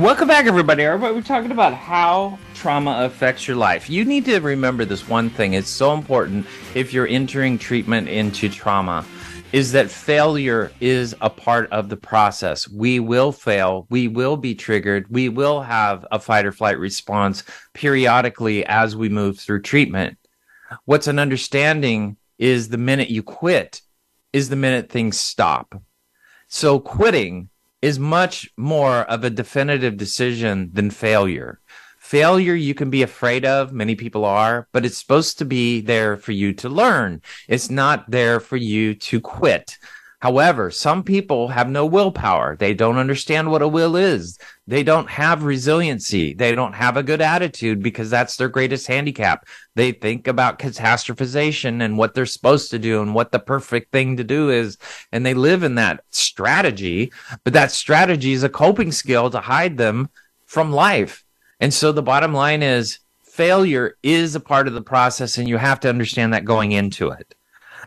Welcome 0.00 0.28
back, 0.28 0.46
everybody. 0.46 0.82
Everybody, 0.82 1.14
we're 1.14 1.20
talking 1.20 1.50
about 1.50 1.74
how 1.74 2.38
trauma 2.54 3.02
affects 3.04 3.46
your 3.46 3.58
life. 3.58 3.90
You 3.90 4.06
need 4.06 4.24
to 4.24 4.38
remember 4.38 4.86
this 4.86 5.06
one 5.06 5.28
thing. 5.28 5.52
It's 5.52 5.68
so 5.68 5.92
important 5.92 6.46
if 6.74 6.94
you're 6.94 7.06
entering 7.06 7.58
treatment 7.58 8.08
into 8.08 8.48
trauma 8.48 9.04
is 9.52 9.72
that 9.72 9.90
failure 9.90 10.72
is 10.80 11.14
a 11.20 11.28
part 11.28 11.70
of 11.70 11.90
the 11.90 11.98
process. 11.98 12.66
We 12.66 12.98
will 12.98 13.30
fail. 13.30 13.86
We 13.90 14.08
will 14.08 14.38
be 14.38 14.54
triggered. 14.54 15.04
We 15.10 15.28
will 15.28 15.60
have 15.60 16.06
a 16.10 16.18
fight 16.18 16.46
or 16.46 16.52
flight 16.52 16.78
response 16.78 17.44
periodically 17.74 18.64
as 18.64 18.96
we 18.96 19.10
move 19.10 19.38
through 19.38 19.60
treatment. 19.60 20.16
What's 20.86 21.08
an 21.08 21.18
understanding 21.18 22.16
is 22.38 22.70
the 22.70 22.78
minute 22.78 23.10
you 23.10 23.22
quit 23.22 23.82
is 24.32 24.48
the 24.48 24.56
minute 24.56 24.88
things 24.88 25.20
stop. 25.20 25.74
So 26.48 26.80
quitting 26.80 27.49
is 27.82 27.98
much 27.98 28.50
more 28.56 28.98
of 29.02 29.24
a 29.24 29.30
definitive 29.30 29.96
decision 29.96 30.70
than 30.72 30.90
failure. 30.90 31.60
Failure 31.98 32.54
you 32.54 32.74
can 32.74 32.90
be 32.90 33.02
afraid 33.02 33.44
of, 33.44 33.72
many 33.72 33.94
people 33.94 34.24
are, 34.24 34.66
but 34.72 34.84
it's 34.84 34.98
supposed 34.98 35.38
to 35.38 35.44
be 35.44 35.80
there 35.80 36.16
for 36.16 36.32
you 36.32 36.52
to 36.52 36.68
learn. 36.68 37.22
It's 37.48 37.70
not 37.70 38.10
there 38.10 38.40
for 38.40 38.56
you 38.56 38.94
to 38.94 39.20
quit. 39.20 39.76
However, 40.20 40.70
some 40.70 41.02
people 41.02 41.48
have 41.48 41.68
no 41.70 41.86
willpower. 41.86 42.54
They 42.54 42.74
don't 42.74 42.98
understand 42.98 43.50
what 43.50 43.62
a 43.62 43.68
will 43.68 43.96
is. 43.96 44.38
They 44.66 44.82
don't 44.82 45.08
have 45.08 45.44
resiliency. 45.44 46.34
They 46.34 46.54
don't 46.54 46.74
have 46.74 46.98
a 46.98 47.02
good 47.02 47.22
attitude 47.22 47.82
because 47.82 48.10
that's 48.10 48.36
their 48.36 48.50
greatest 48.50 48.86
handicap. 48.86 49.46
They 49.76 49.92
think 49.92 50.28
about 50.28 50.58
catastrophization 50.58 51.82
and 51.82 51.96
what 51.96 52.12
they're 52.12 52.26
supposed 52.26 52.70
to 52.70 52.78
do 52.78 53.00
and 53.00 53.14
what 53.14 53.32
the 53.32 53.38
perfect 53.38 53.92
thing 53.92 54.18
to 54.18 54.24
do 54.24 54.50
is. 54.50 54.76
And 55.10 55.24
they 55.24 55.32
live 55.32 55.62
in 55.62 55.76
that 55.76 56.04
strategy, 56.10 57.12
but 57.42 57.54
that 57.54 57.72
strategy 57.72 58.32
is 58.32 58.42
a 58.42 58.50
coping 58.50 58.92
skill 58.92 59.30
to 59.30 59.40
hide 59.40 59.78
them 59.78 60.10
from 60.44 60.70
life. 60.70 61.24
And 61.60 61.72
so 61.72 61.92
the 61.92 62.02
bottom 62.02 62.34
line 62.34 62.62
is 62.62 62.98
failure 63.22 63.96
is 64.02 64.34
a 64.34 64.40
part 64.40 64.68
of 64.68 64.74
the 64.74 64.82
process 64.82 65.38
and 65.38 65.48
you 65.48 65.56
have 65.56 65.80
to 65.80 65.88
understand 65.88 66.34
that 66.34 66.44
going 66.44 66.72
into 66.72 67.08
it. 67.08 67.34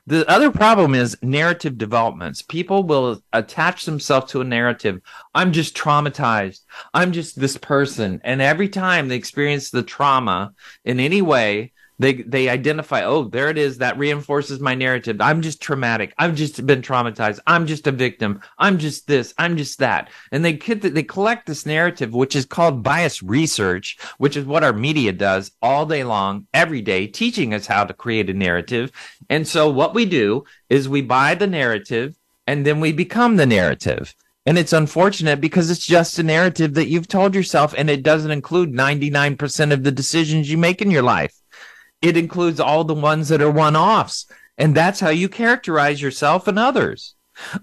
The 0.05 0.29
other 0.29 0.51
problem 0.51 0.95
is 0.95 1.17
narrative 1.21 1.77
developments. 1.77 2.41
People 2.41 2.83
will 2.83 3.21
attach 3.31 3.85
themselves 3.85 4.31
to 4.31 4.41
a 4.41 4.45
narrative. 4.45 4.99
I'm 5.33 5.53
just 5.53 5.77
traumatized. 5.77 6.59
I'm 6.93 7.13
just 7.13 7.39
this 7.39 7.57
person. 7.57 8.19
And 8.23 8.41
every 8.41 8.67
time 8.69 9.07
they 9.07 9.15
experience 9.15 9.69
the 9.69 9.83
trauma 9.83 10.53
in 10.83 10.99
any 10.99 11.21
way, 11.21 11.72
they 11.99 12.13
they 12.13 12.49
identify 12.49 13.03
oh 13.03 13.25
there 13.25 13.49
it 13.49 13.57
is 13.57 13.77
that 13.77 13.97
reinforces 13.97 14.59
my 14.59 14.75
narrative. 14.75 15.21
I'm 15.21 15.41
just 15.41 15.61
traumatic. 15.61 16.13
I've 16.17 16.35
just 16.35 16.65
been 16.65 16.81
traumatized. 16.81 17.39
I'm 17.45 17.67
just 17.67 17.87
a 17.87 17.91
victim. 17.91 18.41
I'm 18.57 18.77
just 18.77 19.07
this. 19.07 19.33
I'm 19.37 19.57
just 19.57 19.79
that. 19.79 20.09
And 20.31 20.43
they 20.43 20.53
they 20.53 21.03
collect 21.03 21.45
this 21.45 21.65
narrative 21.65 22.13
which 22.13 22.35
is 22.35 22.45
called 22.45 22.83
bias 22.83 23.21
research 23.21 23.97
which 24.17 24.35
is 24.35 24.45
what 24.45 24.63
our 24.63 24.73
media 24.73 25.11
does 25.11 25.51
all 25.61 25.85
day 25.85 26.03
long 26.03 26.47
every 26.53 26.81
day 26.81 27.07
teaching 27.07 27.53
us 27.53 27.67
how 27.67 27.83
to 27.85 27.93
create 27.93 28.29
a 28.29 28.33
narrative. 28.33 28.91
And 29.29 29.47
so 29.47 29.69
what 29.69 29.93
we 29.93 30.05
do 30.05 30.45
is 30.69 30.89
we 30.89 31.01
buy 31.01 31.35
the 31.35 31.47
narrative 31.47 32.15
and 32.47 32.65
then 32.65 32.79
we 32.79 32.91
become 32.91 33.37
the 33.37 33.45
narrative. 33.45 34.13
And 34.45 34.57
it's 34.57 34.73
unfortunate 34.73 35.39
because 35.39 35.69
it's 35.69 35.85
just 35.85 36.19
a 36.19 36.23
narrative 36.23 36.73
that 36.73 36.89
you've 36.89 37.07
told 37.07 37.33
yourself 37.33 37.73
and 37.77 37.89
it 37.89 38.03
doesn't 38.03 38.31
include 38.31 38.73
99% 38.73 39.71
of 39.71 39.83
the 39.83 39.91
decisions 39.91 40.51
you 40.51 40.57
make 40.57 40.81
in 40.81 40.91
your 40.91 41.03
life 41.03 41.33
it 42.03 42.17
includes 42.17 42.59
all 42.59 42.83
the 42.83 42.93
ones 42.93 43.29
that 43.29 43.41
are 43.41 43.49
one 43.49 43.77
offs. 43.77 44.27
And 44.57 44.75
that's 44.75 44.99
how 44.99 45.09
you 45.09 45.29
characterize 45.29 46.01
yourself 46.01 46.47
and 46.47 46.59
others. 46.59 47.15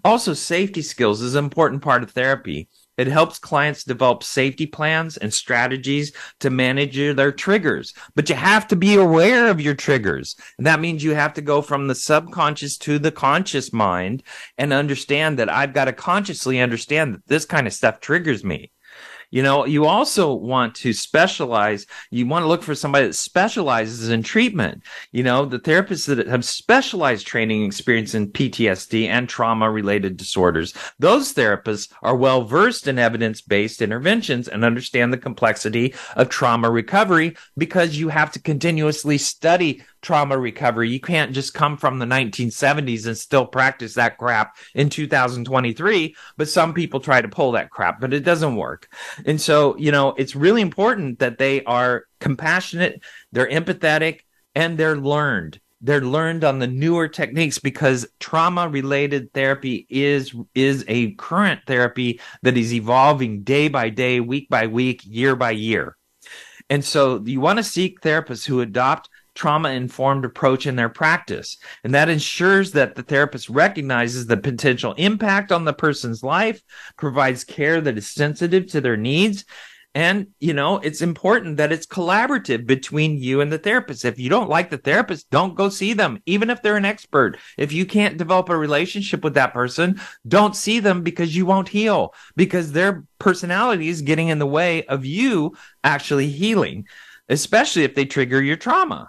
Also, 0.02 0.32
safety 0.32 0.82
skills 0.82 1.20
is 1.20 1.34
an 1.34 1.44
important 1.44 1.82
part 1.82 2.02
of 2.02 2.10
therapy. 2.10 2.68
It 2.96 3.06
helps 3.06 3.38
clients 3.38 3.84
develop 3.84 4.22
safety 4.22 4.66
plans 4.66 5.16
and 5.16 5.32
strategies 5.32 6.12
to 6.40 6.50
manage 6.50 6.96
their 6.96 7.32
triggers. 7.32 7.94
But 8.14 8.28
you 8.28 8.34
have 8.34 8.66
to 8.68 8.76
be 8.76 8.96
aware 8.96 9.48
of 9.48 9.60
your 9.60 9.74
triggers. 9.74 10.36
And 10.58 10.66
that 10.66 10.80
means 10.80 11.04
you 11.04 11.14
have 11.14 11.34
to 11.34 11.42
go 11.42 11.62
from 11.62 11.86
the 11.86 11.94
subconscious 11.94 12.78
to 12.78 12.98
the 12.98 13.12
conscious 13.12 13.72
mind 13.72 14.22
and 14.58 14.72
understand 14.72 15.38
that 15.38 15.50
I've 15.50 15.74
got 15.74 15.84
to 15.84 15.92
consciously 15.92 16.60
understand 16.60 17.14
that 17.14 17.26
this 17.26 17.44
kind 17.44 17.66
of 17.66 17.74
stuff 17.74 18.00
triggers 18.00 18.42
me. 18.42 18.72
You 19.30 19.42
know, 19.42 19.64
you 19.64 19.86
also 19.86 20.34
want 20.34 20.74
to 20.76 20.92
specialize. 20.92 21.86
You 22.10 22.26
want 22.26 22.42
to 22.42 22.48
look 22.48 22.62
for 22.62 22.74
somebody 22.74 23.06
that 23.06 23.14
specializes 23.14 24.10
in 24.10 24.22
treatment. 24.22 24.82
You 25.12 25.22
know, 25.22 25.44
the 25.44 25.58
therapists 25.58 26.06
that 26.06 26.26
have 26.26 26.44
specialized 26.44 27.26
training 27.26 27.64
experience 27.64 28.14
in 28.14 28.32
PTSD 28.32 29.06
and 29.06 29.28
trauma 29.28 29.70
related 29.70 30.16
disorders. 30.16 30.74
Those 30.98 31.32
therapists 31.32 31.92
are 32.02 32.16
well 32.16 32.44
versed 32.44 32.88
in 32.88 32.98
evidence 32.98 33.40
based 33.40 33.82
interventions 33.82 34.48
and 34.48 34.64
understand 34.64 35.12
the 35.12 35.18
complexity 35.18 35.94
of 36.16 36.28
trauma 36.28 36.70
recovery 36.70 37.36
because 37.56 37.96
you 37.96 38.08
have 38.08 38.32
to 38.32 38.40
continuously 38.40 39.18
study 39.18 39.82
trauma 40.02 40.38
recovery. 40.38 40.90
You 40.90 41.00
can't 41.00 41.32
just 41.32 41.54
come 41.54 41.76
from 41.76 41.98
the 41.98 42.06
1970s 42.06 43.06
and 43.06 43.16
still 43.16 43.46
practice 43.46 43.94
that 43.94 44.18
crap 44.18 44.56
in 44.74 44.88
2023. 44.88 46.14
But 46.36 46.48
some 46.48 46.74
people 46.74 47.00
try 47.00 47.20
to 47.20 47.28
pull 47.28 47.52
that 47.52 47.70
crap, 47.70 48.00
but 48.00 48.12
it 48.12 48.24
doesn't 48.24 48.56
work. 48.56 48.88
And 49.26 49.40
so, 49.40 49.76
you 49.76 49.92
know, 49.92 50.14
it's 50.16 50.36
really 50.36 50.62
important 50.62 51.18
that 51.18 51.38
they 51.38 51.64
are 51.64 52.04
compassionate, 52.20 53.02
they're 53.32 53.48
empathetic, 53.48 54.20
and 54.54 54.78
they're 54.78 54.96
learned. 54.96 55.60
They're 55.82 56.02
learned 56.02 56.44
on 56.44 56.58
the 56.58 56.66
newer 56.66 57.08
techniques 57.08 57.58
because 57.58 58.06
trauma 58.18 58.68
related 58.68 59.32
therapy 59.32 59.86
is 59.88 60.34
is 60.54 60.84
a 60.88 61.12
current 61.12 61.60
therapy 61.66 62.20
that 62.42 62.58
is 62.58 62.74
evolving 62.74 63.42
day 63.44 63.68
by 63.68 63.88
day, 63.88 64.20
week 64.20 64.50
by 64.50 64.66
week, 64.66 65.00
year 65.06 65.34
by 65.36 65.52
year. 65.52 65.96
And 66.68 66.84
so 66.84 67.22
you 67.24 67.40
want 67.40 67.58
to 67.58 67.64
seek 67.64 68.00
therapists 68.00 68.46
who 68.46 68.60
adopt 68.60 69.08
trauma 69.40 69.70
informed 69.70 70.26
approach 70.26 70.66
in 70.66 70.76
their 70.76 70.90
practice. 70.90 71.56
And 71.82 71.94
that 71.94 72.10
ensures 72.10 72.72
that 72.72 72.94
the 72.94 73.02
therapist 73.02 73.48
recognizes 73.48 74.26
the 74.26 74.36
potential 74.36 74.92
impact 74.98 75.50
on 75.50 75.64
the 75.64 75.72
person's 75.72 76.22
life, 76.22 76.60
provides 76.98 77.42
care 77.42 77.80
that 77.80 77.96
is 77.96 78.06
sensitive 78.06 78.66
to 78.66 78.82
their 78.82 78.98
needs. 78.98 79.46
And, 79.94 80.26
you 80.40 80.52
know, 80.52 80.76
it's 80.76 81.00
important 81.00 81.56
that 81.56 81.72
it's 81.72 81.86
collaborative 81.86 82.66
between 82.66 83.16
you 83.16 83.40
and 83.40 83.50
the 83.50 83.58
therapist. 83.58 84.04
If 84.04 84.18
you 84.18 84.28
don't 84.28 84.50
like 84.50 84.68
the 84.68 84.76
therapist, 84.76 85.30
don't 85.30 85.54
go 85.54 85.70
see 85.70 85.94
them, 85.94 86.20
even 86.26 86.50
if 86.50 86.60
they're 86.60 86.76
an 86.76 86.84
expert. 86.84 87.38
If 87.56 87.72
you 87.72 87.86
can't 87.86 88.18
develop 88.18 88.50
a 88.50 88.56
relationship 88.58 89.24
with 89.24 89.34
that 89.34 89.54
person, 89.54 90.02
don't 90.28 90.54
see 90.54 90.80
them 90.80 91.02
because 91.02 91.34
you 91.34 91.46
won't 91.46 91.68
heal, 91.68 92.12
because 92.36 92.72
their 92.72 93.04
personality 93.18 93.88
is 93.88 94.02
getting 94.02 94.28
in 94.28 94.38
the 94.38 94.46
way 94.46 94.84
of 94.84 95.06
you 95.06 95.56
actually 95.82 96.28
healing, 96.28 96.86
especially 97.30 97.84
if 97.84 97.94
they 97.94 98.04
trigger 98.04 98.42
your 98.42 98.58
trauma. 98.58 99.08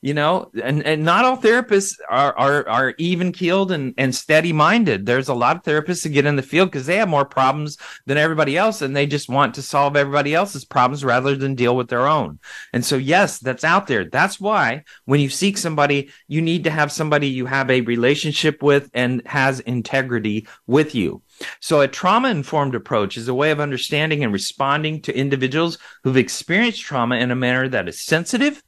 You 0.00 0.14
know 0.14 0.50
and, 0.62 0.84
and 0.84 1.04
not 1.04 1.24
all 1.24 1.36
therapists 1.36 1.96
are 2.08 2.36
are, 2.38 2.68
are 2.68 2.94
even 2.98 3.32
keeled 3.32 3.72
and, 3.72 3.94
and 3.98 4.14
steady 4.14 4.52
minded 4.52 5.06
there's 5.06 5.28
a 5.28 5.34
lot 5.34 5.56
of 5.56 5.62
therapists 5.62 6.02
that 6.02 6.10
get 6.10 6.26
in 6.26 6.36
the 6.36 6.42
field 6.42 6.70
because 6.70 6.86
they 6.86 6.96
have 6.96 7.08
more 7.08 7.24
problems 7.24 7.76
than 8.06 8.16
everybody 8.16 8.56
else 8.56 8.80
and 8.80 8.94
they 8.94 9.06
just 9.06 9.28
want 9.28 9.54
to 9.54 9.62
solve 9.62 9.96
everybody 9.96 10.34
else's 10.34 10.64
problems 10.64 11.04
rather 11.04 11.34
than 11.34 11.54
deal 11.54 11.76
with 11.76 11.88
their 11.88 12.06
own. 12.06 12.38
And 12.72 12.84
so 12.84 12.96
yes 12.96 13.38
that's 13.38 13.64
out 13.64 13.86
there. 13.86 14.04
That's 14.04 14.40
why 14.40 14.84
when 15.04 15.20
you 15.20 15.28
seek 15.28 15.58
somebody 15.58 16.10
you 16.28 16.40
need 16.40 16.64
to 16.64 16.70
have 16.70 16.92
somebody 16.92 17.28
you 17.28 17.46
have 17.46 17.70
a 17.70 17.80
relationship 17.82 18.62
with 18.62 18.90
and 18.94 19.22
has 19.26 19.60
integrity 19.60 20.46
with 20.66 20.94
you. 20.94 21.22
So, 21.60 21.80
a 21.80 21.88
trauma 21.88 22.30
informed 22.30 22.74
approach 22.74 23.16
is 23.16 23.28
a 23.28 23.34
way 23.34 23.50
of 23.50 23.60
understanding 23.60 24.24
and 24.24 24.32
responding 24.32 25.00
to 25.02 25.16
individuals 25.16 25.78
who've 26.02 26.16
experienced 26.16 26.82
trauma 26.82 27.16
in 27.16 27.30
a 27.30 27.36
manner 27.36 27.68
that 27.68 27.88
is 27.88 28.00
sensitive, 28.00 28.62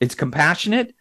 it's 0.00 0.14
compassionate. 0.14 0.94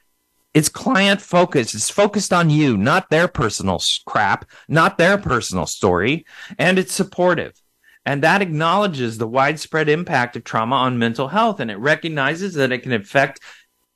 It's 0.53 0.69
client 0.69 1.21
focused. 1.21 1.75
It's 1.75 1.89
focused 1.89 2.31
on 2.31 2.49
you, 2.49 2.77
not 2.77 3.09
their 3.09 3.27
personal 3.27 3.81
crap, 4.05 4.45
not 4.69 4.97
their 4.97 5.17
personal 5.17 5.65
story. 5.65 6.25
And 6.57 6.79
it's 6.79 6.93
supportive. 6.93 7.61
And 8.05 8.23
that 8.23 8.41
acknowledges 8.41 9.17
the 9.17 9.27
widespread 9.27 9.89
impact 9.89 10.35
of 10.35 10.43
trauma 10.43 10.75
on 10.75 10.97
mental 10.97 11.27
health. 11.27 11.59
And 11.59 11.69
it 11.69 11.77
recognizes 11.77 12.53
that 12.53 12.71
it 12.71 12.83
can 12.83 12.93
affect 12.93 13.41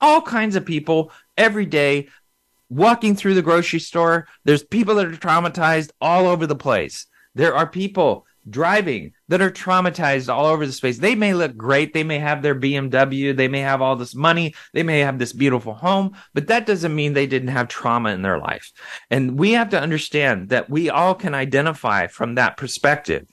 all 0.02 0.22
kinds 0.22 0.56
of 0.56 0.66
people 0.66 1.12
every 1.38 1.66
day. 1.66 2.10
Walking 2.72 3.16
through 3.16 3.34
the 3.34 3.42
grocery 3.42 3.80
store, 3.80 4.28
there's 4.44 4.64
people 4.64 4.96
that 4.96 5.08
are 5.08 5.12
traumatized 5.12 5.92
all 6.02 6.28
over 6.28 6.46
the 6.46 6.56
place. 6.56 7.08
There 7.34 7.56
are 7.56 7.66
people 7.66 8.28
driving 8.48 9.14
that 9.30 9.42
are 9.42 9.50
traumatized 9.50 10.32
all 10.32 10.46
over 10.46 10.66
the 10.66 10.74
space. 10.74 10.98
They 10.98 11.16
may 11.16 11.34
look 11.34 11.56
great. 11.56 11.94
They 11.94 12.04
may 12.04 12.20
have 12.20 12.42
their 12.42 12.56
BMW. 12.56 13.36
They 13.36 13.48
may 13.48 13.62
have 13.62 13.82
all 13.82 13.96
this 13.96 14.14
money. 14.14 14.54
They 14.74 14.84
may 14.84 15.00
have 15.00 15.18
this 15.18 15.34
beautiful 15.34 15.74
home, 15.74 16.16
but 16.34 16.48
that 16.48 16.66
doesn't 16.66 16.94
mean 16.94 17.14
they 17.14 17.28
didn't 17.28 17.50
have 17.50 17.68
trauma 17.68 18.10
in 18.10 18.22
their 18.22 18.40
life. 18.40 18.72
And 19.10 19.40
we 19.40 19.52
have 19.54 19.70
to 19.70 19.80
understand 19.80 20.50
that 20.50 20.70
we 20.70 20.90
all 20.90 21.16
can 21.16 21.34
identify 21.34 22.08
from 22.08 22.36
that 22.36 22.58
perspective. 22.58 23.26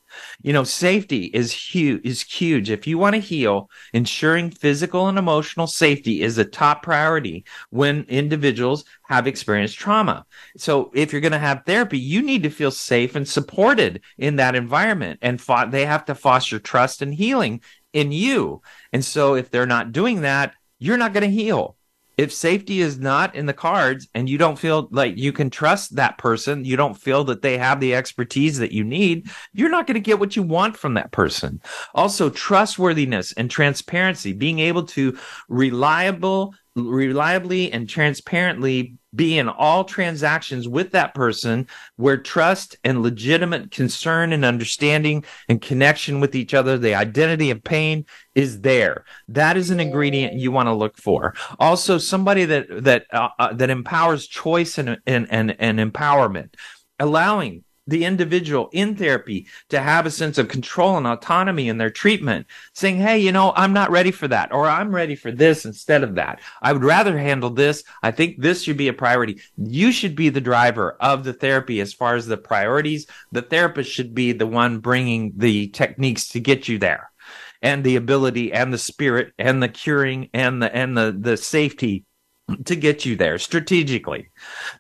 You 0.42 0.52
know, 0.52 0.64
safety 0.64 1.24
is 1.24 1.52
huge, 1.52 2.00
is 2.04 2.22
huge. 2.22 2.70
If 2.70 2.86
you 2.86 2.98
want 2.98 3.14
to 3.14 3.20
heal, 3.20 3.68
ensuring 3.92 4.50
physical 4.50 5.08
and 5.08 5.18
emotional 5.18 5.66
safety 5.66 6.22
is 6.22 6.38
a 6.38 6.44
top 6.44 6.82
priority 6.82 7.44
when 7.70 8.04
individuals 8.08 8.84
have 9.08 9.26
experienced 9.26 9.78
trauma. 9.78 10.24
So 10.56 10.90
if 10.94 11.12
you're 11.12 11.20
going 11.20 11.32
to 11.32 11.38
have 11.38 11.64
therapy, 11.64 11.98
you 11.98 12.22
need 12.22 12.42
to 12.42 12.50
feel 12.50 12.70
safe 12.70 13.14
and 13.14 13.28
supported 13.28 14.02
in 14.18 14.36
that 14.36 14.54
environment. 14.54 15.18
And 15.22 15.40
fo- 15.40 15.68
they 15.68 15.86
have 15.86 16.04
to 16.06 16.14
foster 16.14 16.58
trust 16.58 17.02
and 17.02 17.14
healing 17.14 17.62
in 17.92 18.12
you. 18.12 18.62
And 18.92 19.04
so 19.04 19.34
if 19.34 19.50
they're 19.50 19.66
not 19.66 19.92
doing 19.92 20.22
that, 20.22 20.54
you're 20.78 20.98
not 20.98 21.12
going 21.12 21.22
to 21.28 21.30
heal 21.30 21.76
if 22.16 22.32
safety 22.32 22.80
is 22.80 22.98
not 22.98 23.34
in 23.34 23.46
the 23.46 23.52
cards 23.52 24.08
and 24.14 24.28
you 24.28 24.38
don't 24.38 24.58
feel 24.58 24.88
like 24.90 25.18
you 25.18 25.32
can 25.32 25.50
trust 25.50 25.96
that 25.96 26.16
person, 26.16 26.64
you 26.64 26.76
don't 26.76 26.96
feel 26.96 27.24
that 27.24 27.42
they 27.42 27.58
have 27.58 27.78
the 27.78 27.94
expertise 27.94 28.58
that 28.58 28.72
you 28.72 28.84
need, 28.84 29.28
you're 29.52 29.68
not 29.68 29.86
going 29.86 29.94
to 29.94 30.00
get 30.00 30.18
what 30.18 30.34
you 30.34 30.42
want 30.42 30.76
from 30.76 30.94
that 30.94 31.12
person. 31.12 31.60
Also, 31.94 32.30
trustworthiness 32.30 33.32
and 33.32 33.50
transparency, 33.50 34.32
being 34.32 34.60
able 34.60 34.84
to 34.84 35.18
reliable, 35.48 36.54
reliably 36.76 37.72
and 37.72 37.88
transparently 37.88 38.94
be 39.14 39.38
in 39.38 39.48
all 39.48 39.82
transactions 39.82 40.68
with 40.68 40.92
that 40.92 41.14
person 41.14 41.66
where 41.96 42.18
trust 42.18 42.76
and 42.84 43.02
legitimate 43.02 43.70
concern 43.70 44.32
and 44.32 44.44
understanding 44.44 45.24
and 45.48 45.62
connection 45.62 46.20
with 46.20 46.34
each 46.34 46.52
other, 46.52 46.76
the 46.76 46.94
identity 46.94 47.50
of 47.50 47.64
pain 47.64 48.04
is 48.34 48.60
there. 48.60 49.04
That 49.28 49.56
is 49.56 49.70
an 49.70 49.80
ingredient 49.80 50.34
you 50.34 50.52
want 50.52 50.68
to 50.68 50.74
look 50.74 50.98
for. 50.98 51.34
Also, 51.58 51.96
somebody 51.96 52.44
that 52.44 52.84
that 52.84 53.06
uh, 53.10 53.28
uh, 53.38 53.54
that 53.54 53.70
empowers 53.70 54.26
choice 54.26 54.76
and, 54.76 54.98
and 55.06 55.26
and 55.30 55.56
and 55.58 55.78
empowerment, 55.78 56.54
allowing 56.98 57.64
the 57.86 58.04
individual 58.04 58.68
in 58.72 58.96
therapy 58.96 59.46
to 59.68 59.80
have 59.80 60.06
a 60.06 60.10
sense 60.10 60.38
of 60.38 60.48
control 60.48 60.96
and 60.96 61.06
autonomy 61.06 61.68
in 61.68 61.78
their 61.78 61.90
treatment, 61.90 62.46
saying, 62.72 62.98
Hey, 62.98 63.18
you 63.18 63.32
know, 63.32 63.52
I'm 63.56 63.72
not 63.72 63.90
ready 63.90 64.10
for 64.10 64.28
that, 64.28 64.52
or 64.52 64.66
I'm 64.66 64.94
ready 64.94 65.14
for 65.14 65.30
this 65.30 65.64
instead 65.64 66.02
of 66.02 66.16
that. 66.16 66.40
I 66.62 66.72
would 66.72 66.84
rather 66.84 67.18
handle 67.18 67.50
this. 67.50 67.84
I 68.02 68.10
think 68.10 68.40
this 68.40 68.62
should 68.62 68.76
be 68.76 68.88
a 68.88 68.92
priority. 68.92 69.40
You 69.56 69.92
should 69.92 70.16
be 70.16 70.28
the 70.28 70.40
driver 70.40 70.96
of 71.00 71.24
the 71.24 71.32
therapy 71.32 71.80
as 71.80 71.92
far 71.92 72.16
as 72.16 72.26
the 72.26 72.36
priorities. 72.36 73.06
The 73.32 73.42
therapist 73.42 73.90
should 73.90 74.14
be 74.14 74.32
the 74.32 74.46
one 74.46 74.78
bringing 74.78 75.32
the 75.36 75.68
techniques 75.68 76.28
to 76.28 76.40
get 76.40 76.68
you 76.68 76.78
there 76.78 77.10
and 77.62 77.84
the 77.84 77.96
ability 77.96 78.52
and 78.52 78.72
the 78.72 78.78
spirit 78.78 79.32
and 79.38 79.62
the 79.62 79.68
curing 79.68 80.28
and 80.34 80.62
the, 80.62 80.74
and 80.74 80.96
the, 80.96 81.16
the 81.18 81.36
safety 81.36 82.04
to 82.64 82.76
get 82.76 83.04
you 83.04 83.16
there 83.16 83.38
strategically. 83.38 84.28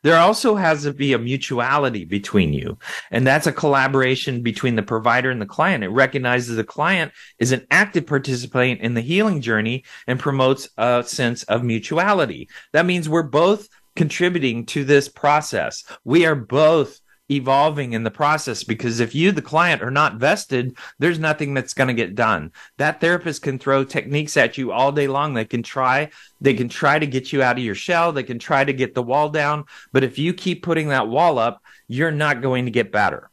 There 0.02 0.18
also 0.18 0.54
has 0.54 0.84
to 0.84 0.92
be 0.92 1.12
a 1.12 1.18
mutuality 1.18 2.04
between 2.04 2.52
you, 2.52 2.78
and 3.10 3.26
that's 3.26 3.48
a 3.48 3.52
collaboration 3.52 4.42
between 4.42 4.76
the 4.76 4.82
provider 4.82 5.30
and 5.30 5.42
the 5.42 5.46
client. 5.46 5.82
It 5.82 5.88
recognizes 5.88 6.56
the 6.56 6.64
client 6.64 7.12
is 7.38 7.52
an 7.52 7.66
active 7.70 8.06
participant 8.06 8.80
in 8.80 8.94
the 8.94 9.00
healing 9.00 9.40
journey 9.40 9.84
and 10.06 10.20
promotes 10.20 10.68
a 10.76 11.02
sense 11.06 11.42
of 11.44 11.64
mutuality. 11.64 12.48
That 12.72 12.86
means 12.86 13.08
we're 13.08 13.24
both 13.24 13.68
contributing 13.96 14.66
to 14.66 14.84
this 14.84 15.08
process. 15.08 15.82
We 16.04 16.24
are 16.26 16.36
both 16.36 17.00
evolving 17.30 17.92
in 17.92 18.04
the 18.04 18.10
process 18.10 18.62
because 18.62 19.00
if 19.00 19.14
you 19.14 19.32
the 19.32 19.42
client 19.42 19.82
are 19.82 19.90
not 19.90 20.16
vested 20.16 20.76
there's 20.98 21.18
nothing 21.18 21.54
that's 21.54 21.74
going 21.74 21.88
to 21.88 21.94
get 21.94 22.14
done 22.14 22.52
that 22.76 23.00
therapist 23.00 23.42
can 23.42 23.58
throw 23.58 23.82
techniques 23.82 24.36
at 24.36 24.56
you 24.56 24.70
all 24.70 24.92
day 24.92 25.08
long 25.08 25.34
they 25.34 25.44
can 25.44 25.62
try 25.62 26.08
they 26.40 26.54
can 26.54 26.68
try 26.68 26.98
to 26.98 27.06
get 27.06 27.32
you 27.32 27.42
out 27.42 27.58
of 27.58 27.64
your 27.64 27.74
shell 27.74 28.12
they 28.12 28.22
can 28.22 28.38
try 28.38 28.64
to 28.64 28.72
get 28.72 28.94
the 28.94 29.02
wall 29.02 29.28
down 29.28 29.64
but 29.92 30.04
if 30.04 30.18
you 30.18 30.32
keep 30.32 30.62
putting 30.62 30.88
that 30.88 31.08
wall 31.08 31.38
up 31.38 31.62
you're 31.88 32.12
not 32.12 32.42
going 32.42 32.64
to 32.64 32.70
get 32.70 32.92
better 32.92 33.30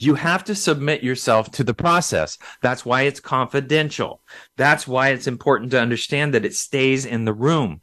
you 0.00 0.14
have 0.14 0.44
to 0.44 0.54
submit 0.54 1.02
yourself 1.02 1.50
to 1.52 1.64
the 1.64 1.74
process. 1.74 2.38
That's 2.62 2.84
why 2.84 3.02
it's 3.02 3.20
confidential. 3.20 4.22
That's 4.56 4.86
why 4.86 5.08
it's 5.08 5.26
important 5.26 5.72
to 5.72 5.80
understand 5.80 6.34
that 6.34 6.44
it 6.44 6.54
stays 6.54 7.04
in 7.04 7.24
the 7.24 7.34
room. 7.34 7.80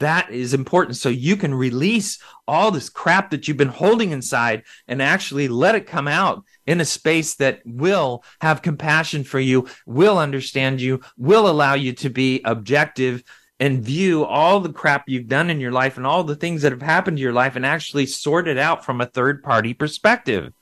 That 0.00 0.30
is 0.30 0.54
important. 0.54 0.96
So 0.96 1.08
you 1.08 1.36
can 1.36 1.54
release 1.54 2.18
all 2.46 2.70
this 2.70 2.88
crap 2.88 3.30
that 3.30 3.48
you've 3.48 3.56
been 3.56 3.68
holding 3.68 4.12
inside 4.12 4.62
and 4.86 5.02
actually 5.02 5.48
let 5.48 5.74
it 5.74 5.86
come 5.86 6.06
out 6.06 6.44
in 6.66 6.80
a 6.80 6.84
space 6.84 7.34
that 7.36 7.60
will 7.64 8.22
have 8.40 8.62
compassion 8.62 9.24
for 9.24 9.40
you, 9.40 9.66
will 9.86 10.18
understand 10.18 10.80
you, 10.80 11.00
will 11.16 11.48
allow 11.48 11.74
you 11.74 11.92
to 11.94 12.10
be 12.10 12.40
objective 12.44 13.24
and 13.60 13.82
view 13.82 14.24
all 14.24 14.60
the 14.60 14.72
crap 14.72 15.08
you've 15.08 15.26
done 15.26 15.50
in 15.50 15.60
your 15.60 15.72
life 15.72 15.96
and 15.96 16.06
all 16.06 16.22
the 16.22 16.36
things 16.36 16.62
that 16.62 16.72
have 16.72 16.82
happened 16.82 17.16
to 17.16 17.22
your 17.22 17.32
life 17.32 17.56
and 17.56 17.66
actually 17.66 18.06
sort 18.06 18.46
it 18.46 18.56
out 18.56 18.84
from 18.84 19.00
a 19.00 19.06
third 19.06 19.42
party 19.42 19.74
perspective. 19.74 20.52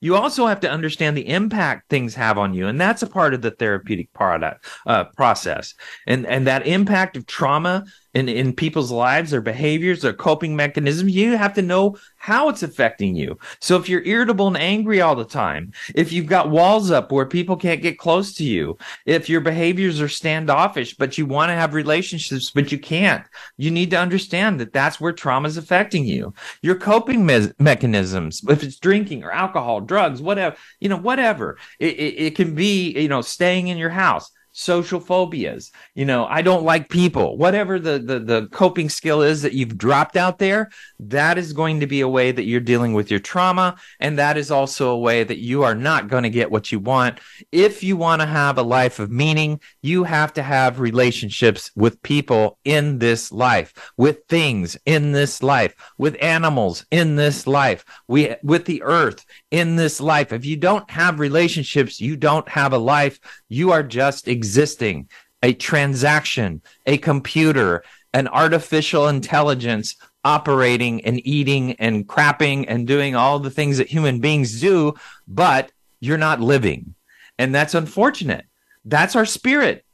You 0.00 0.16
also 0.16 0.46
have 0.46 0.60
to 0.60 0.70
understand 0.70 1.16
the 1.16 1.28
impact 1.28 1.90
things 1.90 2.14
have 2.14 2.38
on 2.38 2.54
you. 2.54 2.66
And 2.66 2.80
that's 2.80 3.02
a 3.02 3.06
part 3.06 3.34
of 3.34 3.42
the 3.42 3.50
therapeutic 3.50 4.12
product, 4.12 4.64
uh, 4.86 5.04
process. 5.16 5.74
And, 6.06 6.26
and 6.26 6.46
that 6.46 6.66
impact 6.66 7.16
of 7.16 7.26
trauma 7.26 7.84
in, 8.16 8.30
in 8.30 8.54
people's 8.54 8.90
lives, 8.90 9.30
their 9.30 9.42
behaviors, 9.42 10.00
their 10.00 10.14
coping 10.14 10.56
mechanisms. 10.56 11.14
You 11.14 11.36
have 11.36 11.52
to 11.52 11.60
know 11.60 11.98
how 12.16 12.48
it's 12.48 12.62
affecting 12.62 13.14
you. 13.14 13.38
So 13.60 13.76
if 13.76 13.90
you're 13.90 14.02
irritable 14.04 14.46
and 14.46 14.56
angry 14.56 15.02
all 15.02 15.14
the 15.14 15.26
time, 15.26 15.72
if 15.94 16.12
you've 16.12 16.24
got 16.24 16.48
walls 16.48 16.90
up 16.90 17.12
where 17.12 17.26
people 17.26 17.56
can't 17.56 17.82
get 17.82 17.98
close 17.98 18.32
to 18.36 18.44
you, 18.44 18.78
if 19.04 19.28
your 19.28 19.42
behaviors 19.42 20.00
are 20.00 20.08
standoffish, 20.08 20.96
but 20.96 21.18
you 21.18 21.26
want 21.26 21.50
to 21.50 21.54
have 21.54 21.74
relationships, 21.74 22.50
but 22.50 22.72
you 22.72 22.78
can't, 22.78 23.22
you 23.58 23.70
need 23.70 23.90
to 23.90 23.98
understand 23.98 24.60
that 24.60 24.72
that's 24.72 24.98
where 24.98 25.12
trauma 25.12 25.46
is 25.46 25.58
affecting 25.58 26.06
you. 26.06 26.32
Your 26.62 26.76
coping 26.76 27.26
me- 27.26 27.52
mechanisms, 27.58 28.42
if 28.48 28.62
it's 28.62 28.78
drinking 28.78 29.24
or 29.24 29.30
alcohol, 29.30 29.82
drugs, 29.82 30.22
whatever, 30.22 30.56
you 30.80 30.88
know, 30.88 30.96
whatever, 30.96 31.58
it, 31.78 31.98
it, 31.98 32.14
it 32.28 32.34
can 32.34 32.54
be, 32.54 32.98
you 32.98 33.08
know, 33.08 33.20
staying 33.20 33.68
in 33.68 33.76
your 33.76 33.90
house 33.90 34.30
social 34.56 34.98
phobias. 35.00 35.70
You 35.94 36.06
know 36.06 36.24
i 36.26 36.40
don't 36.40 36.64
like 36.64 36.88
people. 36.88 37.36
Whatever 37.36 37.78
the, 37.78 37.98
the 37.98 38.18
the 38.18 38.48
coping 38.48 38.88
skill 38.88 39.20
is 39.20 39.42
that 39.42 39.52
you've 39.52 39.76
dropped 39.76 40.16
out 40.16 40.38
there 40.38 40.70
that 40.98 41.36
is 41.36 41.52
going 41.52 41.80
to 41.80 41.86
be 41.86 42.00
a 42.00 42.08
way 42.08 42.32
that 42.32 42.44
you're 42.44 42.60
dealing 42.60 42.94
with 42.94 43.10
your 43.10 43.20
trauma 43.20 43.76
and 44.00 44.18
that 44.18 44.38
is 44.38 44.50
also 44.50 44.90
a 44.90 44.98
way 44.98 45.24
that 45.24 45.38
you 45.38 45.62
are 45.62 45.74
not 45.74 46.08
going 46.08 46.22
to 46.22 46.30
get 46.30 46.50
what 46.50 46.72
you 46.72 46.80
want. 46.80 47.20
If 47.52 47.82
you 47.82 47.98
want 47.98 48.22
to 48.22 48.26
have 48.26 48.56
a 48.56 48.62
life 48.62 48.98
of 48.98 49.10
meaning 49.10 49.60
you 49.82 50.04
have 50.04 50.32
to 50.34 50.42
have 50.42 50.80
relationships 50.80 51.70
with 51.76 52.02
people 52.02 52.58
in 52.64 52.98
this 52.98 53.30
life 53.30 53.74
with 53.98 54.20
things 54.28 54.78
in 54.86 55.12
this 55.12 55.42
life 55.42 55.74
with 55.98 56.16
animals 56.22 56.86
in 56.90 57.16
this 57.16 57.46
life. 57.46 57.84
We 58.08 58.36
with 58.42 58.64
the 58.64 58.82
earth 58.82 59.26
in 59.50 59.76
this 59.76 60.00
life 60.00 60.32
if 60.32 60.44
you 60.44 60.56
don't 60.56 60.90
have 60.90 61.20
relationships 61.20 62.00
you 62.00 62.16
don't 62.16 62.48
have 62.48 62.72
a 62.72 62.78
life 62.78 63.20
you 63.48 63.70
are 63.72 63.82
just 63.82 64.28
existing, 64.28 65.08
a 65.42 65.52
transaction, 65.52 66.62
a 66.86 66.98
computer, 66.98 67.84
an 68.12 68.28
artificial 68.28 69.08
intelligence 69.08 69.96
operating 70.24 71.04
and 71.04 71.24
eating 71.26 71.72
and 71.74 72.06
crapping 72.08 72.64
and 72.68 72.86
doing 72.86 73.14
all 73.14 73.38
the 73.38 73.50
things 73.50 73.78
that 73.78 73.88
human 73.88 74.20
beings 74.20 74.60
do, 74.60 74.94
but 75.28 75.70
you're 76.00 76.18
not 76.18 76.40
living. 76.40 76.94
And 77.38 77.54
that's 77.54 77.74
unfortunate. 77.74 78.46
That's 78.84 79.16
our 79.16 79.26
spirit, 79.26 79.84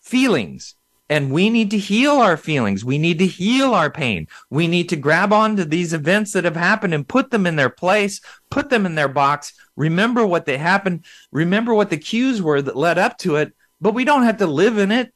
feelings, 0.00 0.75
And 1.08 1.30
we 1.30 1.50
need 1.50 1.70
to 1.70 1.78
heal 1.78 2.12
our 2.12 2.36
feelings. 2.36 2.84
We 2.84 2.98
need 2.98 3.18
to 3.20 3.26
heal 3.26 3.74
our 3.74 3.90
pain. 3.90 4.26
We 4.50 4.66
need 4.66 4.88
to 4.88 4.96
grab 4.96 5.32
onto 5.32 5.64
these 5.64 5.92
events 5.92 6.32
that 6.32 6.44
have 6.44 6.56
happened 6.56 6.94
and 6.94 7.06
put 7.06 7.30
them 7.30 7.46
in 7.46 7.56
their 7.56 7.70
place, 7.70 8.20
put 8.50 8.70
them 8.70 8.86
in 8.86 8.96
their 8.96 9.08
box, 9.08 9.52
remember 9.76 10.26
what 10.26 10.46
they 10.46 10.58
happened, 10.58 11.04
remember 11.30 11.74
what 11.74 11.90
the 11.90 11.96
cues 11.96 12.42
were 12.42 12.60
that 12.60 12.76
led 12.76 12.98
up 12.98 13.18
to 13.18 13.36
it, 13.36 13.52
but 13.80 13.94
we 13.94 14.04
don't 14.04 14.24
have 14.24 14.38
to 14.38 14.46
live 14.46 14.78
in 14.78 14.90
it. 14.90 15.12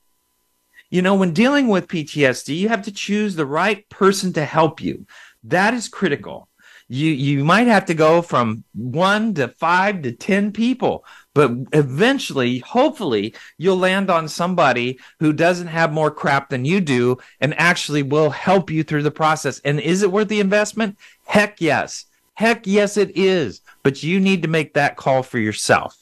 You 0.91 1.03
know, 1.03 1.15
when 1.15 1.33
dealing 1.33 1.69
with 1.69 1.89
PTSD, 1.89 2.57
you 2.57 2.69
have 2.69 2.83
to 2.83 2.93
choose 2.93 3.35
the 3.35 3.47
right 3.47 3.89
person 3.89 4.33
to 4.35 4.45
help 4.45 4.81
you. 4.81 5.07
That 5.45 5.73
is 5.73 5.89
critical. 5.89 6.49
You 6.89 7.11
you 7.11 7.45
might 7.45 7.69
have 7.69 7.87
to 7.87 7.95
go 7.95 8.21
from 8.21 8.65
1 8.75 9.35
to 9.35 9.49
5 9.49 10.03
to 10.03 10.13
10 10.13 10.53
people, 10.53 11.05
but 11.35 11.53
eventually, 11.73 12.59
hopefully, 12.59 13.35
you'll 13.57 13.77
land 13.77 14.11
on 14.11 14.29
somebody 14.29 14.99
who 15.21 15.33
doesn't 15.33 15.69
have 15.69 15.93
more 15.93 16.11
crap 16.11 16.51
than 16.51 16.65
you 16.65 16.81
do 16.81 17.19
and 17.41 17.55
actually 17.59 18.03
will 18.03 18.31
help 18.31 18.71
you 18.71 18.83
through 18.83 19.05
the 19.05 19.11
process. 19.11 19.61
And 19.61 19.79
is 19.79 20.03
it 20.03 20.11
worth 20.11 20.29
the 20.29 20.41
investment? 20.41 20.99
Heck 21.25 21.61
yes. 21.61 22.07
Heck 22.35 22.67
yes 22.67 22.97
it 22.97 23.17
is. 23.17 23.61
But 23.83 24.03
you 24.03 24.19
need 24.19 24.43
to 24.43 24.49
make 24.49 24.75
that 24.75 24.97
call 24.97 25.23
for 25.23 25.39
yourself. 25.39 25.97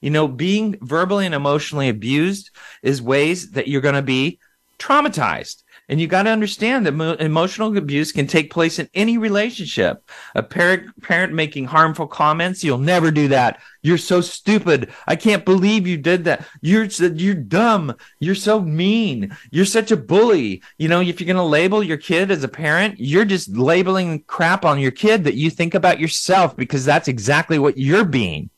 You 0.00 0.10
know, 0.10 0.26
being 0.26 0.78
verbally 0.80 1.26
and 1.26 1.34
emotionally 1.34 1.90
abused 1.90 2.50
is 2.82 3.02
ways 3.02 3.50
that 3.50 3.68
you're 3.68 3.82
going 3.82 3.94
to 3.94 4.02
be 4.02 4.38
traumatized. 4.78 5.62
And 5.90 6.00
you 6.00 6.06
got 6.06 6.22
to 6.22 6.30
understand 6.30 6.86
that 6.86 6.92
mo- 6.92 7.14
emotional 7.14 7.76
abuse 7.76 8.12
can 8.12 8.28
take 8.28 8.52
place 8.52 8.78
in 8.78 8.88
any 8.94 9.18
relationship. 9.18 10.08
A 10.36 10.42
parent, 10.42 11.02
parent 11.02 11.32
making 11.32 11.64
harmful 11.64 12.06
comments, 12.06 12.62
you'll 12.62 12.78
never 12.78 13.10
do 13.10 13.26
that. 13.26 13.60
You're 13.82 13.98
so 13.98 14.20
stupid. 14.20 14.92
I 15.08 15.16
can't 15.16 15.44
believe 15.44 15.88
you 15.88 15.96
did 15.96 16.22
that. 16.24 16.46
You're 16.60 16.84
you're 16.84 17.34
dumb. 17.34 17.96
You're 18.20 18.36
so 18.36 18.60
mean. 18.60 19.36
You're 19.50 19.64
such 19.64 19.90
a 19.90 19.96
bully. 19.96 20.62
You 20.78 20.86
know, 20.86 21.00
if 21.00 21.20
you're 21.20 21.26
going 21.26 21.36
to 21.36 21.42
label 21.42 21.82
your 21.82 21.96
kid 21.96 22.30
as 22.30 22.44
a 22.44 22.48
parent, 22.48 23.00
you're 23.00 23.24
just 23.24 23.56
labeling 23.56 24.22
crap 24.28 24.64
on 24.64 24.78
your 24.78 24.92
kid 24.92 25.24
that 25.24 25.34
you 25.34 25.50
think 25.50 25.74
about 25.74 25.98
yourself 25.98 26.56
because 26.56 26.84
that's 26.84 27.08
exactly 27.08 27.58
what 27.58 27.78
you're 27.78 28.04
being. 28.04 28.48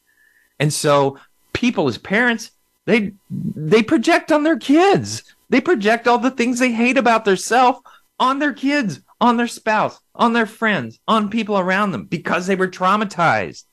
And 0.61 0.71
so 0.71 1.19
people 1.55 1.89
as 1.89 1.97
parents, 1.97 2.51
they 2.85 3.15
they 3.31 3.83
project 3.83 4.31
on 4.31 4.43
their 4.43 4.59
kids 4.59 5.23
they 5.53 5.61
project 5.61 6.09
all 6.09 6.17
the 6.17 6.31
things 6.31 6.59
they 6.59 6.73
hate 6.73 6.97
about 6.97 7.27
themselves 7.27 7.81
on 8.19 8.39
their 8.39 8.55
kids, 8.55 9.01
on 9.21 9.37
their 9.37 9.47
spouse, 9.47 10.01
on 10.15 10.33
their 10.33 10.47
friends, 10.47 10.99
on 11.07 11.29
people 11.29 11.59
around 11.59 11.93
them 11.93 12.07
because 12.07 12.47
they 12.47 12.57
were 12.57 12.69
traumatized. 12.69 13.65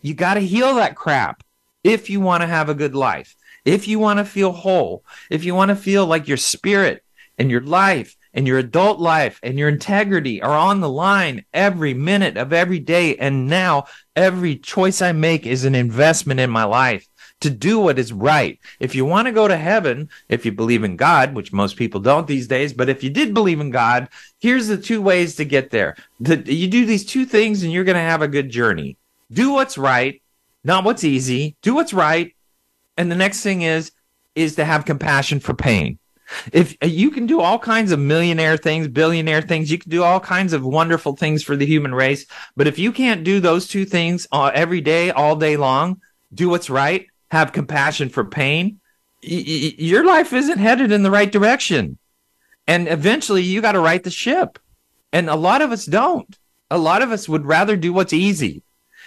You 0.00 0.14
got 0.14 0.34
to 0.34 0.40
heal 0.40 0.76
that 0.76 0.96
crap 0.96 1.42
if 1.84 2.08
you 2.08 2.20
want 2.20 2.40
to 2.40 2.46
have 2.46 2.70
a 2.70 2.74
good 2.74 2.94
life, 2.94 3.36
if 3.66 3.86
you 3.86 3.98
want 3.98 4.18
to 4.18 4.24
feel 4.24 4.50
whole, 4.50 5.04
if 5.30 5.44
you 5.44 5.54
want 5.54 5.68
to 5.68 5.76
feel 5.76 6.06
like 6.06 6.26
your 6.26 6.38
spirit 6.38 7.04
and 7.36 7.50
your 7.50 7.60
life 7.60 8.16
and 8.32 8.46
your 8.46 8.56
adult 8.56 8.98
life 8.98 9.38
and 9.42 9.58
your 9.58 9.68
integrity 9.68 10.40
are 10.40 10.56
on 10.56 10.80
the 10.80 10.88
line 10.88 11.44
every 11.52 11.92
minute 11.92 12.38
of 12.38 12.54
every 12.54 12.78
day. 12.78 13.14
And 13.16 13.46
now 13.46 13.84
every 14.14 14.56
choice 14.56 15.02
I 15.02 15.12
make 15.12 15.44
is 15.44 15.66
an 15.66 15.74
investment 15.74 16.40
in 16.40 16.48
my 16.48 16.64
life 16.64 17.06
to 17.40 17.50
do 17.50 17.78
what 17.78 17.98
is 17.98 18.12
right. 18.12 18.58
If 18.80 18.94
you 18.94 19.04
want 19.04 19.26
to 19.26 19.32
go 19.32 19.46
to 19.46 19.56
heaven, 19.56 20.08
if 20.28 20.46
you 20.46 20.52
believe 20.52 20.84
in 20.84 20.96
God, 20.96 21.34
which 21.34 21.52
most 21.52 21.76
people 21.76 22.00
don't 22.00 22.26
these 22.26 22.48
days, 22.48 22.72
but 22.72 22.88
if 22.88 23.02
you 23.04 23.10
did 23.10 23.34
believe 23.34 23.60
in 23.60 23.70
God, 23.70 24.08
here's 24.38 24.68
the 24.68 24.78
two 24.78 25.02
ways 25.02 25.36
to 25.36 25.44
get 25.44 25.70
there. 25.70 25.96
The, 26.20 26.36
you 26.52 26.68
do 26.68 26.86
these 26.86 27.04
two 27.04 27.26
things 27.26 27.62
and 27.62 27.72
you're 27.72 27.84
going 27.84 27.94
to 27.94 28.00
have 28.00 28.22
a 28.22 28.28
good 28.28 28.50
journey. 28.50 28.96
Do 29.30 29.52
what's 29.52 29.76
right, 29.76 30.22
not 30.64 30.84
what's 30.84 31.04
easy. 31.04 31.56
Do 31.62 31.74
what's 31.74 31.92
right. 31.92 32.34
And 32.96 33.10
the 33.10 33.16
next 33.16 33.42
thing 33.42 33.62
is, 33.62 33.92
is 34.34 34.56
to 34.56 34.64
have 34.64 34.84
compassion 34.84 35.40
for 35.40 35.54
pain. 35.54 35.98
If 36.52 36.76
uh, 36.82 36.86
you 36.86 37.10
can 37.10 37.26
do 37.26 37.40
all 37.40 37.58
kinds 37.58 37.92
of 37.92 37.98
millionaire 37.98 38.56
things, 38.56 38.88
billionaire 38.88 39.42
things, 39.42 39.70
you 39.70 39.78
can 39.78 39.90
do 39.90 40.02
all 40.02 40.20
kinds 40.20 40.52
of 40.52 40.64
wonderful 40.64 41.14
things 41.14 41.42
for 41.42 41.56
the 41.56 41.66
human 41.66 41.94
race. 41.94 42.26
But 42.56 42.66
if 42.66 42.78
you 42.78 42.92
can't 42.92 43.24
do 43.24 43.40
those 43.40 43.68
two 43.68 43.84
things 43.84 44.26
uh, 44.32 44.50
every 44.54 44.80
day, 44.80 45.10
all 45.10 45.36
day 45.36 45.56
long, 45.56 46.00
do 46.34 46.48
what's 46.48 46.68
right, 46.68 47.06
have 47.30 47.52
compassion 47.52 48.08
for 48.08 48.24
pain, 48.24 48.80
y- 49.22 49.44
y- 49.46 49.74
your 49.78 50.04
life 50.04 50.32
isn't 50.32 50.58
headed 50.58 50.92
in 50.92 51.02
the 51.02 51.10
right 51.10 51.30
direction. 51.30 51.98
And 52.66 52.88
eventually 52.88 53.42
you 53.42 53.60
got 53.60 53.72
to 53.72 53.80
right 53.80 54.02
the 54.02 54.10
ship. 54.10 54.58
And 55.12 55.30
a 55.30 55.36
lot 55.36 55.62
of 55.62 55.72
us 55.72 55.86
don't. 55.86 56.38
A 56.70 56.78
lot 56.78 57.02
of 57.02 57.12
us 57.12 57.28
would 57.28 57.46
rather 57.46 57.76
do 57.76 57.92
what's 57.92 58.12
easy. 58.12 58.62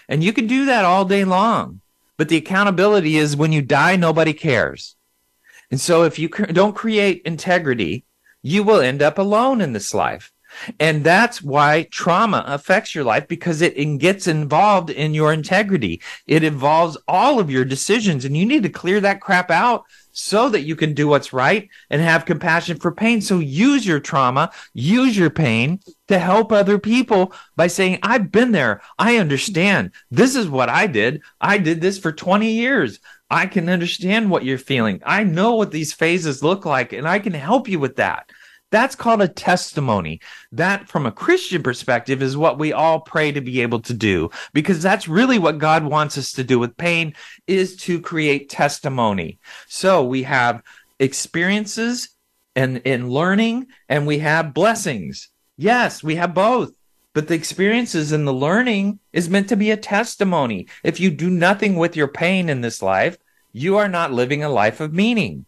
And 0.07 0.23
you 0.23 0.33
can 0.33 0.47
do 0.47 0.65
that 0.65 0.85
all 0.85 1.05
day 1.05 1.23
long. 1.25 1.81
But 2.17 2.29
the 2.29 2.37
accountability 2.37 3.17
is 3.17 3.35
when 3.35 3.51
you 3.51 3.61
die, 3.61 3.95
nobody 3.95 4.33
cares. 4.33 4.95
And 5.71 5.79
so 5.79 6.03
if 6.03 6.17
you 6.17 6.29
don't 6.29 6.75
create 6.75 7.21
integrity, 7.25 8.03
you 8.41 8.63
will 8.63 8.81
end 8.81 9.01
up 9.01 9.17
alone 9.17 9.61
in 9.61 9.73
this 9.73 9.93
life. 9.93 10.31
And 10.79 11.03
that's 11.03 11.41
why 11.41 11.83
trauma 11.91 12.43
affects 12.47 12.93
your 12.93 13.03
life 13.03 13.27
because 13.27 13.61
it 13.61 13.75
gets 13.99 14.27
involved 14.27 14.89
in 14.89 15.13
your 15.13 15.33
integrity. 15.33 16.01
It 16.27 16.43
involves 16.43 16.97
all 17.07 17.39
of 17.39 17.49
your 17.49 17.65
decisions 17.65 18.25
and 18.25 18.35
you 18.35 18.45
need 18.45 18.63
to 18.63 18.69
clear 18.69 18.99
that 19.01 19.21
crap 19.21 19.51
out 19.51 19.85
so 20.11 20.49
that 20.49 20.63
you 20.63 20.75
can 20.75 20.93
do 20.93 21.07
what's 21.07 21.33
right 21.33 21.69
and 21.89 22.01
have 22.01 22.25
compassion 22.25 22.77
for 22.77 22.91
pain. 22.91 23.21
So 23.21 23.39
use 23.39 23.85
your 23.85 23.99
trauma, 23.99 24.51
use 24.73 25.17
your 25.17 25.29
pain 25.29 25.79
to 26.07 26.19
help 26.19 26.51
other 26.51 26.77
people 26.77 27.33
by 27.55 27.67
saying, 27.67 27.99
I've 28.03 28.31
been 28.31 28.51
there. 28.51 28.81
I 28.97 29.17
understand. 29.17 29.91
This 30.11 30.35
is 30.35 30.49
what 30.49 30.67
I 30.67 30.87
did. 30.87 31.21
I 31.39 31.57
did 31.57 31.79
this 31.79 31.97
for 31.97 32.11
20 32.11 32.51
years. 32.51 32.99
I 33.29 33.45
can 33.45 33.69
understand 33.69 34.29
what 34.29 34.43
you're 34.43 34.57
feeling. 34.57 35.01
I 35.05 35.23
know 35.23 35.55
what 35.55 35.71
these 35.71 35.93
phases 35.93 36.43
look 36.43 36.65
like 36.65 36.93
and 36.93 37.07
I 37.07 37.19
can 37.19 37.33
help 37.33 37.67
you 37.67 37.79
with 37.79 37.95
that. 37.97 38.29
That's 38.71 38.95
called 38.95 39.21
a 39.21 39.27
testimony. 39.27 40.21
That, 40.51 40.87
from 40.87 41.05
a 41.05 41.11
Christian 41.11 41.63
perspective, 41.63 42.21
is 42.21 42.37
what 42.37 42.59
we 42.59 42.71
all 42.71 42.99
pray 42.99 43.31
to 43.31 43.41
be 43.41 43.61
able 43.61 43.79
to 43.81 43.93
do 43.93 44.29
because 44.53 44.81
that's 44.81 45.07
really 45.07 45.39
what 45.39 45.57
God 45.57 45.83
wants 45.83 46.17
us 46.17 46.33
to 46.33 46.43
do 46.43 46.59
with 46.59 46.77
pain 46.77 47.15
is 47.47 47.75
to 47.77 47.99
create 47.99 48.49
testimony. 48.49 49.39
So 49.67 50.03
we 50.03 50.23
have 50.23 50.61
experiences 50.99 52.09
and 52.55 52.77
in 52.79 53.09
learning 53.09 53.67
and 53.87 54.05
we 54.05 54.19
have 54.19 54.53
blessings. 54.53 55.29
Yes, 55.57 56.03
we 56.03 56.15
have 56.15 56.33
both. 56.33 56.71
But 57.13 57.27
the 57.27 57.33
experiences 57.33 58.11
and 58.11 58.27
the 58.27 58.33
learning 58.33 58.99
is 59.11 59.29
meant 59.29 59.49
to 59.49 59.55
be 59.55 59.71
a 59.71 59.77
testimony. 59.77 60.67
If 60.83 60.99
you 60.99 61.09
do 61.09 61.29
nothing 61.29 61.75
with 61.75 61.95
your 61.95 62.07
pain 62.07 62.49
in 62.49 62.61
this 62.61 62.81
life, 62.83 63.17
you 63.51 63.77
are 63.77 63.87
not 63.87 64.13
living 64.13 64.43
a 64.43 64.49
life 64.49 64.79
of 64.79 64.93
meaning. 64.93 65.45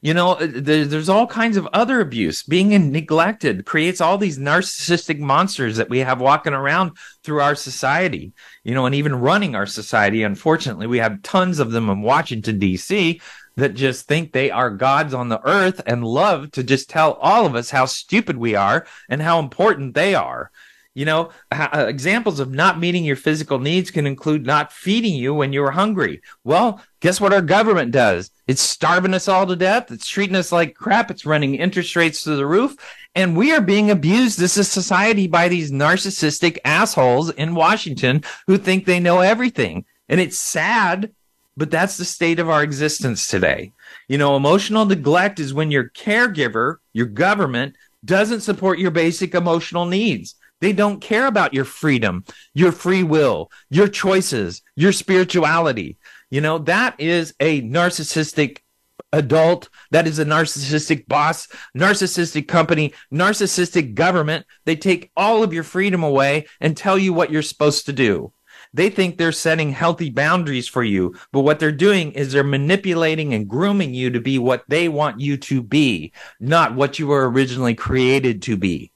You 0.00 0.14
know, 0.14 0.32
uh, 0.32 0.46
there's 0.50 1.08
all 1.08 1.26
kinds 1.26 1.56
of 1.56 1.68
other 1.72 2.00
abuse. 2.00 2.42
Being 2.42 2.70
neglected 2.92 3.66
creates 3.66 4.00
all 4.00 4.18
these 4.18 4.38
narcissistic 4.38 5.18
monsters 5.18 5.76
that 5.76 5.90
we 5.90 5.98
have 6.00 6.20
walking 6.20 6.52
around 6.52 6.92
through 7.24 7.40
our 7.40 7.54
society, 7.54 8.32
you 8.64 8.74
know, 8.74 8.86
and 8.86 8.94
even 8.94 9.14
running 9.14 9.54
our 9.54 9.66
society. 9.66 10.22
Unfortunately, 10.22 10.86
we 10.86 10.98
have 10.98 11.22
tons 11.22 11.58
of 11.58 11.70
them 11.70 11.88
in 11.88 12.02
Washington, 12.02 12.58
D.C. 12.58 13.20
that 13.56 13.74
just 13.74 14.06
think 14.06 14.32
they 14.32 14.50
are 14.50 14.70
gods 14.70 15.14
on 15.14 15.28
the 15.28 15.40
earth 15.46 15.80
and 15.86 16.04
love 16.04 16.50
to 16.52 16.62
just 16.62 16.88
tell 16.88 17.14
all 17.14 17.46
of 17.46 17.54
us 17.54 17.70
how 17.70 17.86
stupid 17.86 18.36
we 18.36 18.54
are 18.54 18.86
and 19.08 19.20
how 19.22 19.38
important 19.38 19.94
they 19.94 20.14
are. 20.14 20.50
You 20.92 21.04
know, 21.04 21.30
uh, 21.52 21.86
examples 21.88 22.40
of 22.40 22.50
not 22.50 22.80
meeting 22.80 23.04
your 23.04 23.16
physical 23.16 23.60
needs 23.60 23.92
can 23.92 24.06
include 24.06 24.44
not 24.44 24.72
feeding 24.72 25.14
you 25.14 25.32
when 25.32 25.52
you're 25.52 25.70
hungry. 25.70 26.20
Well, 26.42 26.82
guess 26.98 27.20
what 27.20 27.32
our 27.32 27.42
government 27.42 27.92
does? 27.92 28.30
It's 28.50 28.62
starving 28.62 29.14
us 29.14 29.28
all 29.28 29.46
to 29.46 29.54
death. 29.54 29.92
It's 29.92 30.08
treating 30.08 30.34
us 30.34 30.50
like 30.50 30.74
crap. 30.74 31.08
It's 31.08 31.24
running 31.24 31.54
interest 31.54 31.94
rates 31.94 32.24
to 32.24 32.34
the 32.34 32.48
roof. 32.48 32.74
And 33.14 33.36
we 33.36 33.52
are 33.52 33.60
being 33.60 33.92
abused 33.92 34.42
as 34.42 34.56
a 34.56 34.64
society 34.64 35.28
by 35.28 35.46
these 35.46 35.70
narcissistic 35.70 36.58
assholes 36.64 37.30
in 37.30 37.54
Washington 37.54 38.24
who 38.48 38.58
think 38.58 38.86
they 38.86 38.98
know 38.98 39.20
everything. 39.20 39.84
And 40.08 40.20
it's 40.20 40.36
sad, 40.36 41.12
but 41.56 41.70
that's 41.70 41.96
the 41.96 42.04
state 42.04 42.40
of 42.40 42.50
our 42.50 42.64
existence 42.64 43.28
today. 43.28 43.70
You 44.08 44.18
know, 44.18 44.34
emotional 44.34 44.84
neglect 44.84 45.38
is 45.38 45.54
when 45.54 45.70
your 45.70 45.90
caregiver, 45.90 46.78
your 46.92 47.06
government, 47.06 47.76
doesn't 48.04 48.40
support 48.40 48.80
your 48.80 48.90
basic 48.90 49.32
emotional 49.32 49.86
needs. 49.86 50.34
They 50.60 50.72
don't 50.72 51.00
care 51.00 51.26
about 51.26 51.54
your 51.54 51.64
freedom, 51.64 52.24
your 52.52 52.72
free 52.72 53.04
will, 53.04 53.52
your 53.70 53.86
choices, 53.86 54.62
your 54.74 54.90
spirituality. 54.90 55.98
You 56.30 56.40
know, 56.40 56.58
that 56.58 56.98
is 57.00 57.34
a 57.40 57.60
narcissistic 57.62 58.58
adult. 59.12 59.68
That 59.90 60.06
is 60.06 60.18
a 60.18 60.24
narcissistic 60.24 61.08
boss, 61.08 61.48
narcissistic 61.76 62.46
company, 62.46 62.94
narcissistic 63.12 63.94
government. 63.94 64.46
They 64.64 64.76
take 64.76 65.10
all 65.16 65.42
of 65.42 65.52
your 65.52 65.64
freedom 65.64 66.02
away 66.02 66.46
and 66.60 66.76
tell 66.76 66.98
you 66.98 67.12
what 67.12 67.30
you're 67.30 67.42
supposed 67.42 67.86
to 67.86 67.92
do. 67.92 68.32
They 68.72 68.88
think 68.88 69.18
they're 69.18 69.32
setting 69.32 69.72
healthy 69.72 70.10
boundaries 70.10 70.68
for 70.68 70.84
you, 70.84 71.16
but 71.32 71.40
what 71.40 71.58
they're 71.58 71.72
doing 71.72 72.12
is 72.12 72.32
they're 72.32 72.44
manipulating 72.44 73.34
and 73.34 73.48
grooming 73.48 73.94
you 73.94 74.10
to 74.10 74.20
be 74.20 74.38
what 74.38 74.62
they 74.68 74.88
want 74.88 75.18
you 75.18 75.36
to 75.38 75.60
be, 75.60 76.12
not 76.38 76.76
what 76.76 76.98
you 76.98 77.08
were 77.08 77.28
originally 77.28 77.74
created 77.74 78.42
to 78.42 78.56
be. 78.56 78.92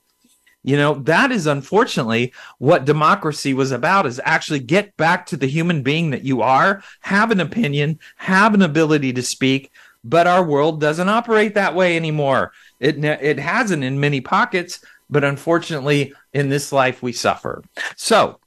You 0.65 0.79
know, 0.79 0.95
that 0.95 1.31
is 1.31 1.47
unfortunately 1.47 2.33
what 2.59 2.87
democracy 2.87 3.53
was 3.53 3.71
about 3.71 4.07
is 4.07 4.21
actually 4.25 4.61
get 4.61 4.97
back 4.97 5.27
to 5.27 5.37
the 5.37 5.47
human 5.47 5.83
being 5.83 6.11
that 6.11 6.25
you 6.25 6.41
are, 6.41 6.83
have 7.01 7.31
an 7.31 7.41
opinion, 7.41 8.01
have 8.17 8.55
an 8.55 8.63
ability 8.63 9.13
to 9.13 9.23
speak, 9.23 9.71
but 10.03 10.27
our 10.27 10.43
world 10.43 10.81
doesn't 10.81 11.09
operate 11.09 11.55
that 11.55 11.75
way 11.75 11.97
anymore. 11.97 12.53
It 12.81 13.05
it 13.05 13.39
hasn't 13.39 13.85
in 13.85 14.01
many 14.01 14.23
pockets, 14.23 14.83
but 15.11 15.23
unfortunately, 15.23 16.15
in 16.33 16.49
this 16.49 16.73
life 16.73 17.03
we 17.03 17.13
suffer. 17.13 17.63
So, 17.97 18.41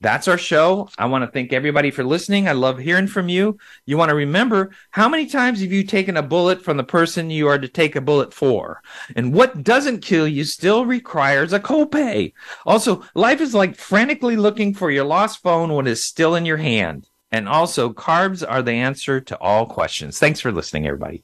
that's 0.00 0.28
our 0.28 0.38
show. 0.38 0.88
I 0.96 1.06
want 1.06 1.24
to 1.24 1.30
thank 1.30 1.52
everybody 1.52 1.90
for 1.90 2.02
listening. 2.04 2.48
I 2.48 2.52
love 2.52 2.78
hearing 2.78 3.06
from 3.06 3.28
you. 3.28 3.58
You 3.84 3.98
want 3.98 4.08
to 4.08 4.14
remember 4.14 4.70
how 4.90 5.08
many 5.10 5.26
times 5.26 5.60
have 5.60 5.72
you 5.72 5.84
taken 5.84 6.16
a 6.16 6.22
bullet 6.22 6.62
from 6.62 6.78
the 6.78 6.84
person 6.84 7.28
you 7.28 7.48
are 7.48 7.58
to 7.58 7.68
take 7.68 7.96
a 7.96 8.00
bullet 8.00 8.32
for? 8.32 8.82
And 9.14 9.34
what 9.34 9.62
doesn't 9.62 10.00
kill 10.00 10.26
you 10.26 10.44
still 10.44 10.86
requires 10.86 11.52
a 11.52 11.60
copay. 11.60 12.32
Also, 12.64 13.04
life 13.14 13.42
is 13.42 13.54
like 13.54 13.76
frantically 13.76 14.36
looking 14.36 14.72
for 14.72 14.90
your 14.90 15.04
lost 15.04 15.42
phone 15.42 15.74
when 15.74 15.86
it's 15.86 16.02
still 16.02 16.34
in 16.34 16.46
your 16.46 16.56
hand. 16.56 17.06
And 17.30 17.48
also, 17.48 17.92
carbs 17.92 18.44
are 18.48 18.62
the 18.62 18.72
answer 18.72 19.20
to 19.20 19.38
all 19.38 19.66
questions. 19.66 20.18
Thanks 20.18 20.40
for 20.40 20.50
listening, 20.50 20.86
everybody. 20.86 21.22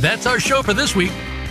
That's 0.00 0.24
our 0.24 0.38
show 0.38 0.62
for 0.62 0.72
this 0.72 0.94
week. 0.94 1.12